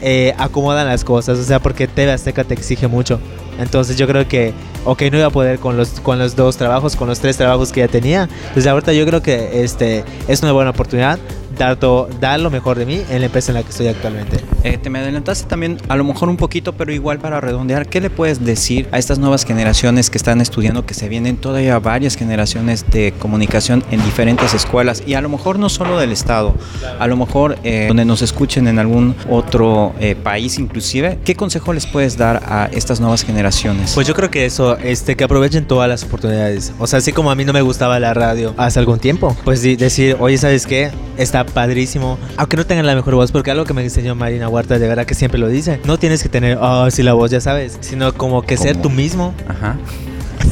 eh, 0.00 0.34
acomodan 0.38 0.86
las 0.86 1.04
cosas, 1.04 1.38
o 1.38 1.44
sea, 1.44 1.58
porque 1.58 1.88
TV 1.88 2.12
Azteca 2.12 2.44
te 2.44 2.54
exige 2.54 2.86
mucho. 2.88 3.20
Entonces 3.58 3.96
yo 3.96 4.06
creo 4.06 4.28
que, 4.28 4.52
ok, 4.84 5.02
no 5.10 5.18
iba 5.18 5.26
a 5.26 5.30
poder 5.30 5.58
con 5.58 5.76
los, 5.76 6.00
con 6.00 6.18
los 6.18 6.36
dos 6.36 6.56
trabajos, 6.56 6.94
con 6.94 7.08
los 7.08 7.18
tres 7.18 7.36
trabajos 7.36 7.72
que 7.72 7.80
ya 7.80 7.88
tenía. 7.88 8.28
Entonces 8.48 8.66
ahorita 8.68 8.92
yo 8.92 9.04
creo 9.04 9.20
que 9.20 9.64
este, 9.64 10.04
es 10.28 10.42
una 10.42 10.52
buena 10.52 10.70
oportunidad 10.70 11.18
dar, 11.58 12.40
lo 12.40 12.50
mejor 12.50 12.78
de 12.78 12.86
mí 12.86 13.02
en 13.10 13.20
la 13.20 13.26
empresa 13.26 13.50
en 13.52 13.56
la 13.56 13.62
que 13.62 13.70
estoy 13.70 13.88
actualmente. 13.88 14.38
Eh, 14.64 14.78
te 14.78 14.90
me 14.90 14.98
adelantaste 14.98 15.48
también, 15.48 15.78
a 15.88 15.96
lo 15.96 16.04
mejor 16.04 16.28
un 16.28 16.36
poquito, 16.36 16.72
pero 16.72 16.92
igual 16.92 17.18
para 17.18 17.40
redondear, 17.40 17.88
¿qué 17.88 18.00
le 18.00 18.10
puedes 18.10 18.44
decir 18.44 18.88
a 18.92 18.98
estas 18.98 19.18
nuevas 19.18 19.44
generaciones 19.44 20.10
que 20.10 20.18
están 20.18 20.40
estudiando, 20.40 20.86
que 20.86 20.94
se 20.94 21.08
vienen 21.08 21.36
todavía 21.36 21.78
varias 21.78 22.16
generaciones 22.16 22.84
de 22.90 23.12
comunicación 23.18 23.84
en 23.90 24.02
diferentes 24.04 24.54
escuelas 24.54 25.02
y 25.06 25.14
a 25.14 25.20
lo 25.20 25.28
mejor 25.28 25.58
no 25.58 25.68
solo 25.68 25.98
del 25.98 26.12
Estado, 26.12 26.54
a 26.98 27.06
lo 27.06 27.16
mejor 27.16 27.58
eh, 27.64 27.86
donde 27.88 28.04
nos 28.04 28.22
escuchen 28.22 28.68
en 28.68 28.78
algún 28.78 29.14
otro 29.28 29.94
eh, 30.00 30.14
país 30.14 30.58
inclusive, 30.58 31.18
¿qué 31.24 31.34
consejo 31.34 31.72
les 31.72 31.86
puedes 31.86 32.16
dar 32.16 32.42
a 32.46 32.68
estas 32.72 33.00
nuevas 33.00 33.24
generaciones? 33.24 33.92
Pues 33.94 34.06
yo 34.06 34.14
creo 34.14 34.30
que 34.30 34.46
eso, 34.46 34.76
este, 34.78 35.16
que 35.16 35.24
aprovechen 35.24 35.66
todas 35.66 35.88
las 35.88 36.04
oportunidades. 36.04 36.72
O 36.78 36.86
sea, 36.86 36.98
así 36.98 37.12
como 37.12 37.30
a 37.30 37.34
mí 37.34 37.44
no 37.44 37.52
me 37.52 37.62
gustaba 37.62 37.98
la 37.98 38.14
radio 38.14 38.54
hace 38.56 38.78
algún 38.78 38.98
tiempo, 38.98 39.36
pues 39.44 39.62
decir, 39.62 40.16
oye, 40.20 40.38
¿sabes 40.38 40.66
qué? 40.66 40.90
Está 41.16 41.44
padrísimo. 41.48 42.18
Aunque 42.36 42.56
no 42.56 42.66
tengan 42.66 42.86
la 42.86 42.94
mejor 42.94 43.14
voz, 43.14 43.32
porque 43.32 43.50
algo 43.50 43.64
que 43.64 43.74
me 43.74 43.82
enseñó 43.82 44.14
Marina 44.14 44.48
Huerta, 44.48 44.78
de 44.78 44.88
verdad 44.88 45.06
que 45.06 45.14
siempre 45.14 45.38
lo 45.38 45.48
dice. 45.48 45.80
No 45.84 45.98
tienes 45.98 46.22
que 46.22 46.28
tener, 46.28 46.58
oh, 46.60 46.90
sí, 46.90 47.02
la 47.02 47.14
voz, 47.14 47.30
ya 47.30 47.40
sabes, 47.40 47.78
sino 47.80 48.12
como 48.14 48.42
que 48.42 48.56
ser 48.56 48.80
tú 48.80 48.90
mismo. 48.90 49.34
Ajá 49.48 49.76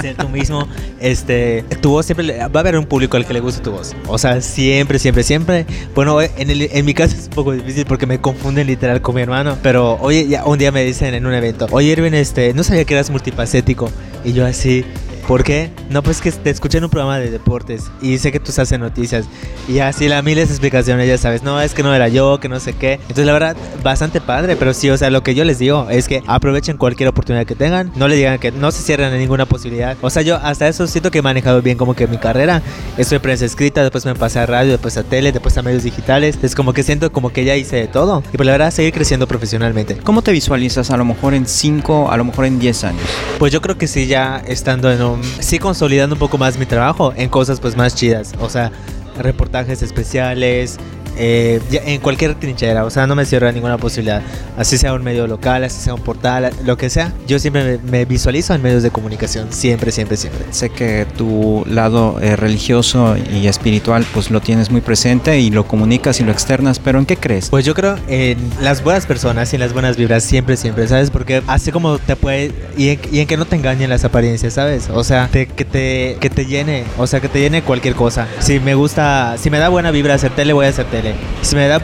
ser 0.00 0.16
tú 0.16 0.28
mismo. 0.28 0.66
Este, 1.00 1.64
tu 1.80 1.90
voz 1.90 2.06
siempre 2.06 2.38
va 2.38 2.44
a 2.54 2.59
haber 2.61 2.76
un 2.76 2.85
público 2.85 3.16
al 3.16 3.26
que 3.26 3.32
le 3.32 3.40
guste 3.40 3.62
tu 3.62 3.72
voz. 3.72 3.94
O 4.06 4.18
sea, 4.18 4.40
siempre, 4.40 4.98
siempre, 4.98 5.22
siempre. 5.22 5.66
Bueno, 5.94 6.20
en, 6.20 6.50
el, 6.50 6.62
en 6.72 6.85
mi 6.85 6.94
caso 6.94 7.16
es 7.16 7.24
un 7.24 7.30
poco 7.30 7.52
difícil 7.52 7.85
porque 7.87 8.06
me 8.06 8.20
confunden 8.20 8.66
literal 8.66 9.00
con 9.00 9.14
mi 9.14 9.22
hermano. 9.22 9.56
Pero 9.62 9.98
oye, 10.00 10.26
ya 10.28 10.44
un 10.44 10.59
día 10.59 10.72
me 10.72 10.85
dicen 10.85 11.14
en 11.14 11.26
un 11.26 11.35
evento, 11.35 11.66
oye 11.70 11.88
Irvin, 11.88 12.14
este, 12.14 12.52
no 12.54 12.62
sabía 12.64 12.85
que 12.85 12.94
eras 12.94 13.11
multifacético. 13.11 13.90
Y 14.24 14.32
yo 14.32 14.44
así, 14.44 14.85
¿Por 15.27 15.43
qué? 15.43 15.71
No, 15.91 16.05
pues 16.05 16.21
que 16.21 16.31
te 16.31 16.51
escuché 16.51 16.79
en 16.79 16.85
un 16.85 16.91
programa 16.91 17.19
de 17.19 17.31
deportes 17.31 17.91
y 18.01 18.19
sé 18.19 18.31
que 18.31 18.39
tú 18.39 18.53
haces 18.57 18.79
noticias 18.79 19.27
y 19.69 19.81
así 19.81 20.09
la 20.09 20.23
miles 20.23 20.49
de 20.49 20.55
explicaciones, 20.55 21.09
ya 21.09 21.19
sabes, 21.19 21.43
no, 21.43 21.61
es 21.61 21.75
que 21.75 21.83
no 21.83 21.93
era 21.93 22.07
yo, 22.09 22.39
que 22.39 22.49
no 22.49 22.61
sé 22.61 22.75
qué. 22.75 22.95
Entonces 22.95 23.27
la 23.27 23.33
verdad, 23.33 23.57
bastante 23.83 24.21
padre, 24.21 24.55
pero 24.55 24.73
sí, 24.73 24.89
o 24.89 24.97
sea, 24.97 25.11
lo 25.11 25.25
que 25.25 25.35
yo 25.35 25.45
les 25.45 25.59
digo 25.59 25.89
es 25.91 26.07
que 26.07 26.23
aprovechen 26.29 26.77
cualquier 26.77 27.09
oportunidad 27.09 27.45
que 27.45 27.57
tengan, 27.57 27.91
no 27.97 28.07
le 28.07 28.15
digan 28.15 28.39
que 28.39 28.53
no 28.53 28.71
se 28.71 28.83
cierren 28.83 29.12
en 29.12 29.19
ninguna 29.19 29.47
posibilidad. 29.47 29.97
O 30.01 30.11
sea, 30.11 30.23
yo 30.23 30.37
hasta 30.37 30.69
eso 30.69 30.87
siento 30.87 31.11
que 31.11 31.19
he 31.19 31.23
manejado 31.23 31.61
bien 31.61 31.77
como 31.77 31.95
que 31.95 32.07
mi 32.07 32.19
carrera. 32.19 32.62
Estoy 32.97 33.19
prensa 33.19 33.45
escrita, 33.45 33.83
después 33.83 34.07
me 34.07 34.15
pasé 34.15 34.39
a 34.39 34.47
radio, 34.47 34.73
después 34.73 34.97
a 34.97 35.03
tele, 35.03 35.33
después 35.33 35.59
a 35.59 35.62
medios 35.62 35.83
digitales. 35.83 36.39
Es 36.43 36.55
como 36.55 36.73
que 36.73 36.85
siento 36.85 37.11
como 37.11 37.31
que 37.31 37.45
ya 37.45 37.57
hice 37.57 37.77
de 37.77 37.89
todo 37.89 38.23
y 38.33 38.37
pues 38.37 38.47
la 38.47 38.53
verdad 38.53 38.71
seguir 38.71 38.93
creciendo 38.93 39.27
profesionalmente. 39.27 39.97
¿Cómo 39.97 40.23
te 40.23 40.31
visualizas 40.31 40.91
a 40.91 40.97
lo 40.97 41.05
mejor 41.05 41.35
en 41.35 41.47
5, 41.47 42.12
a 42.12 42.17
lo 42.17 42.25
mejor 42.25 42.45
en 42.45 42.61
10 42.61 42.85
años? 42.85 43.03
Pues 43.39 43.53
yo 43.53 43.61
creo 43.61 43.77
que 43.77 43.89
sí, 43.89 44.07
ya 44.07 44.41
estando 44.47 44.93
en 44.93 45.03
un 45.03 45.15
sí 45.40 45.59
consolidando 45.59 46.14
un 46.14 46.18
poco 46.18 46.38
más 46.38 46.59
mi 46.59 46.66
trabajo 46.66 47.12
en 47.16 47.29
cosas 47.29 47.61
pues 47.61 47.76
más 47.76 47.94
chidas, 47.94 48.35
o 48.40 48.48
sea, 48.48 48.70
reportajes 49.18 49.83
especiales, 49.83 50.79
eh, 51.16 51.61
en 51.70 52.00
cualquier 52.00 52.35
trinchera, 52.35 52.85
o 52.85 52.90
sea, 52.90 53.07
no 53.07 53.14
me 53.14 53.24
cierro 53.24 53.48
a 53.48 53.52
ninguna 53.52 53.79
posibilidad. 53.79 54.22
Así 54.57 54.79
sea 54.79 54.92
un 54.94 55.02
medio 55.02 55.26
local, 55.26 55.64
así 55.64 55.81
sea 55.81 55.94
un 55.94 56.00
portal, 56.00 56.50
lo 56.64 56.76
que 56.76 56.90
sea. 56.90 57.12
Yo 57.26 57.38
siempre 57.38 57.79
me, 57.79 58.05
visualizo 58.05 58.55
en 58.55 58.62
medios 58.62 58.83
de 58.83 58.90
comunicación, 58.90 59.52
siempre, 59.52 59.92
siempre, 59.92 60.16
siempre. 60.16 60.44
Sé 60.50 60.70
que 60.70 61.07
tu 61.16 61.64
lado 61.66 62.18
eh, 62.20 62.37
religioso 62.37 63.16
y 63.16 63.46
espiritual, 63.46 64.07
pues 64.12 64.31
lo 64.31 64.40
tienes 64.40 64.70
muy 64.70 64.81
presente 64.81 65.40
y 65.40 65.50
lo 65.50 65.66
comunicas 65.66 66.20
y 66.20 66.24
lo 66.24 66.33
externas, 66.33 66.79
pero 66.79 66.98
¿en 66.98 67.07
qué 67.07 67.16
crees? 67.16 67.50
Pues 67.50 67.64
yo 67.64 67.74
creo 67.74 67.96
en 68.09 68.38
las 68.61 68.83
buenas 68.83 69.07
personas 69.07 69.52
y 69.52 69.57
en 69.57 69.61
las 69.61 69.72
buenas 69.72 69.96
vibras, 69.96 70.22
siempre, 70.22 70.57
siempre, 70.57 70.87
¿sabes? 70.88 71.11
Porque 71.11 71.42
así 71.46 71.72
como 71.72 71.98
te 71.98 72.16
puede, 72.16 72.52
y 72.76 72.90
en, 72.90 73.26
que 73.26 73.37
no 73.37 73.44
te 73.44 73.57
engañen 73.57 73.90
las 73.90 74.05
apariencias, 74.05 74.55
¿sabes? 74.55 74.88
O 74.92 75.05
sea, 75.05 75.29
que, 75.33 75.46
te, 75.46 76.16
que 76.20 76.31
te 76.31 76.46
llene, 76.46 76.85
o 76.98 77.07
sea, 77.07 77.20
que 77.20 77.29
te 77.29 77.40
llene 77.40 77.62
cualquier 77.62 77.94
cosa. 77.94 78.26
Si 78.38 78.61
me 78.61 78.74
gusta, 78.74 79.37
si 79.38 79.50
me 79.50 79.59
da 79.59 79.68
buena 79.68 79.90
vibra 79.90 80.14
hacer 80.14 80.35
tele, 80.35 80.52
voy 80.52 80.66
a 80.66 80.68
hacer 80.68 80.87
tele 80.87 81.06
si 81.42 81.57
me 81.57 81.69
da 81.69 81.81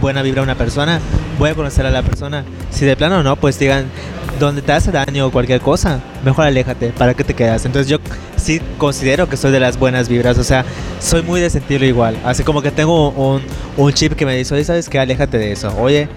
buena 0.00 0.22
vibra 0.22 0.42
una 0.42 0.54
persona, 0.54 1.00
voy 1.38 1.50
a 1.50 1.54
conocer 1.54 1.86
a 1.86 1.90
la 1.90 2.02
persona. 2.02 2.44
Si 2.70 2.84
de 2.84 2.96
plano 2.96 3.22
no, 3.22 3.36
pues 3.36 3.58
digan, 3.58 3.86
donde 4.38 4.62
te 4.62 4.72
hace 4.72 4.90
daño 4.90 5.26
o 5.26 5.30
cualquier 5.30 5.60
cosa, 5.60 6.00
mejor 6.24 6.46
aléjate, 6.46 6.88
¿para 6.88 7.14
que 7.14 7.24
te 7.24 7.34
quedas? 7.34 7.64
Entonces 7.64 7.88
yo 7.88 7.98
sí 8.36 8.60
considero 8.78 9.28
que 9.28 9.36
soy 9.36 9.52
de 9.52 9.60
las 9.60 9.78
buenas 9.78 10.08
vibras, 10.08 10.38
o 10.38 10.44
sea, 10.44 10.64
soy 11.00 11.22
muy 11.22 11.40
de 11.40 11.50
sentirlo 11.50 11.86
igual. 11.86 12.16
Así 12.24 12.42
como 12.42 12.62
que 12.62 12.70
tengo 12.70 13.10
un, 13.10 13.42
un 13.76 13.92
chip 13.92 14.14
que 14.14 14.26
me 14.26 14.36
dice, 14.36 14.54
oye, 14.54 14.64
¿sabes 14.64 14.88
qué? 14.88 14.98
Aléjate 14.98 15.38
de 15.38 15.52
eso. 15.52 15.74
Oye, 15.78 16.08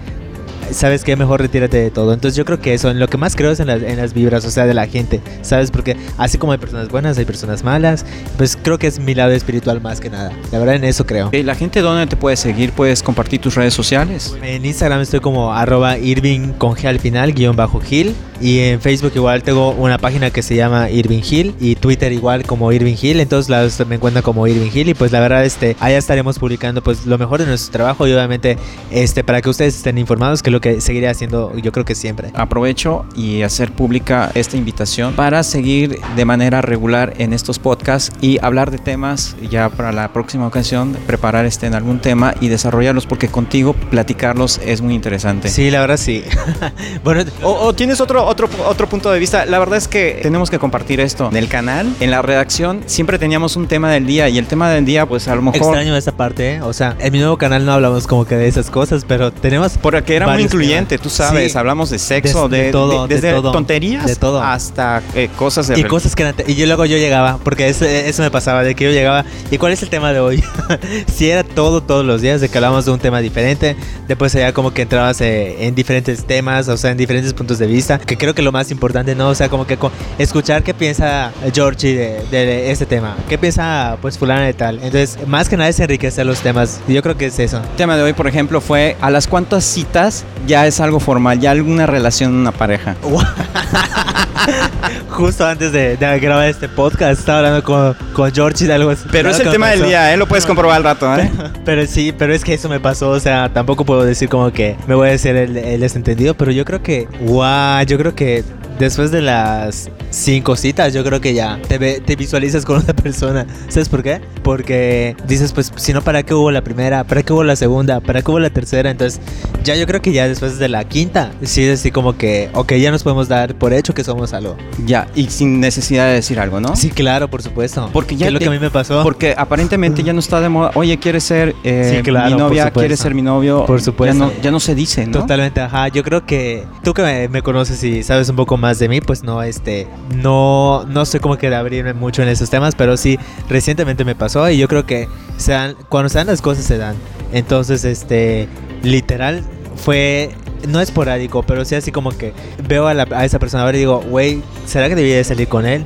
sabes 0.70 1.04
que 1.04 1.16
mejor 1.16 1.40
retírate 1.40 1.76
de 1.78 1.90
todo. 1.90 2.12
Entonces 2.12 2.36
yo 2.36 2.44
creo 2.44 2.60
que 2.60 2.74
eso, 2.74 2.90
en 2.90 3.00
lo 3.00 3.08
que 3.08 3.16
más 3.16 3.36
creo 3.36 3.50
es 3.50 3.60
en 3.60 3.68
las, 3.68 3.82
en 3.82 3.96
las 3.96 4.14
vibras, 4.14 4.44
o 4.44 4.50
sea, 4.50 4.66
de 4.66 4.74
la 4.74 4.86
gente, 4.86 5.20
¿sabes? 5.42 5.70
Porque 5.70 5.96
así 6.18 6.38
como 6.38 6.52
hay 6.52 6.58
personas 6.58 6.88
buenas, 6.88 7.18
hay 7.18 7.24
personas 7.24 7.64
malas, 7.64 8.04
pues 8.36 8.56
creo 8.60 8.78
que 8.78 8.86
es 8.86 8.98
mi 8.98 9.14
lado 9.14 9.32
espiritual 9.32 9.80
más 9.80 10.00
que 10.00 10.10
nada. 10.10 10.32
La 10.52 10.58
verdad 10.58 10.76
en 10.76 10.84
eso 10.84 11.06
creo. 11.06 11.30
¿Y 11.32 11.42
la 11.42 11.54
gente 11.54 11.80
dónde 11.80 12.06
te 12.06 12.16
puede 12.16 12.36
seguir? 12.36 12.72
¿Puedes 12.72 13.02
compartir 13.02 13.40
tus 13.40 13.54
redes 13.54 13.74
sociales? 13.74 14.36
En 14.42 14.64
Instagram 14.64 15.00
estoy 15.00 15.20
como 15.20 15.52
arroba 15.52 15.98
Irving 15.98 16.52
con 16.52 16.74
G 16.74 16.86
al 16.86 16.98
final, 16.98 17.32
guion 17.32 17.56
bajo 17.56 17.80
Gil. 17.80 18.14
Y 18.40 18.60
en 18.60 18.80
Facebook 18.80 19.12
igual 19.14 19.42
tengo 19.42 19.70
una 19.70 19.98
página 19.98 20.30
que 20.30 20.42
se 20.42 20.56
llama 20.56 20.90
Irving 20.90 21.22
Hill 21.28 21.54
y 21.60 21.74
Twitter 21.74 22.12
igual 22.12 22.44
como 22.44 22.72
Irving 22.72 22.96
Hill. 23.00 23.20
En 23.20 23.28
todos 23.28 23.48
lados 23.48 23.82
me 23.86 23.96
encuentran 23.96 24.22
como 24.22 24.46
Irving 24.46 24.70
Hill 24.72 24.88
y 24.90 24.94
pues 24.94 25.12
la 25.12 25.20
verdad 25.20 25.44
este 25.44 25.76
allá 25.80 25.98
estaremos 25.98 26.38
publicando 26.38 26.82
pues 26.82 27.06
lo 27.06 27.18
mejor 27.18 27.40
de 27.40 27.46
nuestro 27.46 27.72
trabajo 27.72 28.06
y 28.06 28.12
obviamente 28.12 28.58
este 28.90 29.24
para 29.24 29.42
que 29.42 29.48
ustedes 29.48 29.76
estén 29.76 29.98
informados 29.98 30.42
que 30.42 30.50
es 30.50 30.52
lo 30.52 30.60
que 30.60 30.80
seguiré 30.80 31.08
haciendo 31.08 31.56
yo 31.56 31.72
creo 31.72 31.84
que 31.84 31.94
siempre. 31.94 32.30
Aprovecho 32.34 33.06
y 33.14 33.42
hacer 33.42 33.72
pública 33.72 34.30
esta 34.34 34.56
invitación 34.56 35.14
para 35.14 35.42
seguir 35.42 36.00
de 36.14 36.24
manera 36.24 36.62
regular 36.62 37.14
en 37.18 37.32
estos 37.32 37.58
podcasts 37.58 38.12
y 38.20 38.38
hablar 38.42 38.70
de 38.70 38.78
temas 38.78 39.36
ya 39.50 39.68
para 39.68 39.92
la 39.92 40.12
próxima 40.12 40.46
ocasión, 40.46 40.96
preparar 41.06 41.46
este 41.46 41.66
en 41.66 41.74
algún 41.74 42.00
tema 42.00 42.34
y 42.40 42.48
desarrollarlos 42.48 43.06
porque 43.06 43.28
contigo 43.28 43.72
platicarlos 43.72 44.60
es 44.64 44.80
muy 44.80 44.94
interesante. 44.94 45.48
Sí, 45.48 45.70
la 45.70 45.80
verdad 45.80 45.96
sí. 45.96 46.24
bueno, 47.04 47.24
o, 47.42 47.52
o, 47.52 47.72
tienes 47.72 48.00
otro, 48.00 48.25
otro, 48.26 48.48
otro 48.66 48.88
punto 48.88 49.10
de 49.10 49.18
vista. 49.18 49.46
La 49.46 49.58
verdad 49.58 49.78
es 49.78 49.88
que 49.88 50.18
tenemos 50.22 50.50
que 50.50 50.58
compartir 50.58 51.00
esto 51.00 51.28
en 51.30 51.36
el 51.36 51.48
canal, 51.48 51.94
en 52.00 52.10
la 52.10 52.22
redacción. 52.22 52.82
Siempre 52.86 53.18
teníamos 53.18 53.56
un 53.56 53.66
tema 53.68 53.90
del 53.90 54.06
día 54.06 54.28
y 54.28 54.38
el 54.38 54.46
tema 54.46 54.70
del 54.70 54.84
día, 54.84 55.06
pues 55.06 55.28
a 55.28 55.34
lo 55.34 55.42
mejor. 55.42 55.56
Extraño 55.56 55.96
esa 55.96 56.12
parte, 56.12 56.54
¿eh? 56.54 56.62
O 56.62 56.72
sea, 56.72 56.96
en 56.98 57.12
mi 57.12 57.18
nuevo 57.18 57.36
canal 57.38 57.64
no 57.64 57.72
hablamos 57.72 58.06
como 58.06 58.24
que 58.24 58.36
de 58.36 58.48
esas 58.48 58.70
cosas, 58.70 59.04
pero 59.06 59.32
tenemos. 59.32 59.78
Porque 59.78 60.16
era 60.16 60.26
muy 60.28 60.42
incluyente, 60.42 60.98
tú 60.98 61.10
sabes. 61.10 61.52
Sí. 61.52 61.58
Hablamos 61.58 61.90
de 61.90 61.98
sexo, 61.98 62.48
de, 62.48 62.64
de, 62.64 62.72
todo, 62.72 63.06
de, 63.06 63.14
desde 63.14 63.32
todo, 63.32 63.52
tonterías 63.52 64.06
de 64.06 64.16
todo. 64.16 64.42
hasta 64.42 65.02
eh, 65.14 65.28
cosas 65.36 65.68
de. 65.68 65.78
Y 65.78 65.84
cosas 65.84 66.14
que. 66.14 66.34
Y 66.46 66.54
yo 66.54 66.66
luego 66.66 66.84
yo 66.84 66.96
llegaba, 66.96 67.38
porque 67.42 67.68
eso, 67.68 67.84
eso 67.84 68.22
me 68.22 68.30
pasaba, 68.30 68.62
de 68.62 68.74
que 68.74 68.84
yo 68.84 68.90
llegaba. 68.90 69.24
¿Y 69.50 69.58
cuál 69.58 69.72
es 69.72 69.82
el 69.82 69.88
tema 69.88 70.12
de 70.12 70.20
hoy? 70.20 70.42
si 71.14 71.30
era 71.30 71.44
todo, 71.44 71.82
todos 71.82 72.04
los 72.04 72.20
días, 72.20 72.40
de 72.40 72.48
que 72.48 72.58
hablábamos 72.58 72.84
de 72.84 72.90
un 72.90 72.98
tema 72.98 73.20
diferente. 73.20 73.76
Después 74.08 74.32
ya 74.32 74.52
como 74.52 74.72
que 74.72 74.82
entrabas 74.82 75.20
eh, 75.20 75.66
en 75.66 75.74
diferentes 75.74 76.24
temas, 76.24 76.68
o 76.68 76.76
sea, 76.76 76.90
en 76.90 76.96
diferentes 76.96 77.32
puntos 77.32 77.58
de 77.58 77.66
vista. 77.66 77.98
Que 77.98 78.15
creo 78.16 78.34
que 78.34 78.42
lo 78.42 78.52
más 78.52 78.70
importante, 78.70 79.14
¿no? 79.14 79.28
O 79.28 79.34
sea, 79.34 79.48
como 79.48 79.66
que 79.66 79.78
escuchar 80.18 80.62
qué 80.62 80.74
piensa 80.74 81.32
Georgie 81.52 81.94
de, 81.94 82.26
de, 82.30 82.70
este 82.70 82.86
tema. 82.86 83.16
¿Qué 83.28 83.38
piensa, 83.38 83.98
pues, 84.00 84.18
fulana 84.18 84.42
de 84.42 84.54
tal? 84.54 84.76
Entonces, 84.76 85.18
más 85.26 85.48
que 85.48 85.56
nada 85.56 85.68
es 85.68 85.80
enriquecer 85.80 86.26
los 86.26 86.40
temas. 86.40 86.80
Yo 86.88 87.02
creo 87.02 87.16
que 87.16 87.26
es 87.26 87.38
eso. 87.38 87.58
El 87.58 87.76
tema 87.76 87.96
de 87.96 88.02
hoy, 88.02 88.12
por 88.12 88.26
ejemplo, 88.26 88.60
fue 88.60 88.96
a 89.00 89.10
las 89.10 89.26
cuantas 89.26 89.64
citas 89.64 90.24
ya 90.46 90.66
es 90.66 90.80
algo 90.80 91.00
formal, 91.00 91.40
ya 91.40 91.50
alguna 91.50 91.86
relación 91.86 92.34
una 92.34 92.52
pareja. 92.52 92.96
Justo 95.10 95.46
antes 95.46 95.72
de, 95.72 95.96
de, 95.96 96.20
grabar 96.20 96.48
este 96.48 96.68
podcast, 96.68 97.20
estaba 97.20 97.38
hablando 97.38 97.62
con, 97.62 97.94
con 98.12 98.32
Georgie 98.32 98.66
de 98.66 98.74
algo 98.74 98.90
así. 98.90 99.04
Pero 99.10 99.30
es 99.30 99.40
el 99.40 99.50
tema 99.50 99.70
del 99.70 99.84
día, 99.84 100.12
¿eh? 100.12 100.16
Lo 100.16 100.26
puedes 100.26 100.46
comprobar 100.46 100.76
al 100.76 100.84
rato, 100.84 101.14
¿eh? 101.16 101.30
Pero, 101.36 101.50
pero, 101.64 101.86
sí, 101.86 102.12
pero 102.16 102.34
es 102.34 102.44
que 102.44 102.54
eso 102.54 102.68
me 102.68 102.80
pasó, 102.80 103.10
o 103.10 103.20
sea, 103.20 103.52
tampoco 103.52 103.84
puedo 103.84 104.04
decir 104.04 104.28
como 104.28 104.52
que 104.52 104.76
me 104.86 104.94
voy 104.94 105.08
a 105.08 105.12
decir 105.12 105.34
el, 105.36 105.56
el 105.56 105.80
desentendido, 105.80 106.34
pero 106.34 106.52
yo 106.52 106.64
creo 106.64 106.82
que, 106.82 107.08
wow, 107.20 107.82
yo 107.86 107.98
creo 107.98 108.14
que 108.14 108.44
después 108.78 109.10
de 109.10 109.22
las 109.22 109.90
cinco 110.10 110.56
citas, 110.56 110.92
yo 110.94 111.04
creo 111.04 111.20
que 111.20 111.34
ya 111.34 111.58
te, 111.68 111.78
ve, 111.78 112.02
te 112.04 112.16
visualizas 112.16 112.64
con 112.64 112.82
una 112.82 112.94
persona. 112.94 113.46
¿Sabes 113.68 113.88
por 113.88 114.02
qué? 114.02 114.20
Porque 114.42 115.16
dices, 115.26 115.52
pues, 115.52 115.72
si 115.76 115.92
no, 115.92 116.02
¿para 116.02 116.22
qué 116.22 116.34
hubo 116.34 116.50
la 116.50 116.62
primera? 116.62 117.04
¿Para 117.04 117.22
qué 117.22 117.32
hubo 117.32 117.44
la 117.44 117.56
segunda? 117.56 118.00
¿Para 118.00 118.22
qué 118.22 118.30
hubo 118.30 118.40
la 118.40 118.50
tercera? 118.50 118.90
Entonces, 118.90 119.20
ya 119.64 119.74
yo 119.76 119.86
creo 119.86 120.00
que 120.00 120.12
ya 120.12 120.28
después 120.28 120.58
de 120.58 120.68
la 120.68 120.84
quinta, 120.84 121.32
sí 121.42 121.64
es 121.64 121.80
así 121.80 121.90
como 121.90 122.16
que, 122.16 122.50
ok, 122.52 122.74
ya 122.74 122.90
nos 122.90 123.02
podemos 123.02 123.28
dar 123.28 123.54
por 123.54 123.72
hecho 123.72 123.94
que 123.94 124.04
somos 124.04 124.32
algo. 124.32 124.56
Ya, 124.84 125.08
y 125.14 125.26
sin 125.26 125.60
necesidad 125.60 126.06
de 126.06 126.14
decir 126.14 126.38
algo, 126.38 126.60
¿no? 126.60 126.76
Sí, 126.76 126.90
claro, 126.90 127.28
por 127.28 127.42
supuesto. 127.42 127.90
Porque 127.92 128.16
ya 128.16 128.26
es 128.26 128.32
lo 128.32 128.38
que 128.38 128.46
a 128.46 128.50
mí 128.50 128.58
me 128.58 128.70
pasó. 128.70 129.02
Porque 129.02 129.34
aparentemente 129.36 130.02
ya 130.02 130.12
no 130.12 130.20
está 130.20 130.40
de 130.40 130.48
moda. 130.48 130.70
Oye, 130.74 130.98
¿quieres 130.98 131.24
ser 131.24 131.54
eh, 131.64 131.96
sí, 131.96 132.02
claro, 132.02 132.30
mi 132.30 132.36
novia? 132.36 132.70
¿Quieres 132.70 133.00
ser 133.00 133.14
mi 133.14 133.22
novio? 133.22 133.64
Por 133.66 133.80
supuesto. 133.80 134.16
Ya 134.16 134.26
no, 134.26 134.32
ya 134.42 134.50
no 134.50 134.60
se 134.60 134.74
dice, 134.74 135.06
¿no? 135.06 135.20
Totalmente, 135.20 135.60
ajá. 135.60 135.88
Yo 135.88 136.02
creo 136.02 136.24
que 136.24 136.64
tú 136.82 136.94
que 136.94 137.02
me, 137.02 137.28
me 137.28 137.42
conoces 137.42 137.82
y 137.82 138.02
sabes 138.02 138.28
un 138.28 138.36
poco 138.36 138.56
más 138.56 138.65
de 138.78 138.88
mí, 138.88 139.00
pues 139.00 139.22
no, 139.22 139.42
este, 139.42 139.86
no, 140.14 140.84
no 140.86 141.04
sé 141.04 141.20
cómo 141.20 141.36
que 141.36 141.54
abrirme 141.54 141.94
mucho 141.94 142.22
en 142.22 142.28
esos 142.28 142.50
temas, 142.50 142.74
pero 142.74 142.96
sí, 142.96 143.18
recientemente 143.48 144.04
me 144.04 144.14
pasó 144.14 144.48
y 144.50 144.58
yo 144.58 144.68
creo 144.68 144.86
que 144.86 145.08
se 145.36 145.52
dan, 145.52 145.76
cuando 145.88 146.08
se 146.08 146.18
dan 146.18 146.26
las 146.26 146.42
cosas 146.42 146.64
se 146.64 146.78
dan. 146.78 146.96
Entonces, 147.32 147.84
este, 147.84 148.48
literal, 148.82 149.42
fue 149.76 150.30
no 150.68 150.80
esporádico, 150.80 151.42
pero 151.42 151.64
sí 151.64 151.74
así 151.74 151.92
como 151.92 152.10
que 152.10 152.32
veo 152.66 152.86
a, 152.86 152.94
la, 152.94 153.06
a 153.12 153.24
esa 153.24 153.38
persona 153.38 153.64
ahora 153.64 153.76
y 153.76 153.80
digo, 153.80 154.00
güey, 154.08 154.42
¿será 154.66 154.88
que 154.88 154.94
debía 154.94 155.16
de 155.16 155.24
salir 155.24 155.48
con 155.48 155.66
él? 155.66 155.84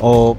O 0.00 0.36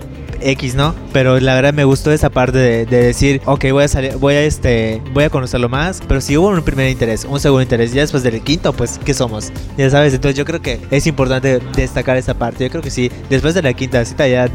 X, 0.52 0.76
¿no? 0.76 0.96
Pero 1.12 1.40
la 1.40 1.56
verdad 1.56 1.74
me 1.74 1.84
gustó 1.84 2.12
esa 2.12 2.30
parte 2.30 2.58
de, 2.58 2.86
de, 2.86 3.04
decir, 3.04 3.42
ok, 3.46 3.66
voy 3.72 3.84
a 3.84 3.88
salir, 3.88 4.16
voy 4.18 4.36
a 4.36 4.42
este, 4.44 5.02
voy 5.14 5.24
a 5.24 5.30
conocerlo 5.30 5.70
más, 5.70 6.02
pero 6.08 6.22
si 6.22 6.38
hubo 6.38 6.50
un 6.50 6.62
primer 6.64 6.90
interés, 6.90 7.26
un 7.26 7.40
segundo 7.40 7.62
interés, 7.62 7.94
ya 7.94 8.02
después 8.02 8.24
del 8.24 8.42
quinto, 8.42 8.74
pues, 8.74 9.00
¿qué 9.04 9.14
somos? 9.14 9.52
Ya 9.78 9.90
sabes, 9.90 10.14
entonces 10.14 10.38
yo 10.38 10.46
creo 10.46 10.62
que 10.62 10.80
es 10.92 11.08
importante 11.08 11.60
destacar 11.76 12.18
esa 12.18 12.34
parte. 12.34 12.64
Yo 12.64 12.70
creo 12.70 12.84
que 12.84 12.92
sí, 12.92 13.12
después 13.30 13.54
de 13.54 13.62
la 13.62 13.74
quinta 13.74 14.04
cita 14.06 14.28
ya 14.28 14.50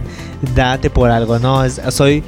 date 0.54 0.90
por 0.90 1.10
algo, 1.10 1.38
¿no? 1.38 1.68
Soy 1.68 2.22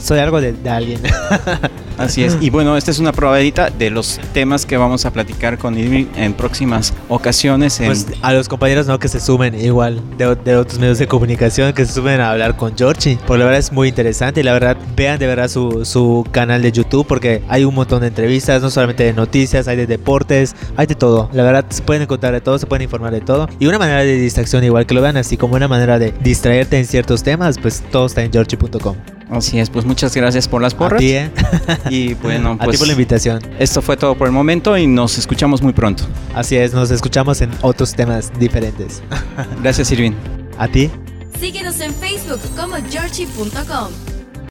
soy 0.00 0.18
algo 0.18 0.40
de 0.40 0.70
alguien. 0.70 1.00
Así 2.00 2.24
es. 2.24 2.38
Y 2.40 2.48
bueno, 2.48 2.78
esta 2.78 2.90
es 2.90 2.98
una 2.98 3.12
probadita 3.12 3.68
de 3.68 3.90
los 3.90 4.18
temas 4.32 4.64
que 4.64 4.78
vamos 4.78 5.04
a 5.04 5.12
platicar 5.12 5.58
con 5.58 5.78
Irving 5.78 6.06
en 6.16 6.32
próximas 6.32 6.94
ocasiones. 7.08 7.78
En... 7.78 7.86
Pues 7.86 8.06
a 8.22 8.32
los 8.32 8.48
compañeros 8.48 8.86
no 8.86 8.98
que 8.98 9.08
se 9.08 9.20
sumen 9.20 9.54
igual 9.54 10.02
de, 10.16 10.34
de, 10.34 10.56
otros 10.56 10.78
medios 10.78 10.98
de 10.98 11.06
comunicación, 11.06 11.74
que 11.74 11.84
se 11.84 11.92
sumen 11.92 12.20
a 12.20 12.30
hablar 12.30 12.56
con 12.56 12.74
Georgie. 12.74 13.18
Porque 13.26 13.40
la 13.40 13.44
verdad 13.44 13.60
es 13.60 13.70
muy 13.70 13.88
interesante 13.88 14.40
y 14.40 14.42
la 14.44 14.54
verdad 14.54 14.78
vean 14.96 15.18
de 15.18 15.26
verdad 15.26 15.48
su, 15.48 15.84
su 15.84 16.26
canal 16.30 16.62
de 16.62 16.72
YouTube 16.72 17.06
porque 17.06 17.42
hay 17.48 17.64
un 17.64 17.74
montón 17.74 18.00
de 18.00 18.06
entrevistas, 18.06 18.62
no 18.62 18.70
solamente 18.70 19.04
de 19.04 19.12
noticias, 19.12 19.68
hay 19.68 19.76
de 19.76 19.86
deportes, 19.86 20.56
hay 20.76 20.86
de 20.86 20.94
todo. 20.94 21.28
La 21.34 21.42
verdad 21.42 21.66
se 21.68 21.82
pueden 21.82 22.04
encontrar 22.04 22.32
de 22.32 22.40
todo, 22.40 22.58
se 22.58 22.66
pueden 22.66 22.84
informar 22.84 23.12
de 23.12 23.20
todo. 23.20 23.46
Y 23.58 23.66
una 23.66 23.78
manera 23.78 24.00
de 24.00 24.14
distracción 24.14 24.64
igual 24.64 24.86
que 24.86 24.94
lo 24.94 25.02
vean 25.02 25.18
así 25.18 25.36
como 25.36 25.54
una 25.54 25.68
manera 25.68 25.98
de 25.98 26.14
distraerte 26.22 26.78
en 26.78 26.86
ciertos 26.86 27.22
temas, 27.22 27.58
pues 27.58 27.82
todo 27.90 28.06
está 28.06 28.24
en 28.24 28.32
georgie.com. 28.32 28.96
Así 29.30 29.60
es, 29.60 29.70
pues 29.70 29.84
muchas 29.84 30.14
gracias 30.14 30.48
por 30.48 30.60
las 30.60 30.74
porras. 30.74 30.94
A 30.94 30.98
ti, 30.98 31.12
¿eh? 31.12 31.30
Y 31.90 32.14
bueno, 32.14 32.56
pues. 32.56 32.68
A 32.68 32.72
ti 32.72 32.78
por 32.78 32.86
la 32.86 32.92
invitación. 32.92 33.42
Esto 33.58 33.82
fue 33.82 33.96
todo 33.96 34.14
por 34.14 34.26
el 34.26 34.32
momento 34.32 34.76
y 34.78 34.86
nos 34.86 35.18
escuchamos 35.18 35.60
muy 35.60 35.72
pronto. 35.72 36.04
Así 36.34 36.56
es, 36.56 36.72
nos 36.72 36.90
escuchamos 36.90 37.40
en 37.40 37.50
otros 37.62 37.94
temas 37.94 38.32
diferentes. 38.38 39.02
Gracias, 39.62 39.90
Irvin. 39.92 40.14
A 40.58 40.68
ti. 40.68 40.90
Síguenos 41.38 41.80
en 41.80 41.92
Facebook 41.94 42.40
como 42.56 42.76
Georgie.com. 42.90 44.19